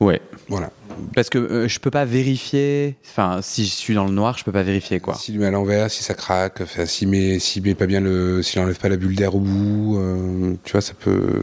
ouais. 0.00 0.20
Voilà. 0.48 0.70
Parce 1.14 1.28
que 1.28 1.36
euh, 1.38 1.68
je 1.68 1.78
peux 1.80 1.90
pas 1.90 2.04
vérifier. 2.04 2.94
Enfin, 3.10 3.40
si 3.42 3.66
je 3.66 3.72
suis 3.72 3.94
dans 3.94 4.04
le 4.06 4.12
noir, 4.12 4.38
je 4.38 4.44
peux 4.44 4.52
pas 4.52 4.62
vérifier, 4.62 5.00
quoi. 5.00 5.14
S'il 5.16 5.38
met 5.40 5.46
à 5.46 5.50
l'envers, 5.50 5.90
si 5.90 6.02
ça 6.04 6.14
craque, 6.14 6.62
s'il 6.86 7.08
met, 7.08 7.38
s'il 7.40 7.62
met 7.64 7.74
pas 7.74 7.86
bien 7.86 8.00
le, 8.00 8.42
s'il 8.42 8.60
enlève 8.60 8.78
pas 8.78 8.88
la 8.88 8.96
bulle 8.96 9.16
d'air 9.16 9.34
au 9.34 9.40
bout, 9.40 9.98
euh, 9.98 10.54
tu 10.64 10.72
vois, 10.72 10.80
ça 10.80 10.94
peut 10.94 11.42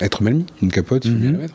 être 0.00 0.22
mal 0.22 0.34
mis. 0.34 0.46
Une 0.62 0.70
capote, 0.70 1.04
il 1.04 1.12
faut 1.12 1.18
bien 1.18 1.30
Mhm. 1.30 1.36
la 1.36 1.42
mettre. 1.42 1.54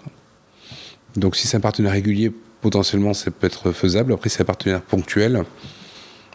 Donc, 1.20 1.36
si 1.36 1.48
c'est 1.48 1.58
un 1.58 1.62
partenaire 1.62 1.92
régulier, 1.92 2.32
potentiellement, 2.62 3.14
ça 3.14 3.32
peut 3.32 3.48
être 3.48 3.72
faisable. 3.72 4.14
Après, 4.14 4.30
si 4.30 4.38
c'est 4.38 4.44
un 4.44 4.46
partenaire 4.46 4.82
ponctuel, 4.82 5.44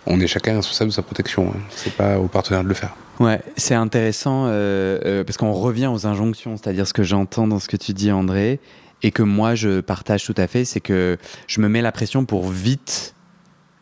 on 0.06 0.20
est 0.20 0.26
chacun 0.26 0.56
responsable 0.56 0.90
de 0.90 0.94
sa 0.94 1.02
protection. 1.02 1.48
hein. 1.48 1.60
C'est 1.70 1.94
pas 1.94 2.18
au 2.18 2.28
partenaire 2.28 2.62
de 2.62 2.68
le 2.68 2.74
faire. 2.74 2.94
Ouais, 3.20 3.40
c'est 3.56 3.74
intéressant 3.74 4.46
euh, 4.46 4.98
euh, 5.04 5.24
parce 5.24 5.36
qu'on 5.36 5.52
revient 5.52 5.86
aux 5.86 6.06
injonctions, 6.06 6.56
c'est-à-dire 6.56 6.86
ce 6.86 6.92
que 6.92 7.02
j'entends 7.02 7.46
dans 7.46 7.58
ce 7.60 7.68
que 7.68 7.76
tu 7.76 7.92
dis, 7.92 8.10
André, 8.10 8.60
et 9.02 9.12
que 9.12 9.22
moi 9.22 9.54
je 9.54 9.80
partage 9.80 10.24
tout 10.24 10.34
à 10.36 10.46
fait, 10.46 10.64
c'est 10.64 10.80
que 10.80 11.16
je 11.46 11.60
me 11.60 11.68
mets 11.68 11.80
la 11.80 11.92
pression 11.92 12.24
pour 12.24 12.48
vite 12.48 13.14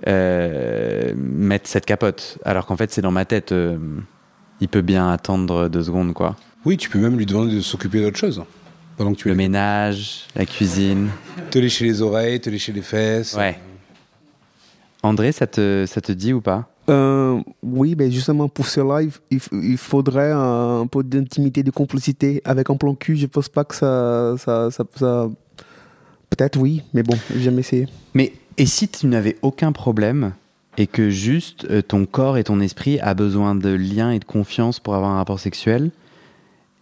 euh, 0.07 1.15
mettre 1.17 1.67
cette 1.69 1.87
capote, 1.87 2.39
alors 2.45 2.67
qu'en 2.67 2.77
fait 2.77 2.93
c'est 2.93 3.01
dans 3.01 3.11
ma 3.11 3.25
tête. 3.25 3.55
il 4.61 4.69
peut 4.69 4.83
bien 4.83 5.11
attendre 5.11 5.69
deux 5.69 5.85
secondes, 5.85 6.13
quoi. 6.13 6.37
Oui, 6.67 6.77
tu 6.77 6.91
peux 6.91 6.99
même 6.99 7.17
lui 7.17 7.25
demander 7.27 7.55
de 7.55 7.61
s'occuper 7.63 8.03
d'autre 8.03 8.19
chose. 8.19 8.43
Pendant 9.03 9.15
que 9.17 9.21
tu 9.21 9.27
Le 9.29 9.35
ménage, 9.35 10.27
la 10.37 10.47
cuisine. 10.47 11.09
te 11.51 11.59
lécher 11.59 11.87
les 11.87 12.03
oreilles, 12.03 12.41
te 12.41 12.49
lécher 12.49 12.73
les 12.73 12.83
fesses. 12.83 13.35
Ouais. 13.35 13.59
André, 15.03 15.33
ça 15.33 15.49
te, 15.49 15.87
ça 15.89 16.01
te 16.01 16.13
dit 16.13 16.33
ou 16.33 16.41
pas 16.41 16.69
Euh, 16.89 17.41
oui, 17.65 17.97
mais 17.99 18.13
justement 18.13 18.49
pour 18.49 18.69
cela, 18.69 19.03
il, 19.03 19.11
il- 19.33 19.41
il 19.71 19.77
faudrait 19.77 20.31
un, 20.33 20.87
peu 20.87 21.03
d'intimité, 21.03 21.65
de 21.65 21.73
complicité. 21.73 22.43
Avec 22.45 22.71
un 22.71 22.77
plan 22.77 22.95
cul, 22.95 23.17
je 23.17 23.27
pense 23.27 23.49
pas 23.49 23.65
que 23.65 23.75
ça. 23.75 24.37
ça, 24.39 24.71
ça, 24.71 24.85
ça- 24.95 25.29
Peut-être 26.31 26.57
oui, 26.61 26.83
mais 26.95 27.03
bon, 27.03 27.19
j'ai 27.35 27.41
jamais 27.43 27.61
essayé. 27.61 27.89
Mais 28.15 28.33
et 28.57 28.67
si 28.67 28.87
tu 28.87 29.09
n'avais 29.09 29.37
aucun 29.43 29.73
problème 29.73 30.33
et 30.79 30.87
que 30.87 31.11
juste 31.11 31.67
euh, 31.71 31.83
ton 31.83 32.07
corps 32.07 32.39
et 32.39 32.45
ton 32.45 32.61
esprit 32.61 33.01
a 33.01 33.15
besoin 33.15 33.57
de 33.57 33.69
lien 33.71 34.13
et 34.13 34.21
de 34.21 34.25
confiance 34.25 34.79
pour 34.79 34.95
avoir 34.95 35.11
un 35.11 35.17
rapport 35.17 35.41
sexuel 35.41 35.91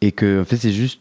et 0.02 0.12
que 0.12 0.42
en 0.42 0.44
fait 0.44 0.58
c'est 0.58 0.70
juste 0.72 1.00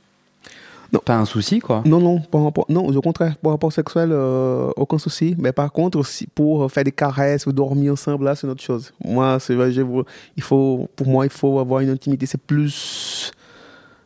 Non. 0.91 0.99
pas 1.04 1.17
un 1.17 1.25
souci 1.25 1.60
quoi. 1.60 1.84
Non, 1.86 1.99
non, 1.99 2.19
par 2.19 2.43
rapport, 2.43 2.65
non, 2.69 2.88
au 2.88 3.02
contraire, 3.02 3.38
pour 3.38 3.52
rapport 3.52 3.71
sexuel, 3.71 4.10
euh, 4.12 4.71
aucun 4.75 4.97
souci. 4.97 5.36
Mais 5.38 5.52
par 5.52 5.71
contre, 5.71 6.04
si 6.06 6.28
pour 6.28 6.71
faire 6.71 6.84
des 6.84 6.91
caresses 6.91 7.45
ou 7.45 7.52
dormir 7.52 7.93
ensemble, 7.93 8.25
là, 8.25 8.36
c'est 8.36 8.47
une 8.47 8.52
autre 8.52 8.63
chose. 8.63 8.91
Moi, 9.04 9.39
c'est 9.39 9.56
il 9.56 10.43
faut, 10.43 10.88
pour 10.95 11.08
moi, 11.08 11.25
il 11.25 11.32
faut 11.32 11.60
avoir 11.60 11.82
une 11.82 11.89
intimité. 11.89 12.25
C'est 12.25 12.41
plus, 12.41 13.32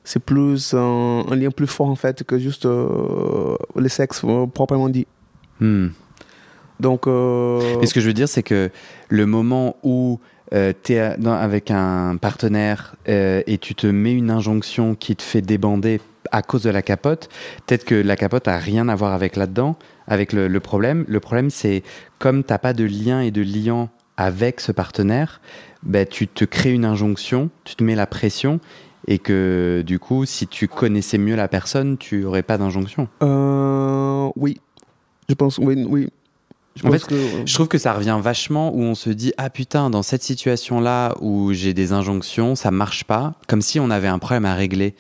c'est 0.04 0.19
plus 0.19 0.74
un, 0.74 1.26
un 1.30 1.36
lien 1.36 1.50
plus 1.50 1.67
fort 1.67 1.89
en 1.89 1.96
fait 1.96 2.24
que 2.24 2.38
juste 2.38 2.65
euh, 2.65 3.56
le 3.76 3.89
sexe 3.89 4.22
euh, 4.24 4.46
proprement 4.48 4.89
dit. 4.89 5.08
Hmm. 5.60 5.89
Donc, 6.80 7.08
euh, 7.08 7.78
Mais 7.80 7.86
ce 7.86 7.93
que 7.93 8.02
je 8.02 8.08
veux 8.08 8.13
dire 8.13 8.28
c'est 8.28 8.43
que 8.43 8.69
le 9.10 9.26
moment 9.26 9.78
où 9.84 10.19
tu 10.84 10.94
es 10.94 11.00
avec 11.00 11.72
un 11.72 12.18
partenaire 12.18 12.96
euh, 13.10 13.42
et 13.48 13.58
tu 13.58 13.76
te 13.76 13.88
mets 13.88 14.13
une 14.13 14.30
injonction 14.30 14.96
qui 14.96 15.16
te 15.16 15.24
fait 15.24 15.42
débander 15.42 16.00
à 16.32 16.42
cause 16.42 16.63
de 16.63 16.70
la 16.70 16.82
capote, 16.82 17.30
peut-être 17.66 17.86
que 17.86 17.96
la 17.96 18.16
capote 18.16 18.48
a 18.48 18.58
rien 18.58 18.88
à 18.89 18.96
voir 18.96 19.13
avec 19.13 19.36
là-dedans, 19.36 19.76
avec 20.08 20.34
le, 20.34 20.48
le 20.48 20.60
problème. 20.60 21.06
Le 21.08 21.20
problème, 21.20 21.50
c'est 21.50 21.84
comme 22.18 22.44
t'as 22.44 22.58
pas 22.58 22.74
de 22.74 22.86
lien 22.86 23.22
et 23.22 23.30
de 23.32 23.42
liant 23.42 23.89
avec 24.18 24.60
ce 24.60 24.72
partenaire, 24.72 25.42
ben, 25.84 26.08
tu 26.08 26.28
te 26.28 26.46
crées 26.46 26.72
une 26.72 26.86
injonction, 26.86 27.50
tu 27.66 27.76
te 27.76 27.84
mets 27.84 27.96
la 27.96 28.08
pression, 28.08 28.60
et 29.08 29.20
que 29.20 29.84
du 29.86 30.00
coup, 30.00 30.26
si 30.26 30.48
tu 30.48 30.68
connaissais 30.68 31.18
mieux 31.18 31.36
la 31.36 31.48
personne, 31.48 31.98
tu 31.98 32.26
aurais 32.26 32.44
pas 32.44 32.58
d'injonction. 32.58 33.08
euh, 33.22 34.30
oui, 34.36 34.60
je 35.30 35.34
pense, 35.36 35.58
oui, 35.58 35.86
oui. 35.88 36.10
Je 36.76 36.88
En 36.88 36.92
fait, 36.92 37.06
que, 37.06 37.16
Je 37.46 37.54
trouve 37.54 37.68
que 37.68 37.78
ça 37.78 37.94
revient 37.94 38.18
vachement 38.22 38.74
où 38.74 38.82
on 38.82 38.96
se 38.96 39.10
dit 39.10 39.34
ah 39.38 39.50
putain 39.50 39.90
dans 39.90 40.04
cette 40.04 40.24
situation 40.24 40.82
là 40.82 41.16
où 41.22 41.54
j'ai 41.54 41.74
des 41.74 41.92
injonctions 41.92 42.56
ça 42.56 42.72
marche 42.72 43.04
pas 43.04 43.36
comme 43.48 43.62
si 43.62 43.80
on 43.80 43.90
avait 43.90 44.08
un 44.08 44.20
problème 44.20 44.46
à 44.46 44.56
régler. 44.56 44.96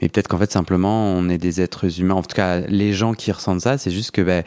Mais 0.00 0.08
peut-être 0.08 0.28
qu'en 0.28 0.38
fait 0.38 0.50
simplement 0.50 1.12
on 1.12 1.28
est 1.28 1.38
des 1.38 1.60
êtres 1.60 2.00
humains. 2.00 2.14
En 2.14 2.22
tout 2.22 2.34
cas 2.34 2.60
les 2.60 2.92
gens 2.92 3.14
qui 3.14 3.30
ressentent 3.30 3.60
ça 3.60 3.78
c'est 3.78 3.90
juste 3.90 4.10
que 4.10 4.22
ben 4.22 4.42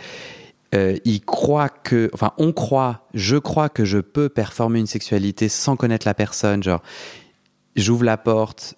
euh, 0.73 0.97
ils 1.05 1.21
croient 1.21 1.69
que 1.69 2.09
enfin 2.13 2.33
on 2.37 2.51
croit 2.51 3.07
je 3.13 3.37
crois 3.37 3.69
que 3.69 3.85
je 3.85 3.99
peux 3.99 4.27
performer 4.27 4.79
une 4.79 4.87
sexualité 4.87 5.47
sans 5.47 5.75
connaître 5.75 6.05
la 6.05 6.13
personne. 6.13 6.61
Genre 6.61 6.81
j'ouvre 7.75 8.03
la 8.03 8.17
porte 8.17 8.75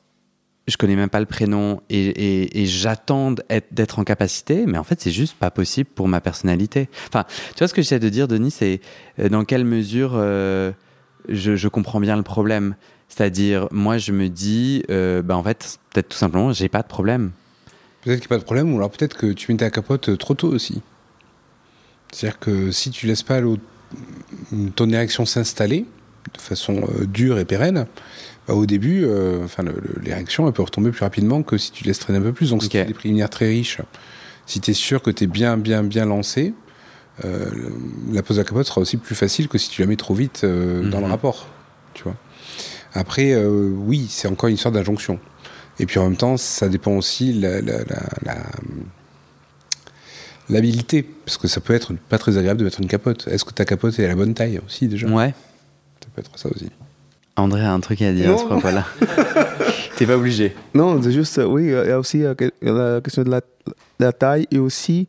je 0.68 0.76
connais 0.78 0.96
même 0.96 1.10
pas 1.10 1.20
le 1.20 1.26
prénom 1.26 1.82
et, 1.90 2.66
j'attends 2.66 3.34
d'être 3.72 4.00
en 4.00 4.04
capacité, 4.04 4.66
mais 4.66 4.78
en 4.78 4.84
fait 4.84 5.00
c'est 5.00 5.12
juste 5.12 5.36
pas 5.36 5.52
possible 5.52 5.90
pour 5.94 6.08
ma 6.08 6.22
personnalité. 6.22 6.90
Enfin, 7.08 7.26
tu 7.54 7.60
vois 7.60 7.68
ce 7.68 7.74
que 7.74 7.82
j'essaie 7.82 8.00
de 8.00 8.10
dire, 8.10 8.28
Denis, 8.28 8.52
c'est 8.52 8.82
euh, 9.20 9.30
dans 9.30 9.46
quelle 9.46 9.64
mesure 9.64 10.12
euh, 10.16 10.72
je, 11.30 11.68
comprends 11.68 12.00
bien 12.00 12.18
le 12.18 12.24
problème. 12.24 12.76
C'est-à-dire, 13.08 13.68
moi 13.72 13.98
je 13.98 14.12
me 14.12 14.28
dis, 14.28 14.84
euh, 14.90 15.22
bah 15.22 15.38
en 15.38 15.44
fait, 15.44 15.80
peut-être 15.94 16.10
tout 16.10 16.18
simplement, 16.18 16.52
j'ai 16.52 16.68
pas 16.68 16.82
de 16.82 16.88
problème. 16.88 17.32
Peut-être 18.02 18.20
qu'il 18.20 18.30
n'y 18.30 18.36
a 18.36 18.38
pas 18.38 18.40
de 18.40 18.46
problème, 18.46 18.74
ou 18.74 18.78
alors 18.78 18.92
peut-être 18.92 19.16
que 19.16 19.28
tu 19.28 19.52
mets 19.52 19.58
ta 19.58 19.70
capote 19.70 20.18
trop 20.18 20.34
tôt 20.34 20.50
aussi. 20.50 20.82
C'est-à-dire 22.12 22.40
que 22.40 22.72
si 22.72 22.92
tu 22.92 23.08
laisses 23.08 23.24
pas 23.24 23.42
ton 24.76 24.90
érection 24.90 25.26
s'installer 25.26 25.86
de 26.34 26.42
façon 26.42 26.82
euh, 26.82 27.06
dure 27.06 27.40
et 27.40 27.46
pérenne, 27.46 27.88
bah, 28.48 28.54
au 28.54 28.66
début, 28.66 29.04
euh, 29.06 29.44
enfin, 29.46 29.64
l'érection 30.02 30.48
elle 30.48 30.54
peut 30.54 30.62
retomber 30.64 30.92
plus 30.92 31.02
rapidement 31.04 31.44
que 31.44 31.58
si 31.58 31.72
tu 31.72 31.84
laisses 31.84 32.00
traîner 32.00 32.20
un 32.20 32.24
peu 32.24 32.34
plus. 32.34 32.50
Donc, 32.52 32.62
si 32.62 32.68
Ok. 32.68 32.72
tu 32.72 32.78
as 32.80 32.86
des 32.86 32.94
préliminaires 32.94 33.30
très 33.30 33.48
riches, 33.48 33.80
si 34.46 34.62
tu 34.62 34.72
es 34.72 34.74
sûr 34.74 35.02
que 35.02 35.12
tu 35.12 35.26
es 35.26 35.28
bien, 35.28 35.58
bien, 35.58 35.84
bien 35.84 36.06
lancé, 36.06 36.54
euh, 37.26 37.46
la 38.12 38.22
pose 38.24 38.38
de 38.38 38.42
la 38.44 38.48
capote 38.48 38.66
sera 38.68 38.80
aussi 38.82 38.98
plus 38.98 39.16
facile 39.16 39.48
que 39.48 39.58
si 39.58 39.70
tu 39.70 39.82
la 39.82 39.88
mets 39.88 39.96
trop 39.98 40.14
vite 40.14 40.42
euh, 40.44 40.90
dans 40.90 41.00
le 41.00 41.06
Mhm. 41.06 41.12
rapport. 41.12 41.48
Tu 41.94 42.04
vois. 42.04 42.16
Après, 42.94 43.36
oui, 43.46 44.08
c'est 44.10 44.28
encore 44.28 44.48
une 44.50 44.56
histoire 44.56 44.72
d'injonction. 44.72 45.20
Et 45.80 45.86
puis 45.86 46.00
en 46.00 46.04
même 46.06 46.18
temps, 46.18 46.38
ça 46.38 46.70
dépend 46.70 46.92
aussi 46.94 47.34
la, 47.34 47.62
la, 47.62 47.80
la, 47.80 48.04
la- 48.24 48.44
l'habilité, 50.50 51.04
parce 51.04 51.38
que 51.38 51.48
ça 51.48 51.60
peut 51.60 51.74
être 51.74 51.94
pas 51.94 52.18
très 52.18 52.38
agréable 52.38 52.60
de 52.60 52.64
mettre 52.66 52.80
une 52.82 52.88
capote. 52.88 53.28
Est-ce 53.28 53.44
que 53.46 53.52
ta 53.52 53.66
capote 53.66 54.00
est 54.00 54.06
à 54.06 54.08
la 54.08 54.16
bonne 54.16 54.34
taille 54.34 54.60
aussi 54.66 54.88
déjà? 54.88 55.08
Ouais. 55.08 55.34
Ça 56.02 56.08
peut 56.16 56.22
être 56.22 56.32
ça 56.38 56.50
aussi. 56.50 56.70
André 57.38 57.62
a 57.62 57.72
un 57.74 57.80
truc 57.80 58.02
à 58.02 58.12
dire 58.12 58.34
à 58.34 58.38
ce 58.38 58.44
Non. 58.44 58.50
propos-là. 58.50 58.84
T'es 59.98 60.06
pas 60.06 60.16
obligé. 60.18 60.56
Non, 60.74 61.02
c'est 61.02 61.12
juste, 61.12 61.40
oui, 61.46 61.66
il 61.66 61.70
y 61.72 61.92
a 61.92 62.00
aussi 62.00 62.24
euh, 62.24 62.34
la 62.62 63.02
question 63.02 63.24
de 63.24 63.32
la, 64.00 64.12
taille 64.12 64.48
et 64.52 64.60
aussi, 64.60 65.08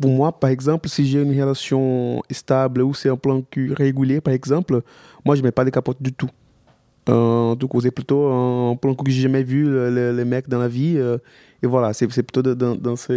pour 0.00 0.10
moi, 0.10 0.32
par 0.32 0.50
exemple, 0.50 0.88
si 0.88 1.06
j'ai 1.06 1.22
une 1.22 1.40
relation 1.40 2.22
stable 2.30 2.82
ou 2.82 2.94
c'est 2.94 3.08
un 3.08 3.16
plan 3.16 3.42
régulier, 3.76 4.20
par 4.20 4.34
exemple, 4.34 4.80
moi, 5.24 5.34
je 5.36 5.42
mets 5.42 5.50
pas 5.52 5.64
de 5.64 5.70
capote 5.70 6.00
du 6.00 6.12
tout. 6.12 6.30
Euh, 7.08 7.54
tout 7.56 7.68
c'est 7.82 7.90
plutôt 7.90 8.28
un 8.28 8.76
plan 8.76 8.94
que 8.94 9.10
j'ai 9.10 9.22
jamais 9.22 9.42
vu 9.42 9.64
le- 9.64 9.90
le- 9.90 10.12
les 10.16 10.24
mecs 10.24 10.48
dans 10.48 10.58
la 10.60 10.68
vie. 10.68 10.94
euh, 10.96 11.18
et 11.64 11.66
voilà, 11.66 11.92
c'est 11.92 12.10
c'est 12.12 12.22
plutôt 12.22 12.42
dans, 12.54 12.74
dans 12.76 12.96
ce- 12.96 13.12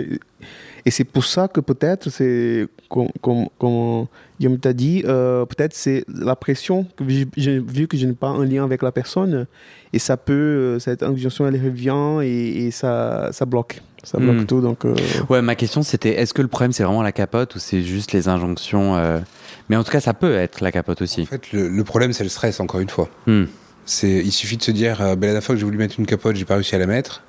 Et 0.87 0.91
c'est 0.91 1.03
pour 1.03 1.23
ça 1.25 1.47
que 1.47 1.59
peut-être, 1.61 2.09
c'est 2.11 2.67
comme, 2.89 3.09
comme, 3.21 3.45
comme 3.59 4.05
Guillaume 4.39 4.59
t'a 4.59 4.71
dit, 4.73 5.03
euh, 5.05 5.45
peut-être 5.45 5.73
c'est 5.73 6.03
la 6.07 6.35
pression, 6.35 6.85
que 6.95 7.03
j'ai- 7.07 7.27
j'ai 7.37 7.59
vu 7.59 7.87
que 7.87 7.97
je 7.97 8.05
n'ai 8.05 8.13
pas 8.13 8.29
un 8.29 8.45
lien 8.45 8.63
avec 8.63 8.81
la 8.83 8.91
personne, 8.91 9.47
et 9.93 9.97
ça 9.99 10.15
peut, 10.17 10.33
euh, 10.33 10.79
cette 10.79 11.01
injonction, 11.01 11.47
elle 11.47 11.55
revient 11.63 12.19
et, 12.23 12.65
et 12.67 12.71
ça, 12.71 13.29
ça 13.31 13.45
bloque. 13.45 13.81
Ça 14.03 14.19
bloque 14.19 14.41
Hmm. 14.41 14.45
tout, 14.45 14.61
donc... 14.61 14.85
euh, 14.85 14.93
Ouais, 15.29 15.41
ma 15.41 15.55
question 15.55 15.81
c'était 15.81 16.11
est-ce 16.19 16.31
que 16.35 16.43
le 16.43 16.47
problème 16.47 16.71
c'est 16.71 16.83
vraiment 16.83 17.01
la 17.01 17.11
capote 17.11 17.55
ou 17.55 17.59
c'est 17.59 17.81
juste 17.81 18.11
les 18.13 18.27
injonctions 18.27 18.95
euh, 18.95 19.19
Mais 19.69 19.75
en 19.75 19.83
tout 19.83 19.91
cas, 19.91 19.99
ça 19.99 20.13
peut 20.13 20.35
être 20.35 20.61
la 20.61 20.71
capote 20.71 21.01
aussi. 21.01 21.21
En 21.23 21.25
fait, 21.25 21.51
le, 21.51 21.67
le 21.69 21.83
problème, 21.83 22.13
c'est 22.13 22.23
le 22.23 22.29
stress, 22.29 22.59
encore 22.59 22.79
une 22.79 22.89
fois. 22.89 23.09
Hmm. 23.25 23.45
C'est, 23.85 24.09
il 24.09 24.31
suffit 24.31 24.57
de 24.57 24.63
se 24.63 24.71
dire, 24.71 25.01
euh, 25.01 25.15
ben, 25.15 25.21
la 25.21 25.27
dernière 25.27 25.43
fois 25.43 25.55
que 25.55 25.59
j'ai 25.59 25.65
voulu 25.65 25.77
mettre 25.77 25.99
une 25.99 26.05
capote, 26.05 26.35
j'ai 26.35 26.45
pas 26.45 26.55
réussi 26.55 26.75
à 26.75 26.79
la 26.79 26.87
mettre. 26.87 27.21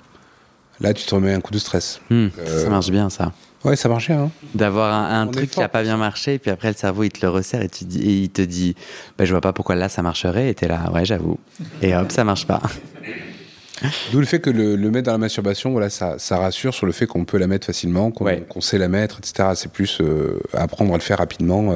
Là, 0.81 0.93
tu 0.95 1.05
te 1.07 1.15
remets 1.15 1.33
un 1.33 1.41
coup 1.41 1.53
de 1.53 1.59
stress. 1.59 2.01
Hmm, 2.11 2.29
Euh, 2.39 2.65
Ça 2.65 2.71
marche 2.71 2.91
bien 2.91 3.11
ça. 3.11 3.33
Ouais, 3.65 3.75
ça 3.77 3.89
marchait, 3.89 4.13
hein. 4.13 4.31
D'avoir 4.55 4.95
un, 4.95 5.27
truc 5.27 5.51
qui 5.51 5.61
a 5.63 5.69
pas 5.69 5.83
bien 5.83 5.97
marché 5.97 6.35
et 6.35 6.39
puis 6.39 6.51
après 6.53 6.69
le 6.69 6.75
cerveau 6.77 7.03
il 7.03 7.11
te 7.11 7.21
le 7.25 7.31
resserre 7.31 7.63
et, 7.63 7.69
tu 7.69 7.85
dis, 7.85 8.01
et 8.01 8.13
il 8.25 8.31
te 8.31 8.43
dit 8.43 8.77
bah, 9.19 9.25
je 9.25 9.33
vois 9.33 9.41
pas 9.41 9.53
pourquoi 9.53 9.75
là 9.75 9.89
ça 9.89 10.03
marcherait 10.03 10.51
et 10.51 10.55
t'es 10.55 10.69
là 10.69 10.89
ouais 10.95 11.05
j'avoue. 11.05 11.39
Et 11.83 11.97
hop 11.97 12.13
ça 12.13 12.23
marche 12.23 12.47
pas. 12.47 12.63
D'où 14.13 14.21
le 14.21 14.27
fait 14.27 14.39
que 14.41 14.51
le, 14.51 14.77
le 14.77 14.91
mettre 14.93 15.07
dans 15.07 15.13
la 15.13 15.19
masturbation, 15.19 15.73
voilà, 15.73 15.91
ça, 15.91 16.15
ça 16.19 16.39
rassure 16.39 16.75
sur 16.75 16.87
le 16.87 16.93
fait 16.93 17.07
qu'on 17.07 17.25
peut 17.25 17.39
la 17.39 17.47
mettre 17.49 17.67
facilement, 17.67 18.11
qu'on, 18.13 18.25
Ouais. 18.27 18.47
sait 18.61 18.79
la 18.79 18.89
mettre, 18.89 19.19
etc. 19.19 19.51
C'est 19.57 19.73
plus 19.73 19.99
euh, 20.01 20.39
apprendre 20.53 20.93
à 20.93 20.97
le 20.97 21.03
faire 21.03 21.19
rapidement 21.19 21.75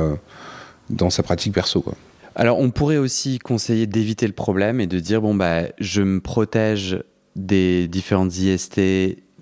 dans 0.90 1.10
sa 1.10 1.22
pratique 1.24 1.52
perso, 1.54 1.80
quoi. 1.80 1.94
Alors, 2.40 2.58
on 2.58 2.70
pourrait 2.70 2.96
aussi 2.96 3.38
conseiller 3.38 3.86
d'éviter 3.86 4.26
le 4.26 4.32
problème 4.32 4.80
et 4.80 4.86
de 4.86 4.98
dire 4.98 5.20
bon 5.20 5.34
bah 5.34 5.64
je 5.78 6.00
me 6.00 6.20
protège 6.20 6.98
des 7.36 7.86
différentes 7.86 8.34
IST, 8.38 8.80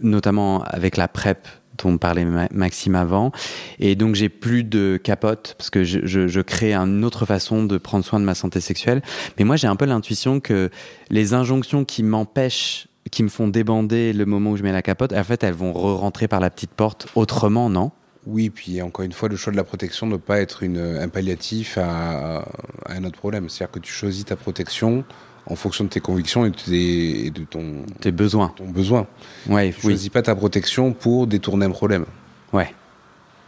notamment 0.03 0.65
avec 0.65 0.97
la 0.97 1.07
PrEP 1.07 1.47
dont 1.81 1.97
parlait 1.97 2.25
Ma- 2.25 2.49
Maxime 2.51 2.97
avant, 2.97 3.31
et 3.79 3.95
donc 3.95 4.17
j'ai 4.17 4.29
plus 4.29 4.65
de 4.65 4.99
capote 5.01 5.55
parce 5.57 5.71
que 5.71 5.85
je, 5.85 6.01
je- 6.03 6.27
je 6.27 6.41
crée 6.41 6.75
une 6.75 7.05
autre 7.05 7.25
façon 7.25 7.63
de 7.63 7.79
prendre 7.79 8.05
soin 8.05 8.19
de 8.19 8.25
ma 8.25 8.35
santé 8.35 8.61
sexuelle. 8.61 9.01
Mais 9.39 9.45
moi, 9.45 9.55
j'ai 9.55 9.69
un 9.69 9.77
peu 9.77 9.85
l'intuition 9.85 10.41
que 10.41 10.69
les 11.09 11.35
injonctions 11.35 11.85
qui 11.85 12.03
m'empêchent, 12.03 12.89
qui 13.13 13.23
me 13.23 13.29
font 13.29 13.47
débander 13.47 14.13
le 14.13 14.27
moment 14.27 14.51
où 14.51 14.57
je 14.57 14.65
mets 14.65 14.73
la 14.73 14.83
capote, 14.83 15.13
en 15.13 15.23
fait, 15.23 15.45
elles 15.45 15.55
vont 15.55 15.73
re-rentrer 15.73 16.27
par 16.27 16.41
la 16.41 16.51
petite 16.51 16.73
porte 16.73 17.07
autrement, 17.15 17.71
non? 17.71 17.93
Oui, 18.31 18.51
puis 18.51 18.83
encore 18.83 19.05
une 19.07 19.13
fois, 19.13 19.31
le 19.31 19.37
choix 19.37 19.51
de 19.53 19.57
la 19.57 19.65
protection 19.65 20.05
ne 20.07 20.11
doit 20.13 20.19
pas 20.21 20.39
être 20.41 20.63
une, 20.63 20.77
un 20.79 21.09
palliatif 21.09 21.79
à, 21.79 22.41
à 22.85 22.93
un 22.93 23.03
autre 23.05 23.17
problème. 23.19 23.49
C'est-à-dire 23.49 23.73
que 23.73 23.79
tu 23.79 23.91
choisis 23.91 24.25
ta 24.27 24.37
protection 24.37 25.03
en 25.47 25.57
fonction 25.57 25.85
de 25.85 25.89
tes 25.89 26.01
convictions 26.01 26.45
et 26.45 26.51
de, 26.51 26.57
tes- 26.57 27.27
et 27.27 27.31
de 27.31 27.45
ton, 27.45 27.87
Tes 28.01 28.13
besoins. 28.13 28.49
ton 28.55 28.69
besoin. 28.69 29.07
Ouais, 29.49 29.71
Tu 29.71 29.77
oui. 29.87 29.93
choisis 29.93 30.11
pas 30.11 30.21
ta 30.21 30.35
protection 30.35 30.93
pour 30.93 31.27
détourner 31.27 31.65
un 31.65 31.71
problème. 31.71 32.05
Ouais. 32.53 32.75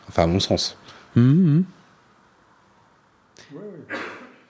Enfin, 0.09 0.22
à 0.22 0.26
mon 0.26 0.41
sens. 0.41 0.78
Mhm. 1.14 1.64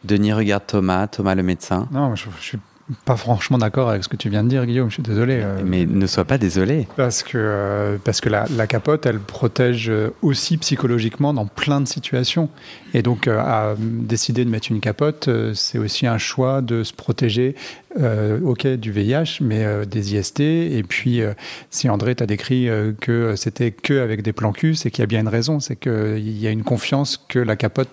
Denis 0.04 0.32
regarde 0.32 0.64
Thomas, 0.66 1.06
Thomas 1.08 1.34
le 1.34 1.42
médecin. 1.42 1.88
Non, 1.90 2.14
je, 2.14 2.26
je 2.38 2.42
suis 2.42 2.58
pas 3.04 3.16
franchement 3.16 3.58
d'accord 3.58 3.90
avec 3.90 4.04
ce 4.04 4.08
que 4.08 4.16
tu 4.16 4.28
viens 4.28 4.42
de 4.44 4.48
dire, 4.48 4.66
Guillaume. 4.66 4.88
Je 4.88 4.94
suis 4.94 5.02
désolé. 5.02 5.40
euh, 5.42 5.60
Mais 5.64 5.86
ne 5.86 6.06
sois 6.06 6.24
pas 6.24 6.38
désolé. 6.38 6.86
Parce 6.96 7.22
que, 7.22 7.32
euh, 7.36 7.96
parce 8.02 8.20
que 8.20 8.28
la, 8.28 8.46
la 8.56 8.66
capote, 8.66 9.06
elle 9.06 9.18
protège 9.20 9.88
euh, 9.90 10.10
aussi 10.22 10.56
psychologiquement 10.58 11.32
dans 11.34 11.46
plein 11.46 11.80
de 11.80 11.88
situations. 11.88 12.48
Et 12.94 13.02
donc, 13.02 13.28
à 13.28 13.74
décider 13.78 14.44
de 14.44 14.50
mettre 14.50 14.70
une 14.70 14.80
capote, 14.80 15.28
c'est 15.54 15.78
aussi 15.78 16.06
un 16.06 16.18
choix 16.18 16.60
de 16.60 16.82
se 16.82 16.92
protéger, 16.92 17.54
euh, 17.98 18.40
ok, 18.42 18.66
du 18.66 18.90
VIH, 18.90 19.38
mais 19.40 19.64
euh, 19.64 19.84
des 19.84 20.14
IST. 20.16 20.40
Et 20.40 20.82
puis, 20.82 21.20
euh, 21.20 21.32
si 21.70 21.88
André 21.88 22.14
t'a 22.16 22.26
décrit 22.26 22.68
que 23.00 23.34
c'était 23.36 23.70
que 23.70 24.00
avec 24.00 24.22
des 24.22 24.32
plans 24.32 24.52
cul, 24.52 24.74
c'est 24.74 24.90
qu'il 24.90 25.02
y 25.02 25.04
a 25.04 25.06
bien 25.06 25.20
une 25.20 25.28
raison. 25.28 25.60
C'est 25.60 25.76
qu'il 25.76 26.38
y 26.38 26.46
a 26.46 26.50
une 26.50 26.64
confiance 26.64 27.24
que 27.28 27.38
la 27.38 27.54
capote, 27.56 27.88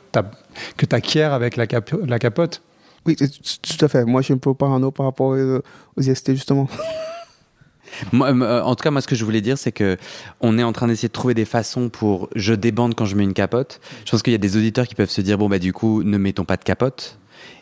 que 0.78 0.86
tu 0.86 0.96
acquiers 0.96 1.24
avec 1.24 1.58
la 1.58 1.68
capote. 1.68 2.62
Oui, 3.08 3.16
tout 3.16 3.86
à 3.86 3.88
fait. 3.88 4.06
Moi, 4.06 4.22
je 4.22 4.26
suis 4.26 4.34
un 4.34 4.38
peu 4.38 4.54
parano 4.54 4.92
par 4.92 5.06
rapport 5.06 5.30
aux 5.30 6.02
IST, 6.02 6.34
justement. 6.34 6.68
Euh, 8.14 8.62
en 8.62 8.76
tout 8.76 8.84
cas, 8.84 8.92
moi, 8.92 9.02
ce 9.02 9.08
que 9.08 9.16
je 9.16 9.24
voulais 9.24 9.42
dire, 9.42 9.58
c'est 9.58 9.72
que 9.72 9.98
on 10.42 10.58
est 10.60 10.64
en 10.64 10.74
train 10.74 10.88
d'essayer 10.88 11.08
de 11.08 11.14
trouver 11.14 11.34
des 11.34 11.46
façons 11.46 11.90
pour 11.90 12.30
je 12.36 12.54
débande 12.54 12.96
quand 12.96 13.06
je 13.06 13.16
mets 13.16 13.24
une 13.24 13.34
capote. 13.34 13.80
Je 14.06 14.12
pense 14.12 14.22
qu'il 14.22 14.34
y 14.34 14.36
a 14.36 14.40
des 14.40 14.58
auditeurs 14.58 14.88
qui 14.88 14.94
peuvent 14.94 15.10
se 15.10 15.22
dire 15.22 15.38
bon 15.38 15.48
bah 15.50 15.58
du 15.58 15.74
coup, 15.74 16.04
ne 16.04 16.18
mettons 16.18 16.44
pas 16.44 16.58
de 16.58 16.64
capote. 16.64 17.18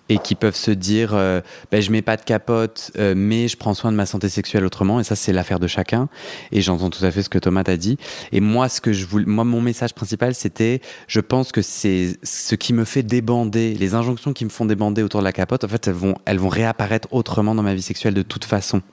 Et 0.08 0.20
qui 0.20 0.36
peuvent 0.36 0.56
se 0.56 0.70
dire, 0.70 1.12
euh, 1.14 1.42
ben, 1.72 1.82
je 1.82 1.92
mets 1.92 2.04
pas 2.04 2.16
de 2.16 2.22
capote, 2.22 2.92
euh, 3.00 3.16
mais 3.18 3.48
je 3.48 3.58
prends 3.58 3.74
soin 3.74 3.92
de 3.92 3.98
ma 3.98 4.06
santé 4.06 4.30
sexuelle 4.30 4.64
autrement. 4.64 5.00
Et 5.00 5.04
ça, 5.04 5.16
c'est 5.16 5.34
l'affaire 5.34 5.60
de 5.60 5.66
chacun. 5.66 6.10
Et 6.52 6.62
j'entends 6.62 6.92
tout 6.92 7.04
à 7.04 7.10
fait 7.10 7.24
ce 7.24 7.30
que 7.30 7.40
Thomas 7.40 7.64
t'a 7.64 7.76
dit. 7.76 7.98
Et 8.32 8.40
moi, 8.40 8.70
ce 8.70 8.82
que 8.82 8.94
je 8.94 9.06
voulais, 9.06 9.26
moi, 9.26 9.44
mon 9.44 9.62
message 9.62 9.96
principal, 9.96 10.36
c'était, 10.36 10.82
je 11.08 11.20
pense 11.22 11.52
que 11.52 11.64
c'est 11.64 12.18
ce 12.22 12.54
qui 12.54 12.74
me 12.74 12.86
fait 12.86 13.02
débander, 13.02 13.74
les 13.74 13.96
injonctions 13.96 14.34
qui 14.34 14.46
me 14.46 14.52
font 14.52 14.66
débander 14.66 15.02
autour 15.02 15.22
de 15.22 15.26
la 15.26 15.34
capote. 15.34 15.64
En 15.64 15.68
fait, 15.68 15.88
elles 15.88 15.94
vont, 15.94 16.16
elles 16.26 16.38
vont 16.38 16.50
réapparaître 16.50 17.08
autrement 17.12 17.56
dans 17.56 17.64
ma 17.64 17.74
vie 17.74 17.82
sexuelle 17.82 18.14
de 18.14 18.22
toute 18.22 18.46
façon. 18.46 18.84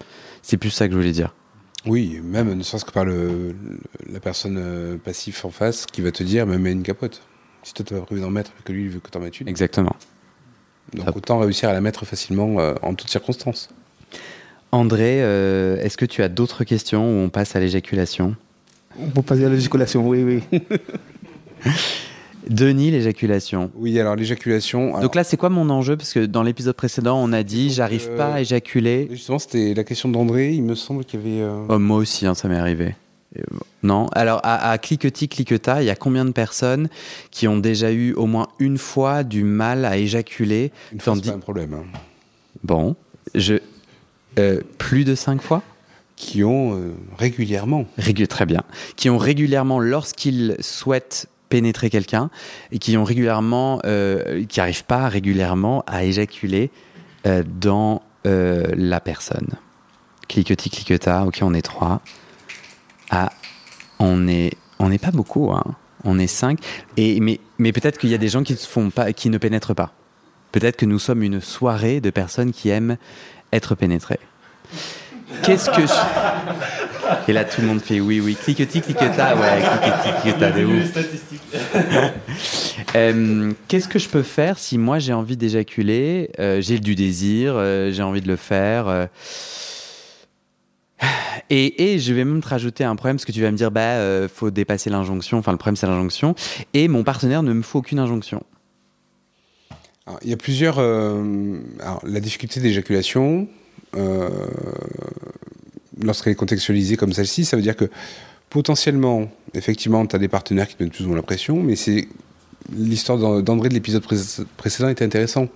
C'est 0.41 0.57
plus 0.57 0.71
ça 0.71 0.87
que 0.87 0.95
je 0.95 0.99
voulais 0.99 1.13
dire. 1.13 1.35
Oui, 1.85 2.21
même 2.23 2.55
ne 2.55 2.63
serait-ce 2.63 2.85
que 2.85 2.93
par 2.93 3.05
le, 3.05 3.55
la 4.11 4.21
personne 4.21 4.57
euh, 4.59 4.97
passive 4.99 5.39
en 5.45 5.51
face 5.51 5.85
qui 5.87 6.01
va 6.01 6.13
te 6.13 6.23
dire, 6.23 6.47
mais 6.47 6.57
mets 6.59 6.73
une 6.73 6.85
capote. 6.85 7.23
Si 7.65 7.75
toi, 7.75 7.85
tu 7.85 7.95
pas 7.95 8.01
prévu 8.01 8.21
d'en 8.21 8.31
mettre, 8.31 8.53
que 8.65 8.73
lui, 8.73 8.85
il 8.85 8.91
veut 8.91 9.01
que 9.01 9.11
t'en 9.11 9.21
mettes 9.21 9.41
une. 9.41 9.49
Exactement. 9.49 9.95
Donc 10.95 11.17
autant 11.17 11.39
réussir 11.39 11.69
à 11.69 11.73
la 11.73 11.81
mettre 11.81 12.05
facilement 12.05 12.59
euh, 12.61 12.75
en 12.83 12.95
toutes 12.95 13.09
circonstances. 13.11 13.69
André, 14.73 15.23
euh, 15.23 15.77
est-ce 15.83 15.97
que 15.97 16.05
tu 16.07 16.23
as 16.23 16.29
d'autres 16.29 16.65
questions 16.65 17.05
ou 17.05 17.25
on 17.25 17.29
passe 17.29 17.57
à 17.57 17.61
l'éjaculation? 17.61 18.37
On 19.01 19.09
peut 19.09 19.23
passer 19.23 19.45
à 19.45 19.49
l'éjaculation, 19.49 20.07
oui, 20.09 20.23
oui. 20.53 20.61
Denis, 22.49 22.91
l'éjaculation. 22.91 23.71
Oui, 23.77 23.99
alors 24.01 24.17
l'éjaculation. 24.17 24.89
alors, 24.89 25.01
Donc 25.03 25.15
là, 25.15 25.23
c'est 25.23 25.37
quoi 25.37 25.49
mon 25.49 25.71
enjeu? 25.71 25.97
Parce 25.97 26.13
que 26.13 26.27
dans 26.27 26.43
l'épisode 26.43 26.75
précédent, 26.75 27.17
on 27.23 27.33
a 27.33 27.45
dit 27.45 27.71
j'arrive 27.71 28.09
euh, 28.11 28.17
pas 28.17 28.33
à 28.35 28.41
éjaculer. 28.41 29.07
Justement, 29.13 29.39
c'était 29.39 29.75
la 29.75 29.85
question 29.85 30.09
d'André. 30.09 30.53
Il 30.53 30.63
me 30.65 30.75
semble 30.75 31.05
qu'il 31.05 31.21
y 31.21 31.23
avait. 31.23 31.43
euh, 31.43 31.67
Oh, 31.69 31.79
moi 31.79 31.99
aussi, 31.99 32.27
hein, 32.27 32.35
ça 32.35 32.49
m'est 32.49 32.57
arrivé. 32.59 32.97
Non 33.83 34.07
Alors, 34.13 34.41
à, 34.43 34.71
à 34.71 34.79
cliquetis, 34.79 35.29
cliqueta, 35.29 35.83
il 35.83 35.87
y 35.87 35.91
a 35.91 35.95
combien 35.97 36.25
de 36.25 36.33
personnes 36.33 36.89
qui 37.31 37.49
ont 37.49 37.57
déjà 37.59 37.91
eu 37.93 38.13
au 38.15 38.27
moins 38.27 38.49
une 38.59 38.79
fois 38.79 39.25
du 39.25 39.43
mal 39.45 39.85
à 39.85 39.97
éjaculer 39.97 40.71
une 40.93 41.01
fois, 41.01 41.15
c'est 41.17 41.31
pas 41.31 41.37
un 41.37 41.39
problème. 41.39 41.75
hein. 41.75 41.85
Bon, 42.63 42.95
je. 43.35 43.55
euh, 44.39 44.61
plus 44.79 45.05
de 45.05 45.15
cinq 45.15 45.41
fois 45.43 45.63
Qui 46.17 46.45
ont 46.45 46.77
euh, 46.77 46.93
régulièrement. 47.19 47.87
Régu- 47.99 48.27
très 48.27 48.47
bien. 48.47 48.63
Qui 48.97 49.09
ont 49.11 49.19
régulièrement, 49.19 49.79
lorsqu'ils 49.81 50.57
souhaitent 50.61 51.27
pénétrer 51.49 51.91
quelqu'un, 51.91 52.31
et 52.71 52.79
qui 52.79 52.97
ont 52.97 53.05
régulièrement, 53.05 53.81
euh, 53.85 54.45
qui 54.47 54.61
n'arrivent 54.61 54.85
pas 54.85 55.09
régulièrement 55.09 55.83
à 55.87 56.05
éjaculer 56.05 56.71
euh, 57.27 57.43
dans 57.61 58.01
euh, 58.27 58.67
la 58.77 59.01
personne. 59.01 59.49
Cliquetis, 60.29 60.71
cliqueta, 60.71 61.25
ok, 61.27 61.41
on 61.43 61.53
est 61.55 61.63
trois. 61.63 62.01
Ah, 63.13 63.31
on 63.99 64.27
est, 64.27 64.55
on 64.79 64.89
n'est 64.89 64.99
pas 64.99 65.11
beaucoup, 65.11 65.53
hein. 65.53 65.63
On 66.05 66.19
est 66.19 66.27
cinq. 66.27 66.59
Et, 66.97 67.21
mais 67.21 67.39
mais 67.59 67.71
peut-être 67.73 67.99
qu'il 67.99 68.11
y 68.11 68.15
a 68.15 68.19
des 68.19 68.29
gens 68.29 68.43
qui, 68.43 68.57
se 68.57 68.67
font 68.67 68.91
pas, 68.91 69.13
qui 69.13 69.31
ne 69.31 69.39
pénètrent 69.39 69.75
pas. 69.75 69.93
Peut-être 70.51 70.77
que 70.77 70.87
nous 70.87 70.99
sommes 70.99 71.23
une 71.23 71.41
soirée 71.41 72.01
de 72.01 72.11
personnes 72.11 72.53
qui 72.53 72.71
aiment 72.71 72.97
être 73.53 73.77
pénétrées. 73.77 74.19
Qu'est-ce 75.43 75.71
que 75.71 75.83
je... 75.83 75.93
Et 77.29 77.33
là, 77.33 77.45
tout 77.45 77.61
le 77.61 77.67
monde 77.67 77.81
fait 77.81 78.01
oui, 78.01 78.21
oui. 78.21 78.35
Cliquetis, 78.35 78.81
cliqueta, 78.81 79.37
ouais, 79.37 79.61
cliquetis, 79.61 80.23
cliqueta, 80.23 80.51
de 80.51 80.65
ouf. 80.65 80.93
Euh, 82.95 83.53
Qu'est-ce 83.69 83.89
que 83.89 83.99
je 83.99 84.09
peux 84.09 84.23
faire 84.23 84.59
si 84.59 84.77
moi 84.77 84.99
j'ai 84.99 85.15
envie 85.15 85.37
d'éjaculer, 85.37 86.31
euh, 86.39 86.61
j'ai 86.61 86.79
du 86.79 86.95
désir, 86.95 87.55
euh, 87.57 87.91
j'ai 87.91 88.03
envie 88.03 88.21
de 88.21 88.29
le 88.29 88.37
faire 88.37 89.09
Et, 91.51 91.93
et 91.93 91.99
je 91.99 92.15
vais 92.15 92.25
même 92.25 92.41
te 92.41 92.49
rajouter 92.49 92.85
un 92.85 92.97
problème, 92.97 93.17
parce 93.17 93.25
que 93.25 93.33
tu 93.33 93.43
vas 93.43 93.51
me 93.51 93.57
dire, 93.57 93.71
bah, 93.71 93.81
euh, 93.81 94.29
faut 94.29 94.51
dépasser 94.51 94.89
l'injonction. 94.91 95.39
Enfin, 95.39 95.53
le 95.53 95.59
problème, 95.59 95.77
c'est 95.77 95.87
l'injonction. 95.87 96.35
Et 96.73 96.89
mon 96.89 97.05
partenaire 97.05 97.43
ne 97.43 97.53
me 97.53 97.63
faut 97.63 97.81
aucune 97.81 97.99
injonction. 97.99 98.43
Alors, 100.07 100.19
il 100.23 100.31
y 100.31 100.33
a 100.33 100.37
plusieurs. 100.37 100.77
euh, 100.79 101.59
alors, 101.81 102.01
la 102.07 102.21
difficulté 102.21 102.61
d'éjaculation, 102.61 103.49
euh, 103.97 104.29
lorsqu'elle 106.01 106.33
est 106.33 106.37
contextualisée 106.37 106.97
comme 106.97 107.13
celle-ci, 107.13 107.45
ça 107.45 107.57
veut 107.57 107.63
dire 107.63 107.77
que 107.77 107.91
potentiellement, 108.51 109.31
effectivement, 109.55 110.07
tu 110.07 110.17
as 110.17 110.19
des 110.19 110.29
partenaires 110.29 110.69
qui 110.69 110.77
te 110.77 110.83
mettent 110.83 110.93
plus 110.93 111.05
ou 111.05 111.09
moins 111.09 111.17
la 111.17 111.23
pression, 111.23 111.63
mais 111.63 111.77
c'est 111.77 112.09
l'histoire 112.75 113.19
d'An- 113.19 113.41
d'André 113.41 113.69
de 113.69 113.75
l'épisode 113.75 114.03
pré- 114.03 114.17
précédent 114.57 114.89
était 114.89 115.05
intéressant. 115.05 115.49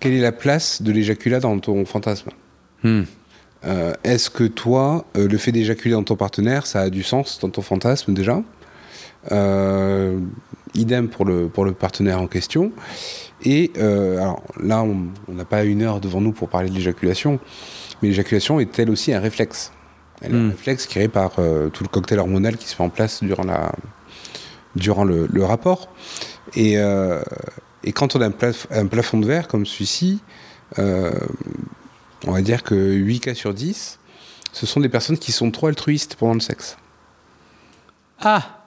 Quelle 0.00 0.12
est 0.12 0.20
la 0.20 0.32
place 0.32 0.82
de 0.82 0.92
l'éjaculat 0.92 1.40
dans 1.40 1.58
ton 1.58 1.84
fantasme? 1.84 2.30
Hmm. 2.82 3.02
Euh, 3.64 3.94
Est-ce 4.04 4.30
que 4.30 4.44
toi, 4.44 5.04
euh, 5.16 5.26
le 5.28 5.38
fait 5.38 5.50
d'éjaculer 5.52 5.92
dans 5.94 6.04
ton 6.04 6.16
partenaire, 6.16 6.66
ça 6.66 6.80
a 6.82 6.90
du 6.90 7.02
sens 7.02 7.38
dans 7.40 7.48
ton 7.50 7.62
fantasme 7.62 8.14
déjà? 8.14 8.42
Euh, 9.32 10.20
Idem 10.74 11.08
pour 11.08 11.24
le, 11.24 11.48
pour 11.48 11.64
le 11.64 11.72
partenaire 11.72 12.20
en 12.20 12.26
question. 12.26 12.70
Et 13.44 13.72
alors 13.78 14.42
là, 14.62 14.82
on 14.82 15.32
n'a 15.32 15.44
pas 15.46 15.64
une 15.64 15.82
heure 15.82 16.00
devant 16.00 16.20
nous 16.20 16.32
pour 16.32 16.48
parler 16.48 16.68
de 16.68 16.74
l'éjaculation, 16.74 17.38
mais 18.02 18.08
l'éjaculation 18.08 18.60
est 18.60 18.78
elle 18.78 18.90
aussi 18.90 19.12
un 19.14 19.20
réflexe. 19.20 19.72
Elle 20.20 20.32
est 20.32 20.38
un 20.38 20.42
Mm. 20.44 20.50
réflexe 20.50 20.86
créé 20.86 21.08
par 21.08 21.32
tout 21.32 21.82
le 21.82 21.88
cocktail 21.88 22.18
hormonal 22.18 22.56
qui 22.58 22.66
se 22.68 22.74
met 22.80 22.86
en 22.86 22.90
place 22.90 23.22
durant, 23.22 23.44
la, 23.44 23.72
durant 24.74 25.04
le, 25.04 25.26
le 25.32 25.44
rapport. 25.44 25.88
Et, 26.56 26.74
et 27.84 27.92
quand 27.92 28.14
on 28.16 28.20
a 28.20 28.26
un, 28.26 28.30
plaf- 28.30 28.66
un 28.70 28.86
plafond 28.86 29.18
de 29.18 29.26
verre 29.26 29.48
comme 29.48 29.64
celui-ci, 29.66 30.20
on 32.26 32.32
va 32.32 32.42
dire 32.42 32.62
que 32.62 32.74
8 32.74 33.20
cas 33.20 33.34
sur 33.34 33.52
10, 33.52 33.98
ce 34.52 34.66
sont 34.66 34.80
des 34.80 34.88
personnes 34.88 35.18
qui 35.18 35.32
sont 35.32 35.50
trop 35.50 35.66
altruistes 35.66 36.16
pendant 36.16 36.34
le 36.34 36.40
sexe. 36.40 36.76
Ah 38.20 38.62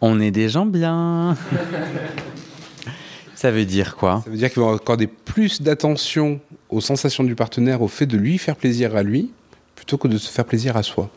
On 0.00 0.20
est 0.20 0.30
des 0.30 0.48
gens 0.48 0.66
bien. 0.66 1.36
Ça 3.34 3.50
veut 3.50 3.64
dire 3.64 3.96
quoi? 3.96 4.22
Ça 4.24 4.30
veut 4.30 4.36
dire 4.36 4.52
qu'ils 4.52 4.62
vont 4.62 4.74
accorder 4.74 5.06
plus 5.06 5.60
d'attention 5.62 6.40
aux 6.68 6.80
sensations 6.80 7.24
du 7.24 7.34
partenaire, 7.34 7.82
au 7.82 7.88
fait 7.88 8.06
de 8.06 8.16
lui 8.16 8.38
faire 8.38 8.56
plaisir 8.56 8.96
à 8.96 9.02
lui, 9.02 9.32
plutôt 9.74 9.98
que 9.98 10.08
de 10.08 10.18
se 10.18 10.30
faire 10.30 10.44
plaisir 10.44 10.76
à 10.76 10.82
soi. 10.82 11.10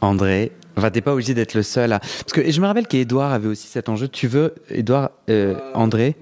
André, 0.00 0.52
enfin, 0.76 0.90
t'es 0.90 1.00
pas 1.00 1.12
obligé 1.12 1.34
d'être 1.34 1.54
le 1.54 1.62
seul 1.62 1.92
à... 1.92 2.00
Parce 2.00 2.32
que 2.32 2.50
je 2.50 2.60
me 2.60 2.66
rappelle 2.66 2.86
qu'Edouard 2.86 3.32
avait 3.32 3.48
aussi 3.48 3.68
cet 3.68 3.88
enjeu. 3.88 4.08
Tu 4.08 4.28
veux, 4.28 4.54
Edouard, 4.68 5.12
euh, 5.30 5.54
André? 5.72 6.16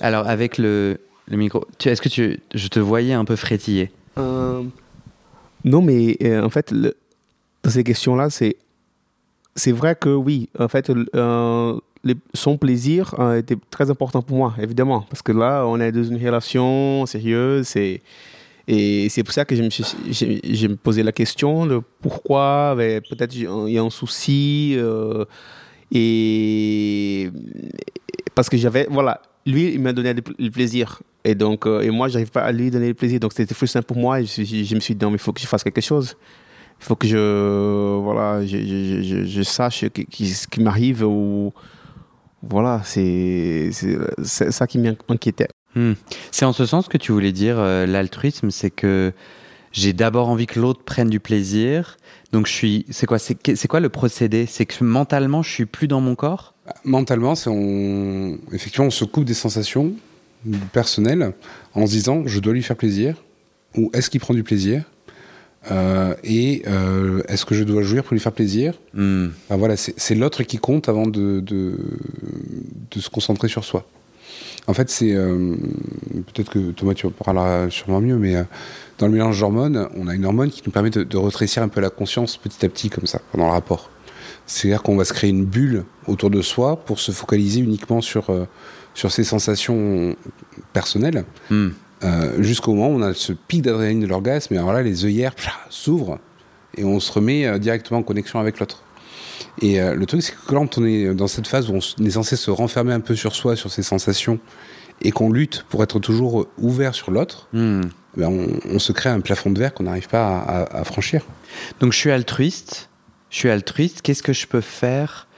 Alors, 0.00 0.26
avec 0.26 0.58
le, 0.58 0.98
le 1.30 1.36
micro, 1.36 1.66
est-ce 1.84 2.00
que 2.00 2.08
tu, 2.08 2.40
je 2.54 2.68
te 2.68 2.80
voyais 2.80 3.12
un 3.12 3.24
peu 3.24 3.36
frétiller? 3.36 3.90
Euh, 4.16 4.62
non, 5.64 5.82
mais 5.82 6.16
euh, 6.22 6.42
en 6.42 6.50
fait, 6.50 6.72
dans 6.72 7.70
ces 7.70 7.84
questions-là, 7.84 8.30
c'est 8.30 8.56
c'est 9.54 9.72
vrai 9.72 9.96
que 9.96 10.10
oui, 10.10 10.48
en 10.58 10.68
fait, 10.68 10.90
euh, 11.16 11.80
son 12.32 12.56
plaisir 12.56 13.14
euh, 13.18 13.38
était 13.38 13.56
très 13.70 13.90
important 13.90 14.22
pour 14.22 14.36
moi, 14.36 14.54
évidemment, 14.60 15.04
parce 15.10 15.20
que 15.20 15.32
là, 15.32 15.64
on 15.66 15.80
est 15.80 15.90
dans 15.90 16.04
une 16.04 16.24
relation 16.24 17.04
sérieuse, 17.06 17.74
et, 17.76 18.00
c'est 19.08 19.24
pour 19.24 19.32
ça 19.32 19.44
que 19.44 19.56
je 19.56 19.62
me, 19.62 20.74
posais 20.76 21.02
la 21.02 21.10
question 21.10 21.66
de 21.66 21.80
pourquoi, 22.00 22.74
peut-être 22.76 23.34
il 23.34 23.72
y 23.72 23.78
a 23.78 23.82
un 23.82 23.90
souci, 23.90 24.78
et 25.90 27.30
parce 28.34 28.48
que 28.48 28.56
j'avais, 28.56 28.86
voilà, 28.90 29.22
lui, 29.48 29.72
il 29.74 29.80
m'a 29.80 29.92
donné 29.92 30.14
le 30.14 30.50
plaisir. 30.50 31.02
Et 31.24 31.34
donc, 31.34 31.66
euh, 31.66 31.80
et 31.80 31.90
moi, 31.90 32.08
j'arrive 32.08 32.30
pas 32.30 32.42
à 32.42 32.52
lui 32.52 32.70
donner 32.70 32.88
le 32.88 32.94
plaisir. 32.94 33.20
Donc, 33.20 33.32
c'était 33.32 33.54
frustrant 33.54 33.82
pour 33.82 33.96
moi. 33.96 34.22
Je, 34.22 34.74
me 34.74 34.80
suis 34.80 34.94
dit, 34.94 35.04
non, 35.04 35.10
mais 35.10 35.16
il 35.16 35.20
faut 35.20 35.32
que 35.32 35.40
je 35.40 35.46
fasse 35.46 35.64
quelque 35.64 35.80
chose. 35.80 36.16
Il 36.80 36.84
faut 36.84 36.94
que 36.94 37.08
je, 37.08 37.98
voilà, 37.98 38.46
je, 38.46 39.42
sache 39.42 39.84
ce 39.84 40.46
qui 40.46 40.60
m'arrive 40.60 41.02
ou, 41.02 41.52
voilà, 42.42 42.82
c'est 42.84 43.72
ça 44.22 44.66
qui 44.66 44.78
m'inquiétait. 44.78 45.48
Hmm. 45.74 45.94
C'est 46.30 46.44
en 46.44 46.52
ce 46.52 46.64
sens 46.66 46.88
que 46.88 46.96
tu 46.96 47.12
voulais 47.12 47.32
dire 47.32 47.56
euh, 47.58 47.84
l'altruisme, 47.84 48.50
c'est 48.50 48.70
que 48.70 49.12
j'ai 49.78 49.92
d'abord 49.92 50.28
envie 50.28 50.46
que 50.46 50.58
l'autre 50.58 50.82
prenne 50.82 51.08
du 51.08 51.20
plaisir. 51.20 51.96
Donc 52.32 52.46
je 52.46 52.52
suis, 52.52 52.86
c'est 52.90 53.06
quoi, 53.06 53.18
c'est 53.18 53.68
quoi 53.68 53.80
le 53.80 53.88
procédé? 53.88 54.46
C'est 54.46 54.66
que 54.66 54.82
mentalement 54.84 55.42
je 55.42 55.50
suis 55.50 55.66
plus 55.66 55.88
dans 55.88 56.00
mon 56.00 56.14
corps? 56.14 56.54
Mentalement, 56.84 57.34
c'est 57.34 57.48
on, 57.48 58.38
effectivement, 58.52 58.88
on 58.88 58.90
se 58.90 59.04
coupe 59.04 59.24
des 59.24 59.34
sensations 59.34 59.92
personnelles 60.72 61.32
en 61.74 61.86
se 61.86 61.92
disant 61.92 62.26
je 62.26 62.40
dois 62.40 62.52
lui 62.52 62.62
faire 62.62 62.76
plaisir 62.76 63.16
ou 63.76 63.90
est-ce 63.94 64.10
qu'il 64.10 64.20
prend 64.20 64.34
du 64.34 64.42
plaisir? 64.42 64.82
Euh, 65.70 66.14
et 66.24 66.62
euh, 66.66 67.22
est-ce 67.28 67.44
que 67.44 67.54
je 67.54 67.64
dois 67.64 67.82
jouir 67.82 68.02
pour 68.04 68.14
lui 68.14 68.20
faire 68.20 68.32
plaisir? 68.32 68.74
Hmm. 68.94 69.28
Enfin, 69.44 69.56
voilà, 69.56 69.76
c'est 69.76 69.94
c'est 69.96 70.14
l'autre 70.14 70.42
qui 70.42 70.58
compte 70.58 70.88
avant 70.88 71.06
de, 71.06 71.40
de, 71.40 71.78
de 72.90 73.00
se 73.00 73.10
concentrer 73.10 73.48
sur 73.48 73.64
soi. 73.64 73.86
En 74.68 74.74
fait, 74.74 74.90
c'est 74.90 75.14
euh, 75.14 75.56
peut-être 76.26 76.50
que 76.50 76.70
Thomas 76.72 76.92
tu 76.92 77.06
en 77.06 77.10
parleras 77.10 77.70
sûrement 77.70 78.02
mieux, 78.02 78.18
mais 78.18 78.36
euh, 78.36 78.44
dans 78.98 79.06
le 79.06 79.12
mélange 79.14 79.40
d'hormones, 79.40 79.88
on 79.96 80.08
a 80.08 80.14
une 80.14 80.26
hormone 80.26 80.50
qui 80.50 80.62
nous 80.64 80.70
permet 80.70 80.90
de, 80.90 81.04
de 81.04 81.16
retrécir 81.16 81.62
un 81.62 81.68
peu 81.68 81.80
la 81.80 81.88
conscience 81.88 82.36
petit 82.36 82.66
à 82.66 82.68
petit 82.68 82.90
comme 82.90 83.06
ça 83.06 83.20
pendant 83.32 83.46
le 83.46 83.52
rapport. 83.52 83.90
C'est-à-dire 84.44 84.82
qu'on 84.82 84.96
va 84.96 85.06
se 85.06 85.14
créer 85.14 85.30
une 85.30 85.46
bulle 85.46 85.84
autour 86.06 86.28
de 86.28 86.42
soi 86.42 86.76
pour 86.76 87.00
se 87.00 87.12
focaliser 87.12 87.60
uniquement 87.60 88.02
sur 88.02 88.28
euh, 88.28 88.44
sur 88.92 89.10
ses 89.10 89.24
sensations 89.24 90.16
personnelles, 90.72 91.24
Hmm. 91.50 91.68
jusqu'au 92.38 92.74
moment 92.74 92.90
où 92.90 92.98
on 92.98 93.02
a 93.02 93.14
ce 93.14 93.32
pic 93.32 93.62
d'adrénaline 93.62 94.00
de 94.00 94.06
l'orgasme, 94.06 94.54
et 94.54 94.58
alors 94.58 94.72
là, 94.72 94.82
les 94.82 95.04
œillères 95.04 95.34
s'ouvrent 95.70 96.18
et 96.76 96.84
on 96.84 96.98
se 96.98 97.12
remet 97.12 97.58
directement 97.60 98.00
en 98.00 98.02
connexion 98.02 98.40
avec 98.40 98.58
l'autre. 98.58 98.82
Et 99.60 99.80
euh, 99.80 99.94
le 99.94 100.06
truc, 100.06 100.22
c'est 100.22 100.32
que 100.32 100.46
quand 100.46 100.78
on 100.78 100.84
est 100.84 101.14
dans 101.14 101.26
cette 101.26 101.46
phase 101.46 101.68
où 101.70 101.74
on 101.98 102.04
est 102.04 102.10
censé 102.10 102.36
se 102.36 102.50
renfermer 102.50 102.92
un 102.92 103.00
peu 103.00 103.14
sur 103.16 103.34
soi, 103.34 103.56
sur 103.56 103.70
ses 103.70 103.82
sensations, 103.82 104.38
et 105.02 105.10
qu'on 105.10 105.30
lutte 105.32 105.64
pour 105.68 105.82
être 105.82 105.98
toujours 106.00 106.46
ouvert 106.58 106.94
sur 106.94 107.10
l'autre, 107.10 107.48
Hmm. 107.52 107.82
ben 108.16 108.28
on, 108.28 108.74
on 108.74 108.78
se 108.78 108.92
crée 108.92 109.10
un 109.10 109.20
plafond 109.20 109.50
de 109.50 109.58
verre 109.58 109.72
qu'on 109.74 109.84
n'arrive 109.84 110.08
pas 110.08 110.26
à, 110.38 110.62
à- 110.62 110.78
à 110.80 110.84
franchir. 110.84 111.22
Donc 111.80 111.92
je 111.92 111.98
suis 111.98 112.10
altruiste. 112.10 112.88
Je 113.30 113.36
suis 113.36 113.50
altruiste. 113.50 114.02
Qu'est-ce 114.02 114.22
que 114.22 114.32
je 114.32 114.46
peux 114.46 114.60
faire? 114.60 115.28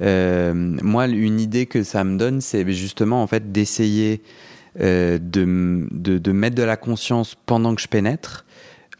Euh, 0.00 0.52
Moi, 0.54 1.06
une 1.08 1.40
idée 1.40 1.66
que 1.66 1.82
ça 1.82 2.04
me 2.04 2.16
donne, 2.18 2.40
c'est 2.40 2.70
justement 2.72 3.22
en 3.22 3.26
fait 3.26 3.50
d'essayer 3.50 4.22
euh, 4.80 5.18
de, 5.20 5.88
de 5.90 6.32
mettre 6.32 6.54
de 6.54 6.62
la 6.62 6.76
conscience 6.76 7.34
pendant 7.46 7.74
que 7.74 7.80
je 7.82 7.88
pénètre. 7.88 8.44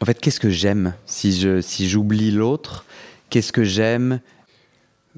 En 0.01 0.05
fait, 0.05 0.19
qu'est-ce 0.19 0.39
que 0.41 0.49
j'aime? 0.49 0.93
Si 1.05 1.39
je 1.39 1.61
si 1.61 1.87
j'oublie 1.89 2.31
l'autre 2.31 2.85
Qu'est-ce 3.29 3.53
que 3.53 3.63
j'aime 3.63 4.19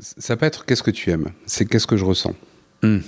Ça 0.01 0.35
peut 0.35 0.47
être 0.47 0.65
qu'est-ce 0.65 0.81
que 0.81 0.89
tu 0.89 1.11
aimes, 1.11 1.29
c'est 1.45 1.65
qu'est-ce 1.65 1.85
que 1.85 1.95
je 1.95 2.05
ressens. 2.05 2.33
Hmm. 2.81 2.99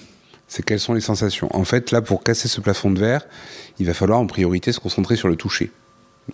C'est 0.48 0.64
quelles 0.64 0.80
sont 0.80 0.94
les 0.94 1.02
sensations. 1.02 1.50
En 1.56 1.64
fait, 1.64 1.90
là, 1.90 2.04
pour 2.04 2.22
casser 2.22 2.48
ce 2.48 2.62
plafond 2.62 2.92
de 2.92 3.00
verre, 3.00 3.26
il 3.80 3.88
va 3.88 3.96
falloir 3.96 4.20
en 4.20 4.28
priorité 4.28 4.72
se 4.72 4.80
concentrer 4.80 5.16
sur 5.16 5.28
le 5.28 5.36
toucher. 5.36 5.72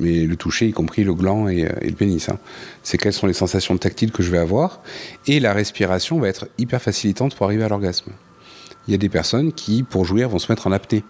Mais 0.01 0.25
le 0.25 0.35
toucher, 0.35 0.67
y 0.67 0.73
compris 0.73 1.05
le 1.05 1.13
gland 1.13 1.47
et, 1.47 1.65
euh, 1.65 1.71
et 1.81 1.87
le 1.87 1.95
pénis. 1.95 2.27
hein. 2.27 2.37
C'est 2.83 2.97
quelles 2.97 3.13
sont 3.13 3.25
les 3.25 3.33
sensations 3.33 3.77
tactiles 3.77 4.11
que 4.11 4.21
je 4.21 4.29
vais 4.31 4.37
avoir. 4.37 4.81
Et 5.27 5.39
la 5.39 5.53
respiration 5.53 6.19
va 6.19 6.27
être 6.27 6.49
hyper 6.57 6.81
facilitante 6.81 7.35
pour 7.35 7.45
arriver 7.45 7.63
à 7.63 7.69
l'orgasme. 7.69 8.11
Il 8.87 8.91
y 8.91 8.95
a 8.95 8.97
des 8.97 9.09
personnes 9.09 9.53
qui, 9.53 9.83
pour 9.83 10.03
jouir, 10.03 10.27
vont 10.27 10.39
se 10.39 10.51
mettre 10.51 10.67
en 10.67 10.73
apnée. 10.73 11.05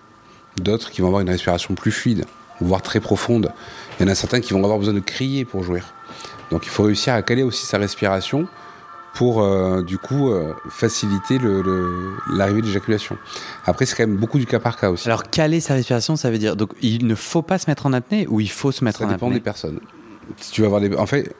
D'autres 0.57 0.91
qui 0.91 1.01
vont 1.01 1.07
avoir 1.07 1.21
une 1.21 1.29
respiration 1.29 1.73
plus 1.73 1.91
fluide, 1.91 2.25
voire 2.61 2.83
très 2.83 2.99
profonde. 2.99 3.51
Il 3.99 4.03
y 4.03 4.05
en 4.05 4.11
a 4.11 4.15
certains 4.15 4.41
qui 4.41 4.53
vont 4.53 4.63
avoir 4.63 4.77
besoin 4.77 4.93
de 4.93 4.99
crier 4.99 5.43
pour 5.43 5.63
jouir. 5.63 5.95
Donc 6.51 6.65
il 6.65 6.69
faut 6.69 6.83
réussir 6.83 7.13
à 7.13 7.21
caler 7.23 7.43
aussi 7.43 7.65
sa 7.65 7.77
respiration 7.79 8.47
pour 9.15 9.41
euh, 9.41 9.81
du 9.81 9.97
coup 9.97 10.29
euh, 10.31 10.53
faciliter 10.69 11.39
l'arrivée 12.31 12.61
de 12.61 12.67
l'éjaculation. 12.67 13.17
Après, 13.65 13.85
c'est 13.85 13.95
quand 13.95 14.07
même 14.07 14.17
beaucoup 14.17 14.39
du 14.39 14.45
cas 14.45 14.59
par 14.59 14.77
cas 14.77 14.91
aussi. 14.91 15.07
Alors 15.07 15.23
caler 15.23 15.59
sa 15.59 15.73
respiration, 15.73 16.15
ça 16.15 16.29
veut 16.31 16.37
dire 16.37 16.55
donc 16.55 16.71
il 16.81 17.05
ne 17.07 17.15
faut 17.15 17.41
pas 17.41 17.57
se 17.57 17.69
mettre 17.69 17.85
en 17.85 17.93
apnée 17.93 18.27
ou 18.29 18.39
il 18.39 18.49
faut 18.51 18.71
se 18.71 18.83
mettre 18.83 18.99
Ça 18.99 19.05
en 19.05 19.09
dépend 19.09 19.25
apnée 19.27 19.39
des 19.39 19.43
personnes. 19.43 19.79
Si 20.37 20.51
tu 20.51 20.61
vas 20.61 20.67
avoir 20.67 20.79
des... 20.81 20.95
En 20.95 21.07
fait, 21.07 21.33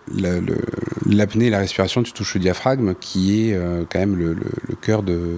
l'apnée, 1.05 1.49
la 1.51 1.59
respiration, 1.59 2.01
tu 2.03 2.11
touches 2.11 2.33
le 2.33 2.39
diaphragme 2.39 2.95
qui 2.99 3.49
est 3.49 3.53
euh, 3.53 3.83
quand 3.89 3.99
même 3.99 4.15
le, 4.15 4.33
le- 4.33 4.41
le 4.67 4.75
cœur 4.75 5.03
de, 5.03 5.37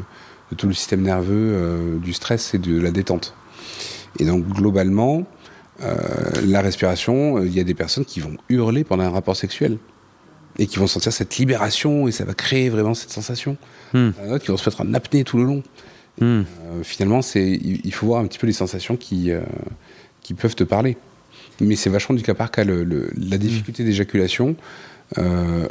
de 0.52 0.56
tout 0.56 0.68
le 0.68 0.74
système 0.74 1.02
nerveux, 1.02 2.00
du 2.02 2.14
stress 2.14 2.54
et 2.54 2.58
de 2.60 2.80
la 2.80 2.92
détente. 2.92 3.34
Et 4.20 4.26
donc, 4.26 4.48
globalement, 4.48 5.26
la 6.46 6.62
respiration, 6.62 7.42
il 7.44 7.54
y 7.54 7.60
a 7.60 7.64
des 7.64 7.74
personnes 7.74 8.06
qui 8.06 8.20
vont 8.20 8.38
hurler 8.50 8.84
pendant 8.84 9.04
un 9.04 9.10
rapport 9.10 9.36
sexuel 9.36 9.78
et 10.60 10.68
qui 10.68 10.78
vont 10.80 10.88
sentir 10.88 11.14
cette 11.14 11.38
libération 11.38 12.08
et 12.08 12.12
ça 12.12 12.26
va 12.26 12.34
créer 12.34 12.70
vraiment 12.70 12.94
cette 12.94 13.12
sensation. 13.12 13.58
Hmm. 13.94 14.10
A 14.22 14.28
d'autres 14.28 14.44
qui 14.46 14.52
vont 14.52 14.58
se 14.58 14.70
mettre 14.70 14.82
en 14.82 14.94
apnée 14.94 15.24
tout 15.24 15.38
le 15.38 15.44
long. 15.44 15.64
Hmm. 16.20 16.42
Euh, 16.42 16.84
finalement, 16.84 17.22
c'est, 17.22 17.50
il, 17.52 17.94
faut 17.94 18.06
voir 18.06 18.22
un 18.22 18.28
petit 18.28 18.38
peu 18.40 18.48
les 18.48 18.54
sensations 18.54 18.98
qui, 18.98 19.32
euh, 19.32 19.42
qui 20.22 20.34
peuvent 20.34 20.56
te 20.56 20.64
parler. 20.64 20.98
Mais 21.60 21.76
c'est 21.76 21.90
vachement 21.90 22.16
du 22.16 22.24
cas 22.24 22.34
par 22.34 22.52
cas. 22.52 22.64
Le- 22.64 22.84
le- 22.84 23.10
la 23.18 23.38
difficulté 23.38 23.84
d'éjaculation, 23.84 24.56
euh, 25.18 25.68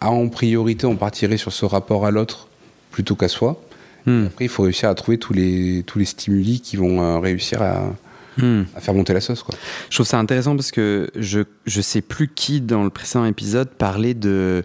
en 0.00 0.28
priorité, 0.28 0.86
on 0.86 0.96
partirait 0.96 1.36
sur 1.36 1.52
ce 1.52 1.64
rapport 1.64 2.06
à 2.06 2.10
l'autre 2.10 2.48
plutôt 2.90 3.14
qu'à 3.14 3.28
soi. 3.28 3.60
Hmm. 4.06 4.26
Après, 4.26 4.46
il 4.46 4.48
faut 4.48 4.62
réussir 4.62 4.88
à 4.88 4.94
trouver 4.94 5.18
tous 5.18 5.32
les, 5.32 5.84
tous 5.86 5.98
les 5.98 6.04
stimuli 6.04 6.60
qui 6.60 6.76
vont 6.76 7.02
euh, 7.02 7.18
réussir 7.18 7.62
à, 7.62 7.92
Hmm. 8.38 8.62
à 8.76 8.80
faire 8.80 8.94
monter 8.94 9.12
la 9.12 9.20
sauce. 9.20 9.42
Quoi. 9.42 9.54
Je 9.90 9.96
trouve 9.96 10.06
ça 10.06 10.18
intéressant 10.18 10.54
parce 10.56 10.70
que 10.70 11.10
je 11.16 11.40
je 11.66 11.80
sais 11.80 12.00
plus 12.02 12.28
qui 12.28 12.60
dans 12.60 12.84
le 12.84 12.90
précédent 12.90 13.24
épisode 13.24 13.68
parlait 13.70 14.14
de 14.14 14.62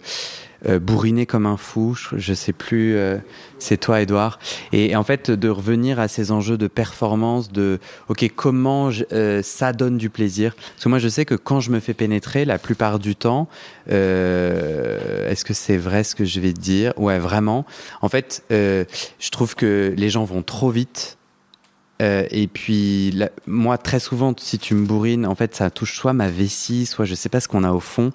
euh, 0.66 0.78
bourriner 0.78 1.26
comme 1.26 1.44
un 1.44 1.56
fou. 1.58 1.94
Je, 1.94 2.16
je 2.18 2.32
sais 2.34 2.52
plus. 2.54 2.94
euh, 2.96 3.18
c'est 3.58 3.76
toi, 3.76 4.00
Edouard. 4.00 4.38
Et, 4.72 4.90
et 4.92 4.96
en 4.96 5.02
fait, 5.04 5.30
de 5.30 5.48
revenir 5.48 5.98
à 6.00 6.08
ces 6.08 6.30
enjeux 6.30 6.56
de 6.56 6.68
performance, 6.68 7.50
de 7.52 7.80
ok, 8.08 8.30
comment 8.34 8.90
je- 8.90 9.04
euh, 9.12 9.42
ça 9.42 9.72
donne 9.74 9.98
du 9.98 10.08
plaisir? 10.08 10.54
Parce 10.54 10.84
que 10.84 10.88
moi, 10.88 10.98
je 10.98 11.08
sais 11.08 11.24
que 11.26 11.34
quand 11.34 11.60
je 11.60 11.70
me 11.70 11.80
fais 11.80 11.92
pénétrer, 11.94 12.44
la 12.46 12.58
plupart 12.58 12.98
du 12.98 13.14
temps, 13.16 13.48
euh, 13.90 15.28
est-ce 15.30 15.44
que 15.44 15.54
c'est 15.54 15.76
vrai 15.76 16.04
ce 16.04 16.14
que 16.14 16.24
je 16.24 16.40
vais 16.40 16.52
te 16.52 16.60
dire? 16.60 16.92
Ouais, 16.96 17.18
vraiment. 17.18 17.64
En 18.02 18.08
fait, 18.08 18.42
euh, 18.52 18.84
je 19.18 19.30
trouve 19.30 19.54
que 19.54 19.92
les 19.96 20.10
gens 20.10 20.24
vont 20.24 20.42
trop 20.42 20.70
vite. 20.70 21.18
Euh, 22.04 22.26
et 22.30 22.46
puis, 22.46 23.18
moi, 23.46 23.78
très 23.78 23.98
souvent, 23.98 24.34
si 24.36 24.58
tu 24.58 24.74
me 24.74 24.86
bourrines, 24.86 25.26
en 25.26 25.34
fait, 25.34 25.54
ça 25.54 25.70
touche 25.70 25.96
soit 25.96 26.12
ma 26.12 26.28
vessie, 26.28 26.86
soit 26.86 27.04
je 27.04 27.14
sais 27.14 27.28
pas 27.28 27.40
ce 27.40 27.48
qu'on 27.48 27.64
a 27.64 27.72
au 27.72 27.80
fond, 27.80 28.12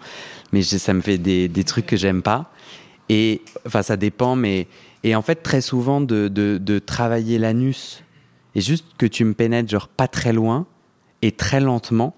mais 0.51 0.61
ça 0.61 0.93
me 0.93 1.01
fait 1.01 1.17
des, 1.17 1.63
trucs 1.63 1.87
que 1.87 1.97
j'aime 1.97 2.21
pas. 2.21 2.51
Et 3.09 3.41
enfin, 3.65 3.81
ça 3.81 3.97
dépend, 3.97 4.35
mais. 4.35 4.67
Et 5.03 5.15
en 5.15 5.21
fait, 5.21 5.35
très 5.35 5.61
souvent, 5.61 6.01
de, 6.01 6.79
travailler 6.85 7.39
l'anus, 7.39 8.03
et 8.53 8.61
juste 8.61 8.85
que 8.97 9.05
tu 9.05 9.25
me 9.25 9.33
pénètres, 9.33 9.69
genre 9.69 9.87
pas 9.87 10.07
très 10.07 10.33
loin, 10.33 10.67
et 11.21 11.31
très 11.31 11.59
lentement, 11.59 12.15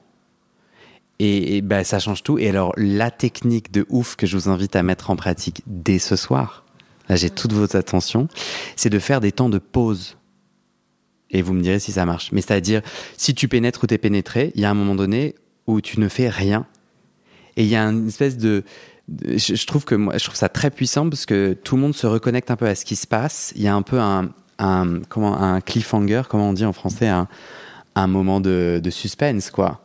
et, 1.20 1.58
et 1.58 1.62
ben, 1.62 1.84
ça 1.84 2.00
change 2.00 2.24
tout. 2.24 2.38
Et 2.38 2.50
alors, 2.50 2.74
la 2.76 3.12
technique 3.12 3.72
de 3.72 3.86
ouf 3.90 4.16
que 4.16 4.26
je 4.26 4.36
vous 4.36 4.50
invite 4.50 4.76
à 4.76 4.84
mettre 4.84 5.10
en 5.10 5.16
pratique 5.16 5.62
dès 5.68 6.00
ce 6.00 6.16
soir, 6.16 6.66
là, 7.08 7.16
j'ai 7.16 7.30
toutes 7.30 7.54
vos 7.54 7.78
attentions, 7.78 8.28
c'est 8.76 8.90
de 8.90 9.00
faire 9.00 9.22
des 9.22 9.32
temps 9.32 9.50
de 9.50 9.60
pause 9.60 10.18
et 11.32 11.42
vous 11.42 11.54
me 11.54 11.62
direz 11.62 11.80
si 11.80 11.92
ça 11.92 12.06
marche. 12.06 12.32
Mais 12.32 12.42
c'est-à-dire, 12.42 12.82
si 13.18 13.34
tu 13.34 13.48
pénètres 13.48 13.84
ou 13.84 13.88
t'es 13.88 13.98
pénétré, 13.98 14.52
il 14.56 14.62
y 14.62 14.66
a 14.66 14.70
un 14.70 14.74
moment 14.74 14.96
donné 14.96 15.36
où 15.68 15.82
tu 15.82 16.00
ne 16.00 16.08
fais 16.08 16.30
rien. 16.30 16.66
Et 17.58 17.64
il 17.64 17.70
y 17.70 17.76
a 17.76 17.84
une 17.84 18.08
espèce 18.08 18.38
de... 18.38 18.64
je, 19.10 19.66
trouve 19.66 19.86
que 19.86 19.96
moi, 19.96 20.18
je 20.18 20.24
trouve 20.24 20.36
ça 20.36 20.50
très 20.50 20.70
puissant 20.70 21.10
parce 21.10 21.26
que 21.26 21.54
tout 21.54 21.76
le 21.76 21.82
monde 21.82 21.96
se 21.96 22.08
reconnecte 22.08 22.52
un 22.52 22.56
peu 22.56 22.68
à 22.68 22.76
ce 22.76 22.86
qui 22.86 22.96
se 22.96 23.08
passe. 23.08 23.54
Il 23.56 23.62
y 23.62 23.68
a 23.68 23.76
un 23.76 23.82
peu 23.82 24.00
un, 24.00 24.30
comment, 25.10 25.42
un 25.42 25.62
cliffhanger, 25.62 26.24
comment 26.30 26.50
on 26.50 26.54
dit 26.54 26.66
en 26.66 26.74
français, 26.74 27.08
un, 27.08 28.08
moment 28.08 28.40
de, 28.40 28.80
de 28.84 28.90
suspense, 28.90 29.52
quoi. 29.52 29.82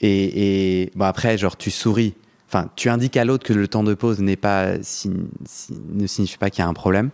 Et, 0.00 0.82
et 0.82 0.90
bon, 0.94 1.04
après, 1.04 1.38
genre, 1.38 1.56
tu 1.56 1.70
souris. 1.70 2.14
Enfin, 2.48 2.68
tu 2.76 2.88
indiques 2.88 3.16
à 3.16 3.24
l'autre 3.24 3.44
que 3.44 3.52
le 3.52 3.66
temps 3.66 3.82
de 3.82 3.94
pause 3.94 4.20
n'est 4.20 4.36
pas, 4.36 4.74
si- 4.82 5.10
si- 5.44 5.74
ne 5.92 6.06
signifie 6.06 6.38
pas 6.38 6.50
qu'il 6.50 6.62
y 6.62 6.66
a 6.66 6.68
un 6.68 6.74
problème. 6.74 7.10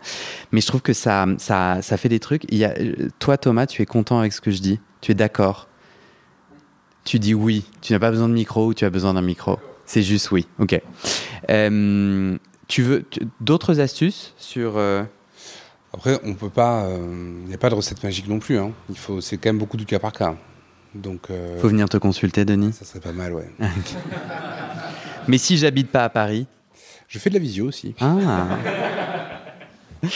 Mais 0.53 0.61
je 0.61 0.67
trouve 0.67 0.83
que 0.83 0.93
ça, 0.93 1.27
ça, 1.39 1.81
ça 1.83 1.97
fait 1.97 2.09
des 2.11 2.21
trucs. 2.21 2.45
Il 2.51 2.59
y 2.59 2.65
a, 2.65 2.75
euh, 2.79 3.09
toi, 3.19 3.39
Thomas, 3.39 3.67
tu 3.67 3.81
es 3.81 3.87
content 3.87 4.19
avec 4.19 4.33
ce 4.33 4.41
que 4.41 4.51
je 4.51 4.61
dis? 4.61 4.81
Tu 5.01 5.13
es 5.13 5.15
d'accord? 5.15 5.69
Tu 7.05 7.19
dis 7.19 7.33
oui. 7.33 7.65
Tu 7.81 7.93
n'as 7.95 7.99
pas 7.99 8.11
besoin 8.11 8.29
de 8.29 8.35
micro 8.35 8.67
ou 8.67 8.75
tu 8.75 8.85
as 8.85 8.91
besoin 8.91 9.15
d'un 9.15 9.23
micro? 9.23 9.59
C'est 9.87 10.03
juste 10.03 10.31
oui. 10.31 10.47
Ok. 10.59 10.79
Euh, 11.49 12.37
tu 12.69 12.83
veux 12.83 13.05
d'autres 13.41 13.81
astuces 13.81 14.35
sur 14.37 14.75
euh, 14.77 15.03
Après, 15.95 16.21
on 16.25 16.35
peut 16.35 16.51
pas. 16.51 16.87
Il 16.99 17.47
n'y 17.49 17.55
a 17.55 17.59
pas 17.59 17.71
de 17.71 17.75
recette 17.75 18.03
magique 18.05 18.29
non 18.29 18.39
plus. 18.41 18.59
Hein. 18.59 18.73
Il 18.91 18.99
faut, 18.99 19.21
c'est 19.23 19.39
quand 19.39 19.49
même 19.49 19.59
beaucoup 19.59 19.77
du 19.79 19.87
cas 19.87 19.99
par 19.99 20.13
cas. 20.13 20.37
Donc, 20.95 21.31
euh, 21.31 21.59
Faut 21.61 21.69
venir 21.69 21.89
te 21.89 21.97
consulter, 21.97 22.45
Denis. 22.45 22.73
ça 22.73 22.85
serait 22.85 23.01
pas 23.01 23.13
mal, 23.13 23.33
ouais. 23.33 23.49
Mais 25.31 25.39
si 25.39 25.57
j'habite 25.57 25.89
pas 25.91 26.05
à 26.05 26.09
Paris. 26.09 26.47
Je 27.09 27.19
fais 27.19 27.31
de 27.31 27.35
la 27.35 27.41
visio 27.41 27.67
aussi. 27.67 27.95
Ah. 28.01 28.47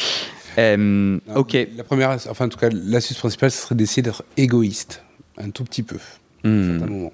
Euh, 0.56 0.76
Non, 0.76 1.34
ok. 1.34 1.56
La 1.76 1.82
première, 1.82 2.10
enfin 2.30 2.46
en 2.46 2.48
tout 2.48 2.58
cas, 2.58 2.68
l'astuce 2.72 3.18
principale, 3.18 3.50
ce 3.50 3.60
serait 3.62 3.74
d'essayer 3.74 4.02
d'être 4.02 4.22
égoïste, 4.36 5.02
un 5.36 5.50
tout 5.50 5.64
petit 5.64 5.82
peu, 5.82 5.96
à 5.96 6.48
Hmm. 6.48 6.80
un 6.82 6.86
moment. 6.86 7.12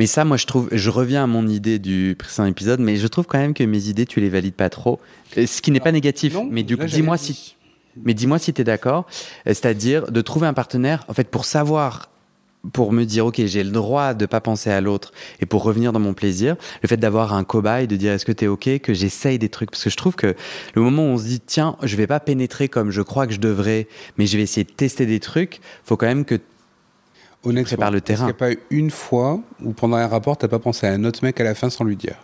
Mais 0.00 0.06
ça, 0.06 0.24
moi, 0.24 0.36
je 0.36 0.46
trouve, 0.46 0.68
je 0.72 0.90
reviens 0.90 1.22
à 1.22 1.26
mon 1.28 1.46
idée 1.46 1.78
du 1.78 2.16
précédent 2.18 2.46
épisode, 2.48 2.80
mais 2.80 2.96
je 2.96 3.06
trouve 3.06 3.26
quand 3.26 3.38
même 3.38 3.54
que 3.54 3.62
mes 3.62 3.86
idées, 3.88 4.04
tu 4.04 4.18
les 4.20 4.28
valides 4.28 4.54
pas 4.54 4.68
trop. 4.68 4.98
Euh, 5.38 5.46
Ce 5.46 5.62
qui 5.62 5.70
n'est 5.70 5.78
pas 5.80 5.92
négatif, 5.92 6.34
Non, 6.34 6.48
mais 6.50 6.64
du 6.64 6.76
coup, 6.76 6.86
dis-moi 6.86 7.16
si, 7.16 7.54
mais 8.04 8.12
dis-moi 8.12 8.40
si 8.40 8.52
tu 8.52 8.60
es 8.60 8.64
d'accord. 8.64 9.06
Euh, 9.46 9.50
C'est-à-dire 9.54 10.10
de 10.10 10.20
trouver 10.22 10.48
un 10.48 10.54
partenaire, 10.54 11.04
en 11.06 11.14
fait, 11.14 11.28
pour 11.28 11.44
savoir, 11.44 12.09
pour 12.72 12.92
me 12.92 13.04
dire, 13.04 13.24
ok, 13.26 13.40
j'ai 13.46 13.64
le 13.64 13.70
droit 13.70 14.12
de 14.12 14.26
pas 14.26 14.40
penser 14.40 14.70
à 14.70 14.80
l'autre 14.82 15.12
et 15.40 15.46
pour 15.46 15.62
revenir 15.62 15.92
dans 15.92 15.98
mon 16.00 16.12
plaisir, 16.12 16.56
le 16.82 16.88
fait 16.88 16.98
d'avoir 16.98 17.32
un 17.32 17.42
cobaye, 17.44 17.86
de 17.86 17.96
dire 17.96 18.12
est-ce 18.12 18.26
que 18.26 18.32
tu 18.32 18.44
es 18.44 18.48
ok, 18.48 18.80
que 18.80 18.92
j'essaye 18.92 19.38
des 19.38 19.48
trucs, 19.48 19.70
parce 19.70 19.82
que 19.84 19.88
je 19.90 19.96
trouve 19.96 20.14
que 20.14 20.34
le 20.74 20.82
moment 20.82 21.02
où 21.04 21.06
on 21.12 21.18
se 21.18 21.24
dit, 21.24 21.40
tiens, 21.40 21.76
je 21.82 21.96
vais 21.96 22.06
pas 22.06 22.20
pénétrer 22.20 22.68
comme 22.68 22.90
je 22.90 23.00
crois 23.02 23.26
que 23.26 23.32
je 23.32 23.40
devrais, 23.40 23.88
mais 24.18 24.26
je 24.26 24.36
vais 24.36 24.42
essayer 24.42 24.64
de 24.64 24.70
tester 24.72 25.06
des 25.06 25.20
trucs, 25.20 25.60
faut 25.84 25.96
quand 25.96 26.06
même 26.06 26.24
que 26.26 26.38
Honnêtement, 27.42 27.64
prépares 27.68 27.90
le 27.90 27.96
est-ce 27.96 28.04
terrain. 28.04 28.26
qu'il 28.30 28.46
n'y 28.46 28.52
a 28.52 28.54
pas 28.56 28.60
une 28.68 28.90
fois 28.90 29.40
où 29.64 29.72
pendant 29.72 29.96
un 29.96 30.06
rapport, 30.06 30.36
t'as 30.36 30.48
pas 30.48 30.58
pensé 30.58 30.86
à 30.86 30.92
un 30.92 31.04
autre 31.04 31.20
mec 31.24 31.40
à 31.40 31.44
la 31.44 31.54
fin 31.54 31.70
sans 31.70 31.84
lui 31.84 31.96
dire? 31.96 32.16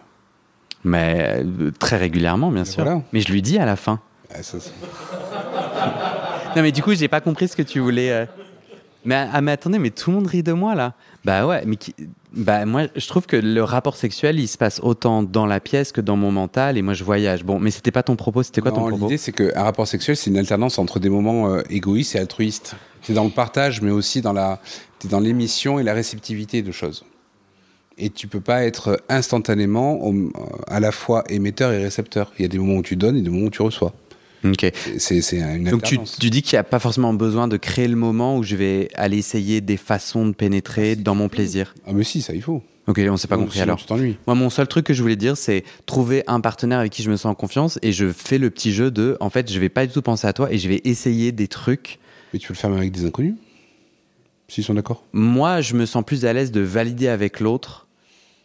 Mais 0.84 1.42
euh, 1.42 1.70
très 1.78 1.96
régulièrement, 1.96 2.50
bien 2.50 2.64
Mais 2.64 2.70
sûr. 2.70 2.84
voilà. 2.84 3.00
Mais 3.14 3.20
je 3.22 3.32
lui 3.32 3.40
dis 3.40 3.56
à 3.58 3.64
la 3.64 3.76
fin. 3.76 4.00
Ah, 4.34 4.42
ça, 4.42 4.58
Non, 6.56 6.62
mais 6.62 6.72
du 6.72 6.82
coup, 6.82 6.94
j'ai 6.94 7.08
pas 7.08 7.20
compris 7.22 7.48
ce 7.48 7.56
que 7.56 7.62
tu 7.62 7.80
voulais. 7.80 8.10
euh. 8.10 8.26
Mais, 9.06 9.14
ah, 9.32 9.40
mais 9.40 9.52
attendez, 9.52 9.78
mais 9.78 9.90
tout 9.90 10.10
le 10.10 10.16
monde 10.16 10.26
rit 10.26 10.42
de 10.42 10.52
moi 10.52 10.74
là. 10.74 10.92
Bah 11.24 11.46
ouais, 11.46 11.62
mais 11.64 11.76
qui... 11.76 11.94
bah 12.34 12.66
moi, 12.66 12.82
je 12.94 13.06
trouve 13.08 13.26
que 13.26 13.36
le 13.36 13.62
rapport 13.62 13.96
sexuel, 13.96 14.38
il 14.38 14.48
se 14.48 14.58
passe 14.58 14.80
autant 14.82 15.22
dans 15.22 15.46
la 15.46 15.60
pièce 15.60 15.92
que 15.92 16.00
dans 16.00 16.16
mon 16.16 16.30
mental, 16.32 16.76
et 16.76 16.82
moi, 16.82 16.92
je 16.94 17.04
voyage. 17.04 17.44
Bon, 17.44 17.58
mais 17.58 17.70
c'était 17.70 17.90
pas 17.92 18.02
ton 18.02 18.16
propos, 18.16 18.42
c'était 18.42 18.60
quoi 18.60 18.72
ton 18.72 18.82
Non, 18.82 18.88
propos? 18.88 19.04
L'idée, 19.06 19.16
c'est 19.16 19.32
qu'un 19.32 19.62
rapport 19.62 19.86
sexuel, 19.88 20.16
c'est 20.16 20.28
une 20.30 20.36
alternance 20.38 20.78
entre 20.78 20.98
des 20.98 21.08
moments 21.08 21.48
euh, 21.52 21.62
égoïstes 21.70 22.14
et 22.16 22.18
altruistes. 22.18 22.74
C'est 23.02 23.14
dans 23.14 23.24
le 23.24 23.30
partage, 23.30 23.80
mais 23.80 23.90
aussi 23.92 24.20
dans 24.20 24.32
la, 24.32 24.60
t'es 24.98 25.08
dans 25.08 25.20
l'émission 25.20 25.78
et 25.78 25.82
la 25.84 25.94
réceptivité 25.94 26.62
de 26.62 26.72
choses. 26.72 27.04
Et 27.98 28.10
tu 28.10 28.26
peux 28.28 28.40
pas 28.40 28.64
être 28.64 29.00
instantanément 29.08 30.04
au- 30.04 30.30
à 30.66 30.80
la 30.80 30.92
fois 30.92 31.24
émetteur 31.30 31.72
et 31.72 31.78
récepteur. 31.82 32.32
Il 32.38 32.42
y 32.42 32.44
a 32.44 32.48
des 32.48 32.58
moments 32.58 32.74
où 32.74 32.82
tu 32.82 32.96
donnes 32.96 33.16
et 33.16 33.22
des 33.22 33.30
moments 33.30 33.46
où 33.46 33.50
tu 33.50 33.62
reçois. 33.62 33.94
Ok. 34.44 34.70
C'est 34.98 35.20
c'est 35.20 35.38
une 35.38 35.70
Donc 35.70 35.82
tu, 35.82 35.98
dis 36.30 36.42
qu'il 36.42 36.56
n'y 36.56 36.60
a 36.60 36.64
pas 36.64 36.78
forcément 36.78 37.14
besoin 37.14 37.48
de 37.48 37.56
créer 37.56 37.88
le 37.88 37.96
moment 37.96 38.36
où 38.36 38.42
je 38.42 38.56
vais 38.56 38.88
aller 38.94 39.18
essayer 39.18 39.60
des 39.60 39.76
façons 39.76 40.26
de 40.26 40.32
pénétrer 40.32 40.96
dans 40.96 41.14
mon 41.14 41.28
plaisir. 41.28 41.74
Ah 41.86 41.92
mais 41.92 42.04
si, 42.04 42.22
ça 42.22 42.34
il 42.34 42.42
faut. 42.42 42.62
Ok, 42.86 43.00
on 43.08 43.16
s'est 43.16 43.26
pas 43.26 43.36
compris 43.36 43.60
alors. 43.60 43.84
Moi, 44.26 44.36
mon 44.36 44.48
seul 44.48 44.68
truc 44.68 44.86
que 44.86 44.94
je 44.94 45.02
voulais 45.02 45.16
dire, 45.16 45.36
c'est 45.36 45.64
trouver 45.86 46.22
un 46.28 46.40
partenaire 46.40 46.78
avec 46.78 46.92
qui 46.92 47.02
je 47.02 47.10
me 47.10 47.16
sens 47.16 47.32
en 47.32 47.34
confiance 47.34 47.80
et 47.82 47.90
je 47.90 48.12
fais 48.12 48.38
le 48.38 48.48
petit 48.50 48.72
jeu 48.72 48.92
de, 48.92 49.16
en 49.18 49.28
fait, 49.28 49.52
je 49.52 49.58
vais 49.58 49.68
pas 49.68 49.86
du 49.86 49.92
tout 49.92 50.02
penser 50.02 50.26
à 50.28 50.32
toi 50.32 50.52
et 50.52 50.58
je 50.58 50.68
vais 50.68 50.82
essayer 50.84 51.32
des 51.32 51.48
trucs. 51.48 51.98
Mais 52.32 52.38
tu 52.38 52.46
peux 52.46 52.54
le 52.54 52.58
faire 52.58 52.70
même 52.70 52.78
avec 52.78 52.92
des 52.92 53.04
inconnus? 53.04 53.34
S'ils 54.46 54.62
sont 54.62 54.74
d'accord 54.74 55.02
Moi, 55.12 55.60
je 55.62 55.74
me 55.74 55.84
sens 55.84 56.04
plus 56.04 56.24
à 56.24 56.32
l'aise 56.32 56.52
de 56.52 56.60
valider 56.60 57.08
avec 57.08 57.40
l'autre 57.40 57.85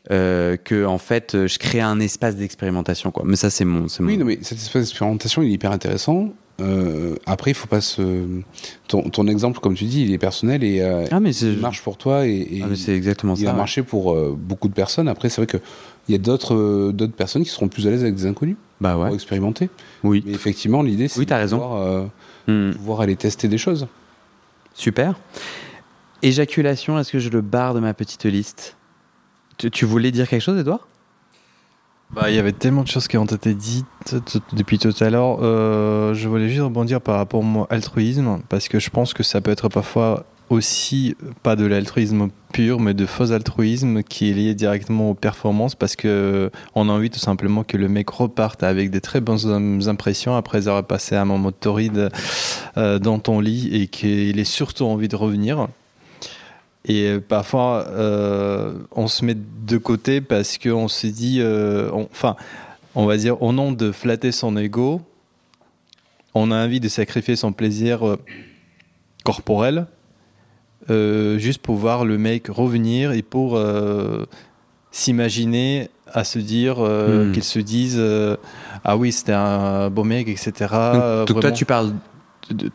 euh, 0.10 0.58
que, 0.58 0.86
en 0.86 0.98
fait, 0.98 1.36
euh, 1.36 1.48
je 1.48 1.60
crée 1.60 1.80
un 1.82 2.00
espace 2.00 2.36
d'expérimentation, 2.36 3.12
quoi. 3.12 3.24
Mais 3.26 3.36
ça, 3.36 3.50
c'est 3.52 3.66
mon, 3.66 3.88
c'est 3.88 4.02
mon- 4.02 4.10
Oui, 4.10 4.18
non, 4.18 4.26
mais 4.26 4.40
cette 4.42 4.58
espèce 4.58 4.88
d'expérimentation, 4.88 5.42
il 5.44 5.50
est 5.50 5.54
hyper 5.54 5.72
intéressant. 5.72 6.34
Euh, 6.60 7.16
après, 7.26 7.52
il 7.52 7.54
faut 7.54 7.68
pas 7.68 7.82
se. 7.82 8.26
Ton, 8.88 9.10
ton 9.10 9.28
exemple, 9.28 9.60
comme 9.60 9.74
tu 9.74 9.86
dis, 9.86 10.04
il 10.04 10.12
est 10.14 10.18
personnel 10.18 10.64
et 10.64 10.82
euh, 10.82 11.06
Ah, 11.12 11.20
mais 11.20 11.36
il 11.36 11.58
marche 11.60 11.82
pour 11.82 11.98
toi 11.98 12.28
et, 12.28 12.32
et 12.52 12.62
ah, 12.64 12.68
c'est 12.76 12.96
exactement 12.96 13.34
il 13.36 13.44
ça. 13.44 13.50
a 13.50 13.54
ouais. 13.54 13.58
marché 13.58 13.82
pour 13.84 14.16
beaucoup 14.36 14.68
de 14.68 14.74
personnes. 14.74 15.08
Après, 15.08 15.30
c'est 15.30 15.42
vrai 15.42 15.48
que 15.48 15.58
il 16.08 16.12
y 16.12 16.16
a 16.16 16.20
d'autres 16.20 16.92
d'autres 16.92 17.14
personnes 17.14 17.44
qui 17.44 17.50
seront 17.50 17.68
plus 17.68 17.88
à 17.88 17.90
l'aise 17.90 18.02
avec 18.04 18.14
des 18.16 18.26
inconnus 18.28 18.58
Bah 18.80 18.96
ouais. 18.98 19.06
pour 19.08 19.16
expérimenter. 19.16 19.70
Oui. 20.04 20.22
Mais 20.26 20.34
effectivement, 20.34 20.84
l'idée, 20.84 21.08
c'est 21.08 21.20
Oui, 21.20 21.26
de 21.26 21.34
raison. 21.34 21.58
pouvoir, 21.60 22.10
Hmm. 22.48 22.72
pouvoir 22.74 23.02
aller 23.02 23.16
tester 23.16 23.48
des 23.48 23.58
choses. 23.60 23.88
Super. 24.74 25.16
Éjaculation, 26.24 27.00
est-ce 27.00 27.12
que 27.12 27.20
je 27.20 27.30
le 27.30 27.42
barre 27.42 27.74
de 27.74 27.80
ma 27.80 27.94
petite 27.94 28.26
liste? 28.26 28.78
Tu, 29.58 29.86
voulais 29.86 30.12
dire 30.12 30.28
quelque 30.28 30.42
chose, 30.42 30.60
Edouard 30.60 30.88
Bah, 32.12 32.30
il 32.30 32.36
y 32.36 32.40
avait 32.40 32.52
tellement 32.52 32.84
de 32.84 32.88
choses 32.88 33.08
qui 33.08 33.18
ont 33.18 33.26
été 33.26 33.54
dites 33.54 34.16
depuis 34.54 34.80
tout 34.80 34.94
à 35.00 35.10
l'heure. 35.10 35.40
Euh, 35.42 36.14
je 36.14 36.28
voulais 36.28 36.50
juste 36.50 36.62
rebondir 36.62 37.02
par 37.02 37.18
rapport 37.18 37.40
au 37.40 37.44
mot 37.44 37.68
altruisme, 37.70 38.40
parce 38.50 38.68
que 38.68 38.80
je 38.80 38.90
pense 38.90 39.14
que 39.14 39.24
ça 39.24 39.42
peut 39.42 39.52
être 39.52 39.70
parfois 39.70 40.26
aussi 40.50 41.16
pas 41.44 41.56
de 41.56 41.66
l'altruisme 41.66 42.28
pur, 42.52 42.82
mais 42.82 42.94
de 42.94 43.06
faux 43.06 43.32
altruisme 43.32 44.04
qui 44.04 44.30
est 44.30 44.34
lié 44.34 44.54
directement 44.54 45.12
aux 45.12 45.14
performances, 45.14 45.76
parce 45.76 45.96
que 45.96 46.52
on 46.76 46.90
a 46.90 46.92
envie 46.92 47.10
tout 47.10 47.20
simplement 47.20 47.64
que 47.64 47.78
le 47.78 47.88
mec 47.88 48.10
reparte 48.10 48.62
avec 48.62 48.92
des 48.92 49.00
très 49.00 49.22
bonnes 49.22 49.46
im- 49.50 49.88
impressions 49.88 50.36
après 50.36 50.68
avoir 50.68 50.84
passé 50.84 51.16
un 51.16 51.24
moment 51.24 51.54
torride 51.54 52.10
euh, 52.76 53.00
dans 53.00 53.20
ton 53.20 53.40
lit 53.40 53.70
et 53.72 53.88
qu'il 53.88 54.38
ait 54.40 54.44
surtout 54.44 54.84
envie 54.84 55.08
de 55.08 55.16
revenir. 55.16 55.70
Et 56.86 57.06
euh, 57.08 57.20
parfois, 57.20 57.86
euh, 57.90 58.74
on 58.92 59.08
se 59.08 59.24
met 59.24 59.36
de 59.36 59.78
côté 59.78 60.20
parce 60.22 60.58
qu'on 60.58 60.88
se 60.88 61.08
dit, 61.08 61.38
euh, 61.40 61.90
on- 61.94 62.08
enfin, 62.12 62.36
on 62.96 63.06
va 63.06 63.18
dire, 63.18 63.42
au 63.44 63.54
nom 63.54 63.72
de 63.72 63.92
flatter 63.92 64.32
son 64.32 64.58
ego, 64.58 65.02
on 66.34 66.50
a 66.52 66.64
envie 66.66 66.80
de 66.80 66.88
sacrifier 66.90 67.36
son 67.36 67.52
plaisir 67.54 68.08
euh, 68.08 68.18
corporel 69.24 69.86
juste 70.90 71.62
pour 71.62 71.76
voir 71.76 72.04
le 72.06 72.18
mec 72.18 72.48
revenir 72.50 73.12
et 73.14 73.22
pour 73.22 73.58
s'imaginer 74.92 75.90
à 76.12 76.24
se 76.24 76.40
dire 76.40 76.80
Hmm. 76.80 77.32
qu'il 77.32 77.44
se 77.44 77.60
dise 77.60 77.96
euh, 77.98 78.36
ah 78.84 78.98
oui 78.98 79.12
c'était 79.14 79.32
un 79.32 79.90
beau 79.90 80.04
mec 80.04 80.28
etc. 80.28 80.52
Donc, 81.28 81.40
toi, 81.40 81.52
tu 81.52 81.66
parles 81.66 81.94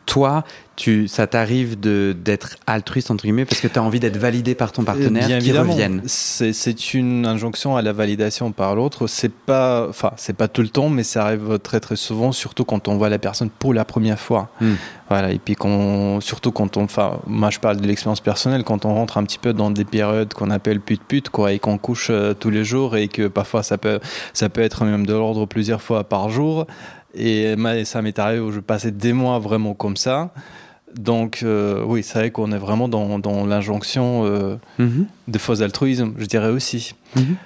toi, 0.07 0.45
tu, 0.77 1.09
ça 1.09 1.27
t'arrive 1.27 1.79
d'être 1.81 2.57
altruiste, 2.67 3.11
entre 3.11 3.25
guillemets, 3.25 3.45
parce 3.45 3.61
que 3.61 3.69
tu 3.69 3.79
as 3.79 3.83
envie 3.83 4.01
d'être 4.01 4.17
validé 4.17 4.55
par 4.55 4.73
ton 4.73 4.85
partenaire 4.85 5.25
Euh, 5.25 5.27
Bien 5.29 5.39
qui 5.39 5.47
évidemment, 5.49 5.73
revienne. 5.73 6.03
c'est 6.07 6.95
une 6.95 7.27
injonction 7.27 7.77
à 7.77 7.83
la 7.83 7.93
validation 7.93 8.53
par 8.53 8.75
l'autre. 8.75 9.07
C'est 9.07 9.33
pas, 9.33 9.87
enfin, 9.89 10.13
c'est 10.17 10.37
pas 10.37 10.49
tout 10.49 10.63
le 10.63 10.69
temps, 10.69 10.89
mais 10.89 11.03
ça 11.03 11.25
arrive 11.25 11.59
très 11.59 11.81
très 11.81 11.97
souvent, 11.97 12.33
surtout 12.33 12.65
quand 12.65 12.89
on 12.89 12.97
voit 12.97 13.09
la 13.09 13.19
personne 13.19 13.51
pour 13.51 13.75
la 13.75 13.85
première 13.85 14.19
fois. 14.21 14.51
Hmm. 14.61 14.75
Voilà, 15.09 15.31
et 15.33 15.39
puis 15.39 15.57
surtout 16.21 16.53
quand 16.53 16.77
on, 16.77 16.83
enfin, 16.85 17.19
moi 17.27 17.51
je 17.51 17.59
parle 17.61 17.77
de 17.79 17.87
l'expérience 17.87 18.21
personnelle, 18.21 18.65
quand 18.65 18.85
on 18.85 18.95
rentre 18.95 19.19
un 19.19 19.25
petit 19.25 19.39
peu 19.39 19.53
dans 19.53 19.71
des 19.71 19.85
périodes 19.85 20.35
qu'on 20.35 20.51
appelle 20.51 20.81
pute 20.81 21.03
pute, 21.07 21.29
quoi, 21.31 21.53
et 21.53 21.59
qu'on 21.59 21.79
couche 21.79 22.09
euh, 22.11 22.35
tous 22.35 22.51
les 22.51 22.65
jours, 22.65 22.97
et 22.97 23.09
que 23.09 23.29
parfois 23.29 23.63
ça 23.63 23.79
peut, 23.79 24.01
ça 24.33 24.49
peut 24.49 24.63
être 24.63 24.85
même 24.85 25.07
de 25.07 25.13
l'ordre 25.13 25.47
plusieurs 25.47 25.81
fois 25.83 26.05
par 26.05 26.29
jour. 26.29 26.67
Et 27.17 27.55
ça 27.85 28.03
m'est 28.03 28.19
arrivé 28.19 28.41
où 28.41 28.53
je 28.53 28.61
passais 28.61 28.91
des 28.91 29.13
mois 29.13 29.39
vraiment 29.39 29.75
comme 29.75 29.97
ça. 29.97 30.31
Donc, 30.95 31.41
euh, 31.43 31.83
oui, 31.85 32.03
c'est 32.03 32.19
vrai 32.19 32.31
qu'on 32.31 32.53
est 32.53 32.59
vraiment 32.59 32.89
dans, 32.89 33.19
dans 33.19 33.45
l'injonction 33.47 34.25
euh, 34.25 34.57
Mhm. 34.79 35.07
de 35.29 35.39
faux 35.39 35.61
altruisme, 35.63 36.13
je 36.19 36.27
dirais 36.27 36.49
aussi. 36.51 36.95
Mhm. 37.17 37.37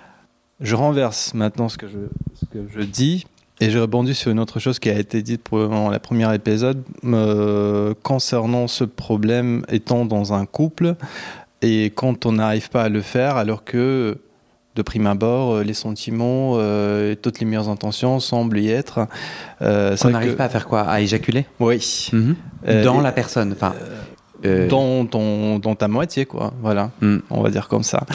Je 0.61 0.75
renverse 0.75 1.35
maintenant 1.35 1.69
ce 1.69 1.79
que 1.79 1.89
je, 1.89 1.99
ce 2.35 2.45
que 2.47 2.59
je 2.73 2.81
dis 2.83 3.27
et 3.61 3.71
je 3.71 3.79
rebondis 3.79 4.15
sur 4.15 4.31
une 4.31 4.39
autre 4.41 4.61
chose 4.61 4.79
qui 4.79 4.91
a 4.91 4.99
été 4.99 5.23
dite 5.23 5.43
pendant 5.49 5.89
la 5.91 5.99
première 5.99 6.33
épisode 6.33 6.83
euh, 7.05 7.95
concernant 8.03 8.69
ce 8.69 8.85
problème 8.85 9.65
étant 9.69 10.05
dans 10.05 10.33
un 10.35 10.45
couple 10.47 10.97
et 11.63 11.87
quand 11.95 12.27
on 12.27 12.33
n'arrive 12.33 12.69
pas 12.71 12.83
à 12.85 12.89
le 12.91 13.01
faire 13.01 13.37
alors 13.37 13.65
que 13.65 14.19
de 14.81 14.83
prime 14.83 15.07
abord, 15.07 15.57
euh, 15.57 15.63
les 15.63 15.75
sentiments 15.75 16.55
euh, 16.57 17.15
toutes 17.15 17.39
les 17.41 17.47
meilleures 17.47 17.69
intentions 17.69 18.19
semblent 18.19 18.59
y 18.59 18.71
être. 18.71 19.07
Euh, 19.61 19.95
c'est 19.97 20.07
On 20.07 20.11
n'arrive 20.11 20.33
que- 20.33 20.37
pas 20.39 20.45
à 20.45 20.49
faire 20.49 20.67
quoi? 20.67 20.81
À 20.83 21.01
éjaculer? 21.03 21.45
Oui. 21.61 22.09
Mhm. 22.15 22.35
Euh, 22.67 22.83
Dans 22.85 23.01
la 23.03 23.13
personne. 23.13 23.53
Enfin, 23.53 23.75
euh, 24.47 24.69
dans, 24.69 25.05
ton- 25.05 25.59
dans 25.59 25.75
ta 25.75 25.87
moitié, 25.87 26.25
quoi. 26.25 26.55
Voilà, 26.63 26.91
Hmm. 27.03 27.19
on 27.29 27.43
va 27.43 27.51
dire 27.51 27.69
comme 27.69 27.83
ça. 27.83 28.07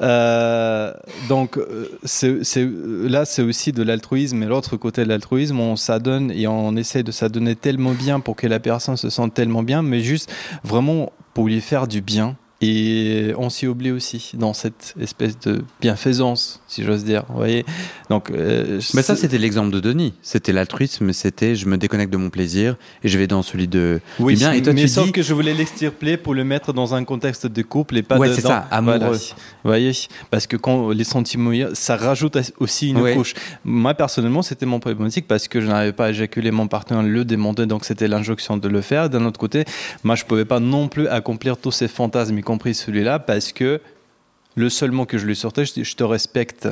Euh, 0.00 0.92
donc, 1.28 1.56
euh, 1.56 1.88
c'est- 2.04 2.38
là, 2.54 3.24
c'est 3.24 3.42
aussi 3.42 3.72
de 3.72 3.82
l'altruisme. 3.82 4.42
Et 4.42 4.46
l'autre 4.46 4.76
côté 4.76 5.02
de 5.04 5.08
l'altruisme, 5.08 5.58
on 5.58 5.74
s'adonne 5.76 6.30
et 6.30 6.46
on 6.46 6.76
essaie 6.76 7.02
de 7.02 7.10
s'adonner 7.10 7.56
tellement 7.56 7.92
bien 7.92 8.20
pour 8.20 8.36
que 8.36 8.46
la 8.46 8.60
personne 8.60 8.96
se 8.96 9.10
sente 9.10 9.34
tellement 9.34 9.62
bien, 9.64 9.82
mais 9.82 10.00
juste 10.00 10.30
vraiment 10.62 11.12
pour 11.34 11.46
lui 11.48 11.60
faire 11.60 11.86
du 11.88 12.00
bien. 12.00 12.36
Et 12.62 13.34
on 13.36 13.50
s'y 13.50 13.66
oublie 13.66 13.90
aussi 13.90 14.30
dans 14.34 14.54
cette 14.54 14.94
espèce 14.98 15.38
de 15.40 15.62
bienfaisance, 15.82 16.62
si 16.66 16.84
j'ose 16.84 17.04
dire. 17.04 17.24
Vous 17.28 17.36
voyez 17.36 17.66
Donc, 18.08 18.30
euh, 18.30 18.80
Mais 18.94 19.02
ça, 19.02 19.14
c'était 19.14 19.36
l'exemple 19.36 19.70
de 19.70 19.78
Denis. 19.80 20.14
C'était 20.22 20.52
l'altruisme, 20.52 21.12
c'était 21.12 21.54
je 21.54 21.66
me 21.66 21.76
déconnecte 21.76 22.10
de 22.10 22.16
mon 22.16 22.30
plaisir 22.30 22.76
et 23.04 23.08
je 23.08 23.18
vais 23.18 23.26
dans 23.26 23.42
celui 23.42 23.68
de 23.68 24.00
Oui, 24.18 24.36
bien. 24.36 24.52
Et 24.52 24.62
toi, 24.62 24.72
mais 24.72 24.80
tu 24.82 24.88
sauf 24.88 25.04
dis. 25.06 25.12
que 25.12 25.20
je 25.20 25.34
voulais 25.34 25.52
l'extirper 25.52 26.16
pour 26.16 26.32
le 26.32 26.44
mettre 26.44 26.72
dans 26.72 26.94
un 26.94 27.04
contexte 27.04 27.46
de 27.46 27.60
couple 27.60 27.98
et 27.98 28.02
pas 28.02 28.16
Ouais, 28.16 28.30
de- 28.30 28.34
c'est 28.34 28.40
ça, 28.40 28.66
amoureux. 28.70 28.98
Voilà. 29.00 29.12
Vous 29.18 29.24
voyez, 29.64 29.92
parce 30.30 30.46
que 30.46 30.56
quand 30.56 30.88
les 30.90 31.04
sentiments, 31.04 31.52
ça 31.74 31.96
rajoute 31.96 32.38
aussi 32.58 32.88
une 32.88 33.00
Ouais. 33.02 33.14
couche. 33.14 33.34
Moi 33.66 33.92
personnellement, 33.92 34.40
c'était 34.40 34.64
mon 34.64 34.80
problématique 34.80 35.28
parce 35.28 35.46
que 35.46 35.60
je 35.60 35.66
n'arrivais 35.66 35.92
pas 35.92 36.06
à 36.06 36.10
éjaculer 36.10 36.50
mon 36.52 36.68
partenaire, 36.68 37.02
le 37.02 37.26
demander, 37.26 37.66
donc 37.66 37.84
c'était 37.84 38.08
l'injonction 38.08 38.56
de 38.56 38.68
le 38.68 38.80
faire. 38.80 39.10
D'un 39.10 39.26
autre 39.26 39.38
côté, 39.38 39.64
moi 40.04 40.14
je 40.14 40.24
pouvais 40.24 40.46
pas 40.46 40.58
non 40.58 40.88
plus 40.88 41.06
accomplir 41.08 41.58
tous 41.58 41.70
ces 41.72 41.88
fantasmes, 41.88 42.38
compris 42.46 42.74
celui-là, 42.74 43.18
parce 43.18 43.52
que 43.52 43.80
le 44.54 44.68
seul 44.70 44.90
mot 44.92 45.04
que 45.04 45.18
je 45.18 45.26
lui 45.26 45.36
sortais, 45.36 45.64
je 45.66 45.82
je 45.82 45.94
te 45.96 46.04
respecte, 46.04 46.68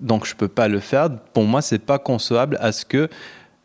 donc 0.00 0.26
je 0.26 0.34
peux 0.34 0.48
pas 0.48 0.68
le 0.68 0.80
faire. 0.80 1.10
Pour 1.34 1.44
moi, 1.44 1.60
c'est 1.60 1.84
pas 1.92 1.98
concevable 1.98 2.56
à 2.60 2.72
ce 2.72 2.84
que 2.86 3.08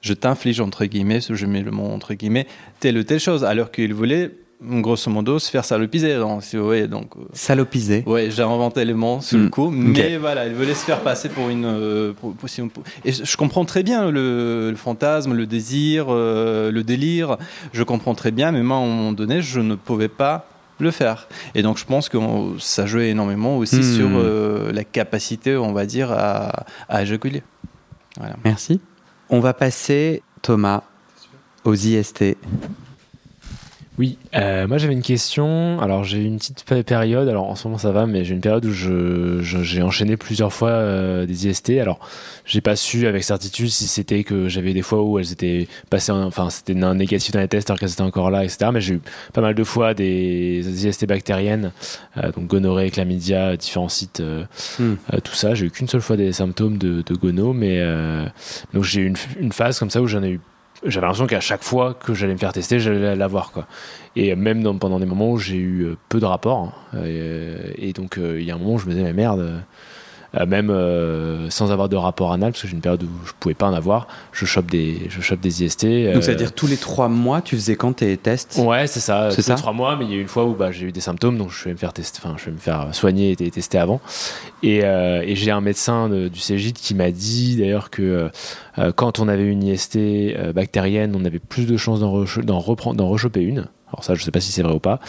je 0.02 0.14
t'inflige 0.14 0.60
entre 0.60 0.84
guillemets, 0.86 1.22
je 1.22 1.46
mets 1.46 1.62
le 1.64 1.72
mot 1.72 1.86
entre 1.98 2.14
guillemets, 2.14 2.48
telle 2.82 2.98
ou 2.98 3.04
telle 3.04 3.20
chose, 3.22 3.44
alors 3.46 3.72
qu'il 3.72 3.94
voulait 3.94 4.32
grosso 4.62 5.10
modo 5.12 5.38
se 5.40 5.50
faire 5.50 5.66
salopiser. 5.66 6.16
Donc, 6.18 6.44
si 6.44 6.56
vous 6.58 6.66
voyez, 6.66 6.88
donc 6.88 7.10
euh, 7.18 7.22
Salopiser. 7.34 8.04
Ouais, 8.06 8.30
j'ai 8.32 8.42
inventé 8.44 8.84
les 8.86 8.94
mots 8.94 9.20
Mm. 9.32 9.44
le 9.44 9.50
coup, 9.50 9.70
mais 9.70 10.18
voilà, 10.18 10.48
il 10.48 10.54
voulait 10.54 10.74
se 10.82 10.86
faire 10.86 11.02
passer 11.02 11.30
pour 11.30 11.50
une. 11.50 11.66
euh, 11.66 12.14
pour- 12.14 12.36
si 12.48 12.62
et 13.06 13.12
je 13.12 13.24
je 13.32 13.38
comprends 13.38 13.66
très 13.66 13.84
bien 13.84 14.10
le, 14.12 14.70
le 14.72 14.76
fantasme, 14.78 15.34
le 15.34 15.46
désir, 15.46 16.06
euh, 16.10 16.72
le 16.72 16.84
délire. 16.84 17.38
Je 17.74 17.84
comprends 17.84 18.16
très 18.16 18.32
bien, 18.32 18.52
mais 18.52 18.64
moi, 18.64 18.78
à 18.78 18.80
un 18.82 18.86
moment 18.88 19.12
donné, 19.14 19.42
je 19.42 19.60
ne 19.62 19.76
pouvais 19.76 20.10
pas 20.24 20.48
le 20.80 20.92
faire. 20.92 21.28
Et 21.56 21.62
donc, 21.62 21.78
je 21.78 21.86
pense 21.86 22.10
que 22.10 22.18
on- 22.18 22.60
ça 22.60 22.86
jouait 22.86 23.10
énormément 23.10 23.58
aussi 23.58 23.78
Mm. 23.80 23.96
sur 23.96 24.10
euh, 24.14 24.72
la 24.72 24.84
capacité, 24.84 25.56
on 25.58 25.72
va 25.74 25.86
dire, 25.86 26.12
à, 26.12 26.66
à 26.90 27.02
éjaculer. 27.04 27.44
Voilà. 28.18 28.36
Merci. 28.44 28.82
On 29.30 29.40
va 29.40 29.54
passer, 29.54 30.22
Thomas, 30.42 30.84
aux 31.64 31.74
IST. 31.76 32.38
Oui, 33.98 34.18
euh, 34.36 34.68
moi 34.68 34.78
j'avais 34.78 34.92
une 34.94 35.02
question. 35.02 35.80
Alors 35.80 36.04
j'ai 36.04 36.18
eu 36.18 36.26
une 36.26 36.38
petite 36.38 36.66
pé- 36.68 36.84
période, 36.84 37.30
alors 37.30 37.50
en 37.50 37.56
ce 37.56 37.66
moment 37.66 37.78
ça 37.78 37.92
va, 37.94 38.06
mais 38.06 38.26
j'ai 38.26 38.34
une 38.36 38.42
période 38.42 38.66
où 38.66 38.72
je, 38.74 39.40
je- 39.42 39.64
j'ai 39.64 39.82
enchaîné 39.82 40.18
plusieurs 40.18 40.52
fois 40.52 40.72
euh, 40.72 41.26
des 41.26 41.48
IST. 41.48 41.80
Alors 41.80 42.00
j'ai 42.46 42.60
pas 42.60 42.76
su 42.76 43.08
avec 43.08 43.24
certitude 43.24 43.70
si 43.70 43.88
c'était 43.88 44.26
que 44.26 44.50
j'avais 44.50 44.74
des 44.74 44.82
fois 44.82 45.02
où 45.02 45.18
elles 45.18 45.32
étaient 45.32 45.70
passées, 45.90 46.12
en- 46.12 46.24
enfin 46.26 46.50
c'était 46.50 46.76
un 46.84 46.96
négatif 46.96 47.32
dans 47.32 47.40
les 47.40 47.48
tests 47.48 47.70
alors 47.70 47.80
qu'elles 47.80 47.94
étaient 47.94 48.02
encore 48.02 48.32
là, 48.32 48.44
etc. 48.44 48.70
Mais 48.74 48.82
j'ai 48.82 48.96
eu 48.96 49.02
pas 49.32 49.40
mal 49.40 49.56
de 49.56 49.64
fois 49.64 49.94
des 49.94 50.86
IST 50.86 51.06
bactériennes, 51.06 51.72
euh, 52.18 52.34
donc 52.34 52.48
gonorrhée, 52.48 52.92
chlamydia, 52.92 53.56
différents 53.56 53.88
sites, 53.88 54.20
euh, 54.20 54.44
Hmm. 54.78 54.96
tout 55.24 55.36
ça. 55.36 55.54
J'ai 55.56 55.68
eu 55.68 55.72
qu'une 55.72 55.88
seule 55.88 56.02
fois 56.02 56.18
des 56.18 56.34
symptômes 56.34 56.78
de, 56.78 57.02
de 57.02 57.16
gono, 57.16 57.54
mais 57.54 57.78
euh, 57.80 58.26
donc 58.74 58.84
j'ai 58.84 59.00
eu 59.02 59.06
une, 59.08 59.16
une 59.40 59.54
phase 59.54 59.80
comme 59.80 59.90
ça 59.90 60.02
où 60.02 60.08
j'en 60.08 60.22
ai 60.22 60.32
eu 60.32 60.40
j'avais 60.84 61.06
l'impression 61.06 61.28
qu'à 61.28 61.40
chaque 61.40 61.64
fois 61.64 61.94
que 61.94 62.14
j'allais 62.14 62.34
me 62.34 62.38
faire 62.38 62.54
tester, 62.54 62.80
j'allais 62.80 63.16
l'avoir. 63.16 63.52
Quoi. 63.52 63.68
Et 64.16 64.36
même 64.36 64.80
pendant 64.80 65.00
des 65.00 65.06
moments 65.06 65.32
où 65.32 65.38
j'ai 65.38 65.58
eu 65.58 65.84
euh, 65.84 65.98
peu 66.10 66.20
de 66.20 66.26
rapports, 66.26 66.60
hein, 66.60 66.74
euh, 66.96 67.72
et, 67.76 67.94
donc 67.94 68.18
euh, 68.18 68.40
il 68.40 68.46
y 68.46 68.52
a 68.52 68.56
un 68.56 68.58
moment 68.58 68.74
où 68.74 68.78
je 68.78 68.86
me 68.86 68.92
disais, 68.92 69.04
mais 69.04 69.14
merde, 69.14 69.64
même 70.46 70.70
euh, 70.70 71.50
sans 71.50 71.72
avoir 71.72 71.88
de 71.88 71.96
rapport 71.96 72.34
anal, 72.34 72.52
parce 72.52 72.64
que 72.64 72.68
j'ai 72.68 72.74
une 72.76 72.82
période 72.82 73.04
où 73.04 73.10
je 73.26 73.32
pouvais 73.40 73.54
pas 73.56 73.68
en 73.68 73.74
avoir, 73.74 74.08
je 74.34 74.46
chope 74.46 74.70
des, 74.70 75.08
je 75.10 75.22
chope 75.22 75.40
des 75.40 75.64
IST. 75.64 75.84
Donc, 75.86 75.92
euh, 75.92 76.22
ça 76.22 76.32
veut 76.32 76.38
dire 76.38 76.52
tous 76.54 76.68
les 76.68 76.78
trois 76.78 77.08
mois, 77.08 77.42
tu 77.42 77.56
faisais 77.56 77.76
quand 77.76 77.94
tes 77.94 78.18
tests? 78.18 78.60
Ouais, 78.64 78.88
c'est 78.88 79.00
ça. 79.00 79.30
C'est 79.32 79.42
ça 79.42 79.56
ça? 79.56 79.62
Trois 79.62 79.72
mois, 79.74 79.96
mais 79.96 80.06
il 80.06 80.12
y 80.12 80.14
a 80.16 80.18
eu 80.18 80.22
une 80.22 80.28
fois 80.28 80.46
où 80.46 80.54
bah, 80.56 80.72
j'ai 80.72 80.88
eu 80.88 80.92
des 80.92 81.00
symptômes, 81.02 81.38
donc 81.38 81.52
je 81.52 81.64
vais 81.66 81.72
me 81.72 81.78
faire 81.78 81.94
tester, 81.94 82.20
enfin, 82.24 82.36
je 82.38 82.46
vais 82.46 82.52
me 82.52 82.58
faire 82.58 82.88
soigner 82.94 83.32
et 83.40 83.52
tester 83.52 83.78
avant. 83.78 84.02
Et, 84.64 84.82
euh, 84.84 85.22
et 85.26 85.36
j'ai 85.36 85.52
un 85.52 85.62
médecin 85.62 86.10
de- 86.10 86.28
du 86.28 86.40
CGIT 86.40 86.74
qui 86.74 86.96
m'a 86.96 87.12
dit 87.12 87.56
d'ailleurs 87.58 87.90
que 87.90 88.30
euh, 88.80 88.92
quand 88.96 89.20
on 89.20 89.28
avait 89.28 89.46
une 89.46 89.64
IST 89.64 89.96
euh, 89.98 90.52
bactérienne, 90.54 91.16
on 91.16 91.24
avait 91.24 91.40
plus 91.40 91.66
de 91.68 91.78
chances 91.78 92.00
d'en, 92.00 92.60
reprendre, 92.60 92.98
d'en 92.98 93.08
rechoper 93.08 93.42
une. 93.42 93.68
Alors 93.96 94.04
ça, 94.04 94.14
je 94.14 94.24
sais 94.24 94.32
pas 94.32 94.42
si 94.42 94.52
c'est 94.52 94.62
vrai 94.62 94.74
ou 94.74 94.80
pas. 94.80 95.00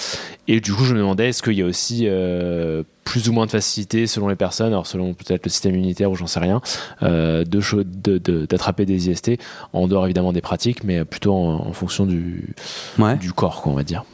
Et 0.47 0.61
du 0.61 0.73
coup, 0.73 0.85
je 0.85 0.95
me 0.95 1.01
demandais 1.01 1.31
est-ce 1.31 1.43
qu'il 1.43 1.55
y 1.55 1.63
a 1.63 1.67
aussi 1.67 2.05
euh, 2.07 2.85
plus 3.03 3.29
ou 3.29 3.33
moins 3.33 3.47
de 3.47 3.51
facilité 3.51 4.07
selon 4.07 4.29
les 4.29 4.37
personnes, 4.37 4.69
alors 4.69 4.87
selon 4.87 5.13
peut-être 5.13 5.45
le 5.45 5.51
système 5.51 5.75
immunitaire 5.75 6.09
ou 6.11 6.15
j'en 6.15 6.29
sais 6.29 6.39
rien, 6.39 6.61
euh, 7.03 7.45
de, 7.45 7.61
cho- 7.61 7.83
de- 7.83 8.19
de- 8.19 8.47
d'attraper 8.47 8.85
des 8.87 9.09
IST 9.11 9.33
en 9.73 9.89
dehors 9.89 10.05
évidemment 10.05 10.33
des 10.33 10.41
pratiques, 10.41 10.85
mais 10.85 11.05
plutôt 11.05 11.35
en, 11.35 11.67
en 11.67 11.73
fonction 11.73 12.07
du, 12.07 12.55
Ouais. 12.99 13.17
du 13.17 13.33
corps, 13.33 13.61
quoi, 13.63 13.73
on 13.73 13.75
va 13.77 13.83
dire. 13.83 14.05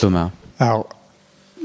Thomas. 0.00 0.30
Alors, 0.58 0.88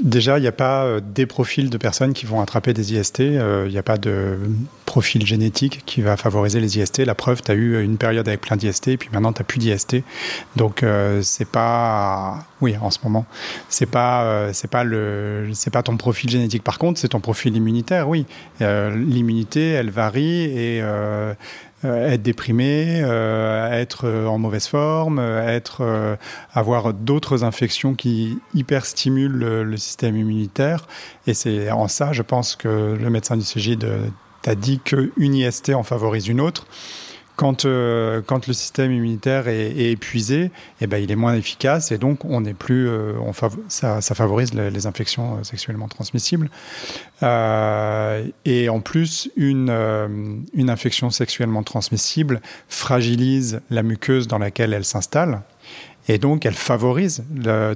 déjà, 0.03 0.37
il 0.37 0.41
n'y 0.41 0.47
a 0.47 0.51
pas 0.51 0.83
euh, 0.85 1.01
des 1.03 1.25
profils 1.25 1.69
de 1.69 1.77
personnes 1.77 2.13
qui 2.13 2.25
vont 2.25 2.41
attraper 2.41 2.73
des 2.73 2.93
IST. 2.93 3.21
euh, 3.21 3.65
Il 3.67 3.71
n'y 3.71 3.77
a 3.77 3.83
pas 3.83 3.97
de 3.97 4.37
profil 4.85 5.25
génétique 5.25 5.83
qui 5.85 6.01
va 6.01 6.17
favoriser 6.17 6.59
les 6.59 6.79
IST. 6.79 6.99
La 7.05 7.15
preuve, 7.15 7.41
tu 7.43 7.51
as 7.51 7.53
eu 7.53 7.83
une 7.83 7.97
période 7.97 8.27
avec 8.27 8.41
plein 8.41 8.55
d'IST, 8.55 8.87
et 8.87 8.97
puis 8.97 9.09
maintenant, 9.13 9.31
tu 9.33 9.41
n'as 9.41 9.45
plus 9.45 9.59
d'IST. 9.59 9.97
Donc, 10.55 10.83
euh, 10.83 11.21
c'est 11.21 11.47
pas. 11.49 12.45
Oui, 12.61 12.75
en 12.81 12.89
ce 12.89 12.99
moment. 13.03 13.25
C'est 13.69 13.85
pas, 13.85 14.23
euh, 14.23 14.53
pas, 14.69 14.83
le, 14.83 15.49
pas 15.71 15.83
ton 15.83 15.95
profil 15.97 16.29
génétique. 16.29 16.63
Par 16.63 16.79
contre, 16.79 16.99
c'est 16.99 17.09
ton 17.09 17.19
profil 17.19 17.55
immunitaire, 17.55 18.09
oui. 18.09 18.25
Euh, 18.61 18.95
L'immunité, 18.95 19.69
elle 19.69 19.91
varie 19.91 20.43
et. 20.45 20.81
Euh, 21.85 22.11
être 22.11 22.21
déprimé, 22.21 22.99
euh, 23.03 23.71
être 23.71 24.05
euh, 24.05 24.25
en 24.25 24.37
mauvaise 24.37 24.67
forme, 24.67 25.19
être, 25.19 26.17
avoir 26.53 26.93
d'autres 26.93 27.45
infections 27.45 27.95
qui 27.95 28.37
hyperstimulent 28.53 29.37
le, 29.37 29.63
le 29.63 29.77
système 29.77 30.17
immunitaire. 30.17 30.87
Et 31.25 31.33
c'est 31.33 31.71
en 31.71 31.87
ça, 31.87 32.11
je 32.11 32.21
pense 32.21 32.55
que 32.55 32.97
le 32.99 33.09
médecin 33.09 33.37
du 33.37 33.43
CG 33.43 33.77
t'a 34.41 34.55
dit 34.55 34.79
qu'une 34.79 35.35
IST 35.35 35.69
en 35.69 35.83
favorise 35.83 36.27
une 36.27 36.41
autre. 36.41 36.67
Quand, 37.39 37.63
euh, 37.63 38.21
quand 38.21 38.47
le 38.47 38.53
système 38.53 38.91
immunitaire 38.91 39.47
est, 39.47 39.91
épuisé, 39.91 40.51
eh 40.81 40.87
ben, 40.87 40.97
il 40.97 41.09
est 41.09 41.15
moins 41.15 41.35
efficace 41.35 41.89
et 41.93 41.97
donc 41.97 42.25
on 42.25 42.43
plus, 42.53 42.89
euh, 42.89 43.13
ça, 43.69 44.01
favorise 44.01 44.53
les, 44.53 44.87
infections 44.87 45.37
euh, 45.37 45.43
sexuellement 45.43 45.87
transmissibles. 45.87 46.49
Et 47.21 48.67
en 48.67 48.81
plus, 48.81 49.31
une, 49.37 49.69
infection 50.67 51.11
sexuellement 51.11 51.63
transmissible 51.63 52.41
fragilise 52.67 53.61
la 53.69 53.83
muqueuse 53.83 54.27
dans 54.27 54.39
laquelle 54.39 54.73
elle 54.73 54.83
s'installe. 54.83 55.41
Et 56.09 56.17
donc, 56.17 56.45
elle 56.45 56.55
favorise 56.55 57.23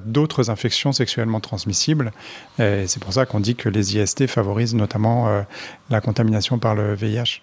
d'autres 0.05 0.49
infections 0.49 0.91
sexuellement 0.91 1.39
transmissibles. 1.39 2.11
C'est 2.57 2.99
pour 2.99 3.13
ça 3.13 3.25
qu'on 3.25 3.39
dit 3.39 3.55
que 3.55 3.69
les 3.69 3.97
IST 3.97 4.27
favorisent 4.27 4.75
notamment 4.75 5.45
la 5.89 6.01
contamination 6.01 6.59
par 6.59 6.75
le 6.75 6.95
VIH. 6.95 7.41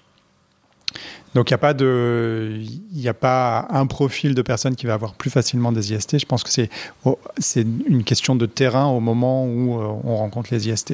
Donc 1.35 1.51
il 1.51 1.55
n'y 1.55 1.57
a 1.57 1.59
pas 1.59 1.75
a 3.09 3.15
pas 3.15 3.69
un 3.71 3.87
profil 3.87 4.35
de 4.35 4.43
personne 4.43 4.75
qui 4.75 4.87
va 4.87 4.95
avoir 4.95 5.15
plus 5.15 5.31
facilement 5.31 5.73
des 5.73 5.93
IST. 5.93 6.19
Je 6.19 6.27
pense 6.27 6.43
que 6.43 6.51
c'est, 6.51 6.71
oh, 7.05 7.19
c'est 7.39 7.67
une 7.87 8.05
question 8.05 8.35
de 8.35 8.47
terrain 8.47 8.87
au 8.87 9.01
moment 9.01 9.45
où 9.47 9.81
euh, 9.81 10.01
on 10.05 10.17
rencontre 10.17 10.53
les 10.53 10.69
IST. 10.69 10.93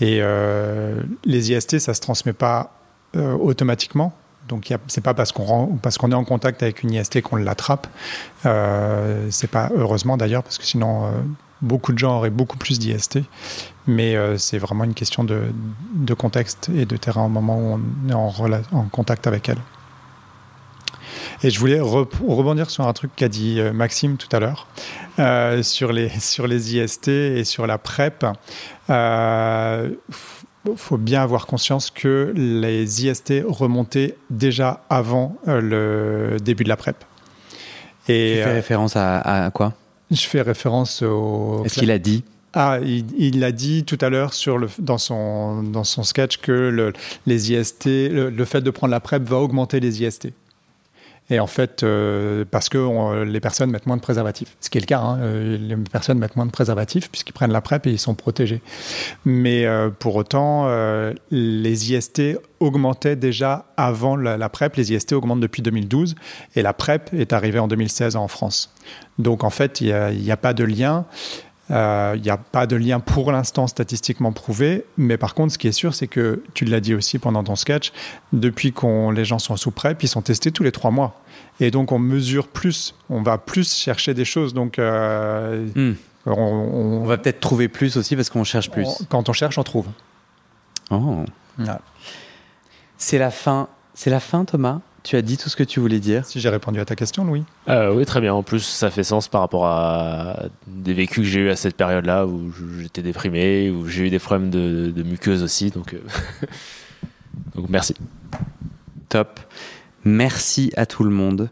Et 0.00 0.20
euh, 0.22 1.02
les 1.24 1.52
IST, 1.52 1.78
ça 1.78 1.92
se 1.92 2.00
transmet 2.00 2.32
pas 2.32 2.72
euh, 3.16 3.32
automatiquement. 3.34 4.14
Donc 4.48 4.66
ce 4.68 4.74
c'est 4.88 5.02
pas 5.02 5.14
parce 5.14 5.30
qu'on 5.30 5.76
parce 5.76 5.98
qu'on 5.98 6.10
est 6.10 6.14
en 6.14 6.24
contact 6.24 6.62
avec 6.62 6.82
une 6.82 6.92
IST 6.92 7.20
qu'on 7.20 7.36
l'attrape. 7.36 7.86
C'est 8.42 9.50
pas 9.50 9.70
heureusement 9.76 10.16
d'ailleurs 10.16 10.42
parce 10.42 10.58
que 10.58 10.64
sinon 10.64 11.12
beaucoup 11.62 11.92
de 11.92 11.98
gens 11.98 12.16
auraient 12.16 12.30
beaucoup 12.30 12.58
plus 12.58 12.78
d'IST. 12.78 13.20
Mais 13.86 14.14
euh, 14.16 14.38
c'est 14.38 14.58
vraiment 14.58 14.84
une 14.84 14.94
question 14.94 15.24
de, 15.24 15.44
de 15.94 16.14
contexte 16.14 16.70
et 16.74 16.84
de 16.86 16.96
terrain 16.96 17.24
au 17.24 17.28
moment 17.28 17.58
où 17.58 17.80
on 18.08 18.08
est 18.08 18.14
en, 18.72 18.84
contact 18.84 19.26
avec 19.26 19.48
elle. 19.48 19.58
Et 21.42 21.50
je 21.50 21.58
voulais 21.58 21.80
re- 21.80 22.06
rebondir 22.28 22.70
sur 22.70 22.86
un 22.86 22.92
truc 22.92 23.10
qu'a 23.16 23.28
dit 23.28 23.58
euh, 23.58 23.72
Maxime 23.72 24.16
tout 24.16 24.28
à 24.36 24.40
l'heure, 24.40 24.66
euh, 25.18 25.62
sur, 25.62 25.92
les, 25.92 26.08
sur 26.20 26.46
les 26.46 26.76
IST 26.76 27.08
et 27.08 27.44
sur 27.44 27.66
la 27.66 27.78
PrEP. 27.78 28.26
Il 30.66 30.76
faut 30.76 30.98
bien 30.98 31.22
avoir 31.22 31.46
conscience 31.46 31.90
que 31.90 32.32
les 32.36 33.06
IST 33.06 33.32
remontaient 33.48 34.16
déjà 34.28 34.82
avant 34.90 35.36
euh, 35.48 35.60
le 36.32 36.38
début 36.38 36.64
de 36.64 36.68
la 36.68 36.76
PrEP. 36.76 36.96
Et, 38.08 38.34
Tu 38.36 38.42
fais 38.42 38.50
euh, 38.50 38.54
référence 38.54 38.94
à, 38.96 39.20
à 39.20 39.50
quoi? 39.50 39.72
Je 40.10 40.26
fais 40.26 40.42
référence 40.42 41.02
au. 41.02 41.62
Est-ce 41.64 41.78
qu'il 41.78 41.90
a 41.90 41.98
dit? 41.98 42.24
Ah, 42.52 42.78
il, 42.82 43.38
l'a 43.38 43.52
dit 43.52 43.84
tout 43.84 43.98
à 44.00 44.08
l'heure 44.08 44.34
sur 44.34 44.58
le, 44.58 44.68
dans, 44.80 44.98
son, 44.98 45.62
dans 45.62 45.84
son 45.84 46.02
sketch 46.02 46.38
que 46.38 46.50
le, 46.50 46.92
les 47.24 47.52
IST, 47.52 47.86
le, 47.86 48.28
le 48.28 48.44
fait 48.44 48.60
de 48.60 48.70
prendre 48.70 48.90
la 48.90 48.98
PrEP 48.98 49.22
va 49.22 49.36
augmenter 49.36 49.78
les 49.78 50.02
IST. 50.02 50.32
Et 51.30 51.38
en 51.40 51.46
fait, 51.46 51.82
euh, 51.82 52.44
parce 52.50 52.68
que 52.68 52.78
on- 52.78 53.22
les 53.22 53.40
personnes 53.40 53.70
mettent 53.70 53.86
moins 53.86 53.96
de 53.96 54.02
préservatifs. 54.02 54.56
Ce 54.60 54.68
qui 54.68 54.78
est 54.78 54.80
le 54.80 54.86
cas, 54.86 54.98
hein, 55.00 55.18
euh, 55.20 55.56
les 55.58 55.76
personnes 55.76 56.18
mettent 56.18 56.34
moins 56.36 56.46
de 56.46 56.50
préservatifs 56.50 57.08
puisqu'ils 57.10 57.32
prennent 57.32 57.52
la 57.52 57.60
PrEP 57.60 57.86
et 57.86 57.92
ils 57.92 57.98
sont 57.98 58.14
protégés. 58.14 58.60
Mais 59.24 59.64
euh, 59.64 59.90
pour 59.90 60.16
autant, 60.16 60.64
euh, 60.66 61.12
les 61.30 61.92
IST 61.92 62.38
augmentaient 62.58 63.16
déjà 63.16 63.66
avant 63.76 64.16
la, 64.16 64.36
la 64.36 64.48
PrEP. 64.48 64.74
Les 64.76 64.92
IST 64.92 65.12
augmentent 65.12 65.40
depuis 65.40 65.62
2012 65.62 66.14
et 66.56 66.62
la 66.62 66.72
PrEP 66.72 67.10
est 67.14 67.32
arrivée 67.32 67.58
en 67.60 67.68
2016 67.68 68.16
en 68.16 68.26
France. 68.28 68.74
Donc 69.18 69.44
en 69.44 69.50
fait, 69.50 69.80
il 69.80 69.94
n'y 70.20 70.30
a 70.32 70.36
pas 70.36 70.52
de 70.52 70.64
lien. 70.64 71.06
Euh, 71.70 72.14
Il 72.16 72.22
n'y 72.22 72.30
a 72.30 72.36
pas 72.36 72.66
de 72.66 72.74
lien 72.76 72.98
pour 73.00 73.30
l'instant 73.32 73.66
statistiquement 73.66 74.32
prouvé, 74.32 74.84
mais 74.96 75.16
par 75.16 75.34
contre, 75.34 75.52
ce 75.52 75.58
qui 75.58 75.68
est 75.68 75.72
sûr, 75.72 75.94
c'est 75.94 76.08
que 76.08 76.42
tu 76.54 76.64
l'as 76.64 76.80
dit 76.80 76.94
aussi 76.94 77.18
pendant 77.18 77.44
ton 77.44 77.54
sketch, 77.56 77.92
depuis 78.32 78.72
qu'on 78.72 79.10
les 79.12 79.24
gens 79.24 79.38
sont 79.38 79.56
sous 79.56 79.70
PrEP, 79.70 80.02
ils 80.02 80.08
sont 80.08 80.22
testés 80.22 80.50
tous 80.50 80.62
les 80.64 80.72
trois 80.72 80.90
mois, 80.90 81.20
et 81.60 81.70
donc 81.70 81.92
on 81.92 81.98
mesure 82.00 82.48
plus, 82.48 82.94
on 83.08 83.22
va 83.22 83.38
plus 83.38 83.72
chercher 83.72 84.14
des 84.14 84.24
choses. 84.24 84.52
Donc 84.54 84.78
euh, 84.80 85.64
Hmm. 85.76 85.94
on, 86.26 86.32
on- 86.32 87.02
On 87.02 87.06
va 87.06 87.18
peut-être 87.18 87.40
trouver 87.40 87.68
plus 87.68 87.96
aussi 87.96 88.16
parce 88.16 88.30
qu'on 88.30 88.44
cherche 88.44 88.70
plus. 88.70 88.86
on- 88.86 89.04
quand 89.08 89.28
on 89.28 89.32
cherche, 89.32 89.56
on 89.58 89.62
trouve. 89.62 89.86
Oh. 90.90 91.24
C'est 92.98 93.18
la 93.18 93.30
fin. 93.30 93.68
C'est 93.94 94.10
la 94.10 94.20
fin, 94.20 94.44
Thomas? 94.44 94.80
Tu 95.02 95.16
as 95.16 95.22
dit 95.22 95.38
tout 95.38 95.48
ce 95.48 95.56
que 95.56 95.62
tu 95.62 95.80
voulais 95.80 95.98
dire. 95.98 96.26
Si 96.26 96.40
j'ai 96.40 96.48
répondu 96.50 96.78
à 96.78 96.84
ta 96.84 96.94
question, 96.94 97.24
Louis. 97.24 97.44
Euh, 97.68 97.94
oui, 97.94 98.04
très 98.04 98.20
bien. 98.20 98.34
En 98.34 98.42
plus, 98.42 98.60
ça 98.60 98.90
fait 98.90 99.04
sens 99.04 99.28
par 99.28 99.40
rapport 99.40 99.66
à 99.66 100.44
des 100.66 100.92
vécus 100.92 101.24
que 101.24 101.30
j'ai 101.30 101.40
eu 101.40 101.48
à 101.48 101.56
cette 101.56 101.76
période-là 101.76 102.26
où 102.26 102.52
j'étais 102.80 103.02
déprimé, 103.02 103.70
où 103.70 103.88
j'ai 103.88 104.06
eu 104.06 104.10
des 104.10 104.18
problèmes 104.18 104.50
de, 104.50 104.92
de 104.94 105.02
muqueuse 105.02 105.42
aussi. 105.42 105.70
Donc, 105.70 105.94
euh, 105.94 106.00
donc 107.54 107.68
merci. 107.70 107.94
Top. 109.08 109.40
Merci 110.04 110.70
à 110.76 110.86
tout 110.86 111.04
le 111.04 111.10
monde. 111.10 111.50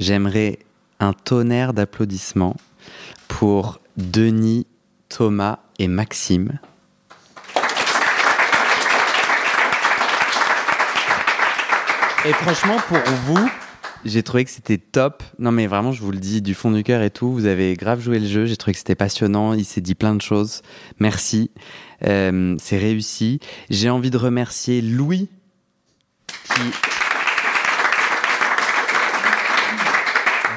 J'aimerais 0.00 0.58
un 1.00 1.12
tonnerre 1.12 1.74
d'applaudissements 1.74 2.56
pour 3.28 3.80
Denis, 3.96 4.66
Thomas 5.08 5.58
et 5.78 5.88
Maxime. 5.88 6.58
Et 12.26 12.32
franchement, 12.32 12.76
pour 12.88 12.98
vous, 13.26 13.48
j'ai 14.04 14.24
trouvé 14.24 14.44
que 14.44 14.50
c'était 14.50 14.78
top. 14.78 15.22
Non, 15.38 15.52
mais 15.52 15.68
vraiment, 15.68 15.92
je 15.92 16.02
vous 16.02 16.10
le 16.10 16.18
dis 16.18 16.42
du 16.42 16.54
fond 16.54 16.72
du 16.72 16.82
cœur 16.82 17.02
et 17.02 17.10
tout. 17.10 17.32
Vous 17.32 17.46
avez 17.46 17.74
grave 17.74 18.00
joué 18.00 18.18
le 18.18 18.26
jeu. 18.26 18.46
J'ai 18.46 18.56
trouvé 18.56 18.72
que 18.72 18.78
c'était 18.78 18.96
passionnant. 18.96 19.52
Il 19.52 19.64
s'est 19.64 19.80
dit 19.80 19.94
plein 19.94 20.12
de 20.12 20.20
choses. 20.20 20.62
Merci. 20.98 21.52
Euh, 22.04 22.56
c'est 22.58 22.78
réussi. 22.78 23.38
J'ai 23.70 23.90
envie 23.90 24.10
de 24.10 24.16
remercier 24.16 24.82
Louis 24.82 25.28
qui 26.52 26.62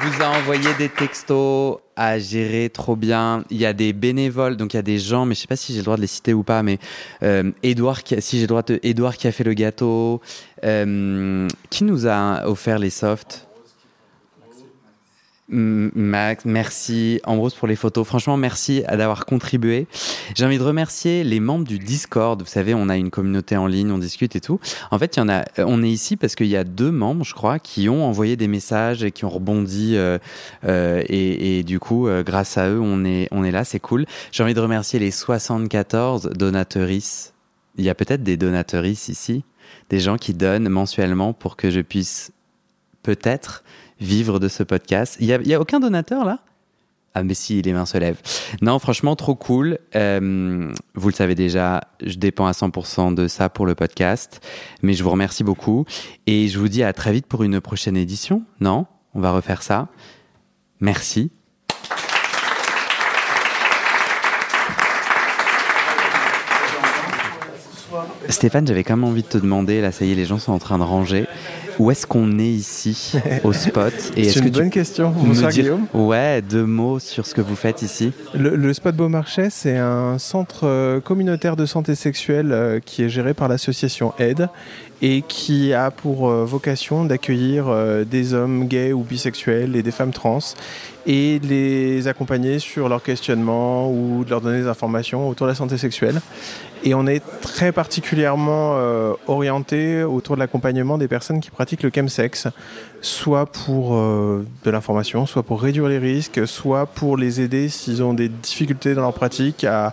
vous 0.02 0.22
a 0.22 0.28
envoyé 0.28 0.74
des 0.74 0.88
textos 0.88 1.78
à 2.02 2.18
gérer 2.18 2.70
trop 2.70 2.96
bien. 2.96 3.44
Il 3.50 3.58
y 3.58 3.66
a 3.66 3.74
des 3.74 3.92
bénévoles, 3.92 4.56
donc 4.56 4.72
il 4.72 4.76
y 4.76 4.80
a 4.80 4.82
des 4.82 4.98
gens, 4.98 5.26
mais 5.26 5.34
je 5.34 5.40
sais 5.40 5.46
pas 5.46 5.56
si 5.56 5.72
j'ai 5.72 5.80
le 5.80 5.84
droit 5.84 5.96
de 5.96 6.00
les 6.00 6.06
citer 6.06 6.32
ou 6.32 6.42
pas, 6.42 6.62
mais 6.62 6.78
euh, 7.22 7.52
Edouard, 7.62 8.02
qui 8.02 8.14
a- 8.14 8.22
si 8.22 8.36
j'ai 8.36 8.44
le 8.44 8.48
droit 8.48 8.62
Edouard 8.82 9.18
qui 9.18 9.28
a 9.28 9.32
fait 9.32 9.44
le 9.44 9.52
gâteau, 9.52 10.22
euh, 10.64 11.46
qui 11.68 11.84
nous 11.84 12.06
a 12.06 12.48
offert 12.48 12.78
les 12.78 12.88
softs. 12.88 13.46
Max, 15.52 16.44
merci. 16.44 17.20
Ambrose 17.24 17.54
pour 17.54 17.66
les 17.66 17.74
photos. 17.74 18.06
Franchement, 18.06 18.36
merci 18.36 18.82
d'avoir 18.82 19.26
contribué. 19.26 19.88
J'ai 20.36 20.44
envie 20.44 20.58
de 20.58 20.62
remercier 20.62 21.24
les 21.24 21.40
membres 21.40 21.66
du 21.66 21.78
Discord. 21.78 22.40
Vous 22.40 22.48
savez, 22.48 22.72
on 22.72 22.88
a 22.88 22.96
une 22.96 23.10
communauté 23.10 23.56
en 23.56 23.66
ligne, 23.66 23.90
on 23.90 23.98
discute 23.98 24.36
et 24.36 24.40
tout. 24.40 24.60
En 24.92 24.98
fait, 24.98 25.16
il 25.16 25.20
y 25.20 25.22
en 25.22 25.28
a. 25.28 25.44
On 25.58 25.82
est 25.82 25.90
ici 25.90 26.16
parce 26.16 26.36
qu'il 26.36 26.46
y 26.46 26.56
a 26.56 26.62
deux 26.62 26.92
membres, 26.92 27.24
je 27.24 27.34
crois, 27.34 27.58
qui 27.58 27.88
ont 27.88 28.04
envoyé 28.04 28.36
des 28.36 28.46
messages 28.46 29.02
et 29.02 29.10
qui 29.10 29.24
ont 29.24 29.30
rebondi. 29.30 29.96
euh, 29.96 30.18
euh, 30.64 31.02
et, 31.08 31.62
du 31.64 31.80
coup, 31.80 32.06
euh, 32.06 32.22
grâce 32.22 32.56
à 32.56 32.68
eux, 32.68 32.80
on 32.80 33.04
est, 33.04 33.28
on 33.30 33.44
est 33.44 33.50
là. 33.50 33.64
C'est 33.64 33.80
cool. 33.80 34.06
J'ai 34.30 34.42
envie 34.42 34.54
de 34.54 34.60
remercier 34.60 34.98
les 34.98 35.10
74 35.10 36.30
donatrices. 36.30 37.34
Il 37.76 37.84
y 37.84 37.90
a 37.90 37.94
peut-être 37.94 38.22
des 38.22 38.36
donatrices 38.36 39.08
ici, 39.08 39.44
des 39.88 40.00
gens 40.00 40.16
qui 40.16 40.34
donnent 40.34 40.68
mensuellement 40.68 41.32
pour 41.32 41.56
que 41.56 41.70
je 41.70 41.80
puisse 41.80 42.32
peut-être 43.02 43.64
vivre 44.00 44.38
de 44.38 44.48
ce 44.48 44.62
podcast. 44.62 45.16
Il 45.20 45.26
n'y 45.26 45.32
a, 45.32 45.40
y 45.42 45.54
a 45.54 45.60
aucun 45.60 45.80
donateur 45.80 46.24
là? 46.24 46.38
Ah 47.12 47.24
mais 47.24 47.34
si, 47.34 47.60
les 47.60 47.72
mains 47.72 47.86
se 47.86 47.98
lèvent. 47.98 48.20
Non, 48.62 48.78
franchement, 48.78 49.16
trop 49.16 49.34
cool. 49.34 49.78
Euh, 49.96 50.72
vous 50.94 51.08
le 51.08 51.14
savez 51.14 51.34
déjà, 51.34 51.80
je 52.04 52.16
dépends 52.16 52.46
à 52.46 52.52
100% 52.52 53.14
de 53.14 53.26
ça 53.26 53.48
pour 53.48 53.66
le 53.66 53.74
podcast. 53.74 54.40
Mais 54.82 54.92
je 54.92 55.02
vous 55.02 55.10
remercie 55.10 55.42
beaucoup. 55.42 55.86
Et 56.28 56.46
je 56.46 56.58
vous 56.58 56.68
dis 56.68 56.84
à 56.84 56.92
très 56.92 57.12
vite 57.12 57.26
pour 57.26 57.42
une 57.42 57.60
prochaine 57.60 57.96
édition. 57.96 58.44
Non 58.60 58.86
On 59.14 59.20
va 59.20 59.32
refaire 59.32 59.64
ça. 59.64 59.88
Merci. 60.78 61.32
Stéphane, 68.28 68.66
j'avais 68.66 68.84
quand 68.84 68.96
même 68.96 69.08
envie 69.08 69.22
de 69.22 69.28
te 69.28 69.38
demander, 69.38 69.80
là 69.80 69.90
ça 69.90 70.04
y 70.04 70.12
est, 70.12 70.14
les 70.14 70.24
gens 70.24 70.38
sont 70.38 70.52
en 70.52 70.58
train 70.58 70.78
de 70.78 70.84
ranger. 70.84 71.26
Où 71.80 71.90
est-ce 71.90 72.06
qu'on 72.06 72.38
est 72.38 72.44
ici 72.44 73.14
au 73.44 73.54
spot 73.54 73.94
C'est 73.98 74.20
est-ce 74.20 74.38
une 74.40 74.44
que 74.44 74.50
tu 74.50 74.58
bonne 74.60 74.68
question. 74.70 75.14
Bonsoir, 75.16 75.50
dire- 75.50 75.62
Guillaume. 75.62 75.86
Ouais, 75.94 76.42
deux 76.42 76.66
mots 76.66 76.98
sur 76.98 77.24
ce 77.26 77.34
que 77.34 77.40
vous 77.40 77.56
faites 77.56 77.80
ici. 77.80 78.12
Le, 78.34 78.54
le 78.54 78.74
Spot 78.74 78.94
Beaumarchais, 78.94 79.48
c'est 79.48 79.78
un 79.78 80.18
centre 80.18 80.66
euh, 80.66 81.00
communautaire 81.00 81.56
de 81.56 81.64
santé 81.64 81.94
sexuelle 81.94 82.52
euh, 82.52 82.80
qui 82.84 83.02
est 83.02 83.08
géré 83.08 83.32
par 83.32 83.48
l'association 83.48 84.12
AID 84.18 84.48
et 85.00 85.22
qui 85.26 85.72
a 85.72 85.90
pour 85.90 86.28
euh, 86.28 86.44
vocation 86.44 87.06
d'accueillir 87.06 87.74
des 88.04 88.34
hommes 88.34 88.66
gays 88.66 88.92
ou 88.92 89.00
bisexuels 89.02 89.74
et 89.74 89.82
des 89.82 89.90
femmes 89.90 90.12
trans 90.12 90.40
et 91.06 91.38
de 91.38 91.46
les 91.46 92.08
accompagner 92.08 92.58
sur 92.58 92.88
leur 92.88 93.02
questionnement 93.02 93.90
ou 93.90 94.24
de 94.24 94.30
leur 94.30 94.40
donner 94.40 94.60
des 94.60 94.68
informations 94.68 95.28
autour 95.28 95.46
de 95.46 95.52
la 95.52 95.56
santé 95.56 95.78
sexuelle. 95.78 96.20
Et 96.82 96.94
on 96.94 97.06
est 97.06 97.22
très 97.42 97.72
particulièrement 97.72 98.72
euh, 98.74 99.12
orienté 99.26 100.02
autour 100.02 100.36
de 100.36 100.40
l'accompagnement 100.40 100.96
des 100.96 101.08
personnes 101.08 101.40
qui 101.40 101.50
pratiquent 101.50 101.82
le 101.82 101.90
chemsex, 101.94 102.48
soit 103.02 103.46
pour 103.46 103.94
euh, 103.94 104.46
de 104.64 104.70
l'information, 104.70 105.26
soit 105.26 105.42
pour 105.42 105.60
réduire 105.60 105.88
les 105.88 105.98
risques, 105.98 106.46
soit 106.46 106.86
pour 106.86 107.18
les 107.18 107.42
aider 107.42 107.68
s'ils 107.68 108.02
ont 108.02 108.14
des 108.14 108.28
difficultés 108.28 108.94
dans 108.94 109.02
leur 109.02 109.12
pratique 109.12 109.64
à, 109.64 109.92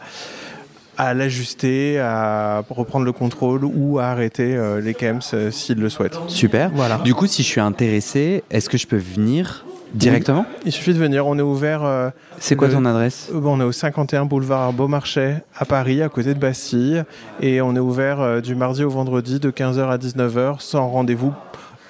à 0.98 1.14
l'ajuster, 1.14 2.00
à 2.00 2.64
reprendre 2.70 3.06
le 3.06 3.12
contrôle 3.12 3.66
ou 3.66 4.00
à 4.00 4.06
arrêter 4.06 4.56
euh, 4.56 4.80
les 4.80 4.94
chems 4.94 5.22
s'ils 5.52 5.80
le 5.80 5.90
souhaitent. 5.90 6.20
Super. 6.28 6.72
Voilà. 6.74 7.00
Du 7.04 7.14
coup, 7.14 7.28
si 7.28 7.44
je 7.44 7.48
suis 7.48 7.62
intéressé, 7.62 8.44
est-ce 8.50 8.70
que 8.70 8.78
je 8.78 8.88
peux 8.88 8.96
venir 8.96 9.66
directement 9.98 10.46
Il 10.66 10.72
suffit 10.72 10.94
de 10.94 11.00
venir, 11.00 11.26
on 11.28 11.38
est 11.38 11.42
ouvert. 11.42 11.84
euh, 11.84 12.10
C'est 12.40 12.56
quoi 12.56 12.68
le- 12.68 12.74
ton 12.74 12.86
adresse? 12.86 13.30
Euh, 13.34 13.40
bon, 13.40 13.58
On 13.58 13.62
est 13.62 13.64
au 13.66 13.72
51 13.72 14.26
boulevard 14.26 14.74
Beaumarchais 14.74 15.44
à 15.58 15.66
Paris, 15.66 16.02
à 16.02 16.10
côté 16.10 16.34
de 16.34 16.40
Bastille. 16.40 17.04
Et 17.42 17.62
on 17.62 17.76
est 17.76 17.80
ouvert 17.80 18.22
euh, 18.22 18.42
du 18.42 18.56
mardi 18.56 18.84
au 18.84 18.90
vendredi 18.90 19.40
de 19.40 19.50
15h 19.52 19.90
à 19.90 19.98
19h 19.98 20.60
sans 20.62 20.88
rendez-vous 20.88 21.34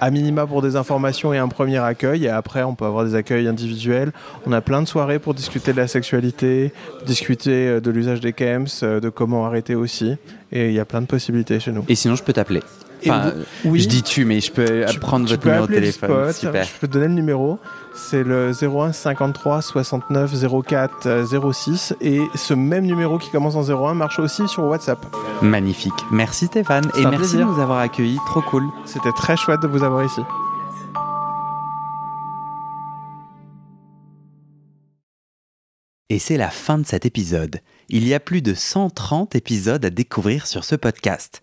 à 0.00 0.12
minima 0.12 0.46
pour 0.46 0.62
des 0.62 0.76
informations 0.76 1.34
et 1.34 1.38
un 1.38 1.48
premier 1.48 1.78
accueil. 1.78 2.24
Et 2.26 2.28
après, 2.28 2.62
on 2.62 2.74
peut 2.76 2.84
avoir 2.84 3.04
des 3.04 3.16
accueils 3.16 3.48
individuels. 3.48 4.12
On 4.46 4.52
a 4.52 4.60
plein 4.60 4.80
de 4.80 4.86
soirées 4.86 5.18
pour 5.18 5.34
discuter 5.34 5.72
de 5.72 5.76
la 5.78 5.88
sexualité, 5.88 6.72
discuter 7.04 7.66
euh, 7.66 7.80
de 7.80 7.90
l'usage 7.90 8.20
des 8.20 8.32
chems, 8.32 8.66
de 8.82 9.08
comment 9.08 9.44
arrêter 9.44 9.74
aussi. 9.74 10.16
Et 10.52 10.68
il 10.68 10.72
y 10.74 10.80
a 10.80 10.84
plein 10.84 11.00
de 11.00 11.06
possibilités 11.06 11.58
chez 11.60 11.72
nous. 11.72 11.84
Et 11.88 11.94
sinon, 11.96 12.14
je 12.14 12.22
peux 12.22 12.32
t'appeler 12.32 12.62
Enfin, 13.06 13.32
vous- 13.64 13.70
oui. 13.70 13.80
je 13.80 13.88
dis 13.88 14.02
tu, 14.02 14.24
mais 14.24 14.40
je 14.40 14.50
peux 14.52 14.84
Tu- 14.88 14.98
prendre 14.98 15.26
tu 15.26 15.32
votre 15.32 15.42
peux 15.42 15.48
numéro 15.50 15.66
de 15.66 15.74
téléphone. 15.74 16.10
spot, 16.10 16.34
Super. 16.34 16.64
Je 16.64 16.70
peux 16.80 16.88
te 16.88 16.92
donner 16.92 17.08
le 17.08 17.14
numéro. 17.14 17.58
C'est 17.94 18.22
le 18.22 18.52
01 18.52 18.92
53 18.92 19.60
69 19.62 20.32
04 20.66 21.06
euh, 21.06 21.52
06 21.52 21.94
et 22.00 22.20
ce 22.34 22.54
même 22.54 22.84
numéro 22.84 23.18
qui 23.18 23.30
commence 23.30 23.56
en 23.56 23.62
01 23.64 23.94
marche 23.94 24.18
aussi 24.20 24.46
sur 24.48 24.64
WhatsApp. 24.64 24.98
Magnifique. 25.42 25.94
Merci 26.12 26.46
Stéphane 26.46 26.84
et 26.96 27.02
merci 27.02 27.16
plaisir. 27.16 27.46
de 27.46 27.52
nous 27.52 27.60
avoir 27.60 27.78
accueillis. 27.80 28.18
Trop 28.26 28.42
cool. 28.42 28.64
C'était 28.86 29.12
très 29.12 29.36
chouette 29.36 29.60
de 29.62 29.66
vous 29.68 29.82
avoir 29.82 30.04
ici. 30.04 30.20
Et 36.10 36.18
c'est 36.18 36.36
la 36.38 36.50
fin 36.50 36.78
de 36.78 36.86
cet 36.86 37.04
épisode. 37.04 37.60
Il 37.90 38.06
y 38.06 38.14
a 38.14 38.20
plus 38.20 38.40
de 38.42 38.54
130 38.54 39.34
épisodes 39.34 39.84
à 39.84 39.90
découvrir 39.90 40.46
sur 40.46 40.64
ce 40.64 40.74
podcast. 40.74 41.42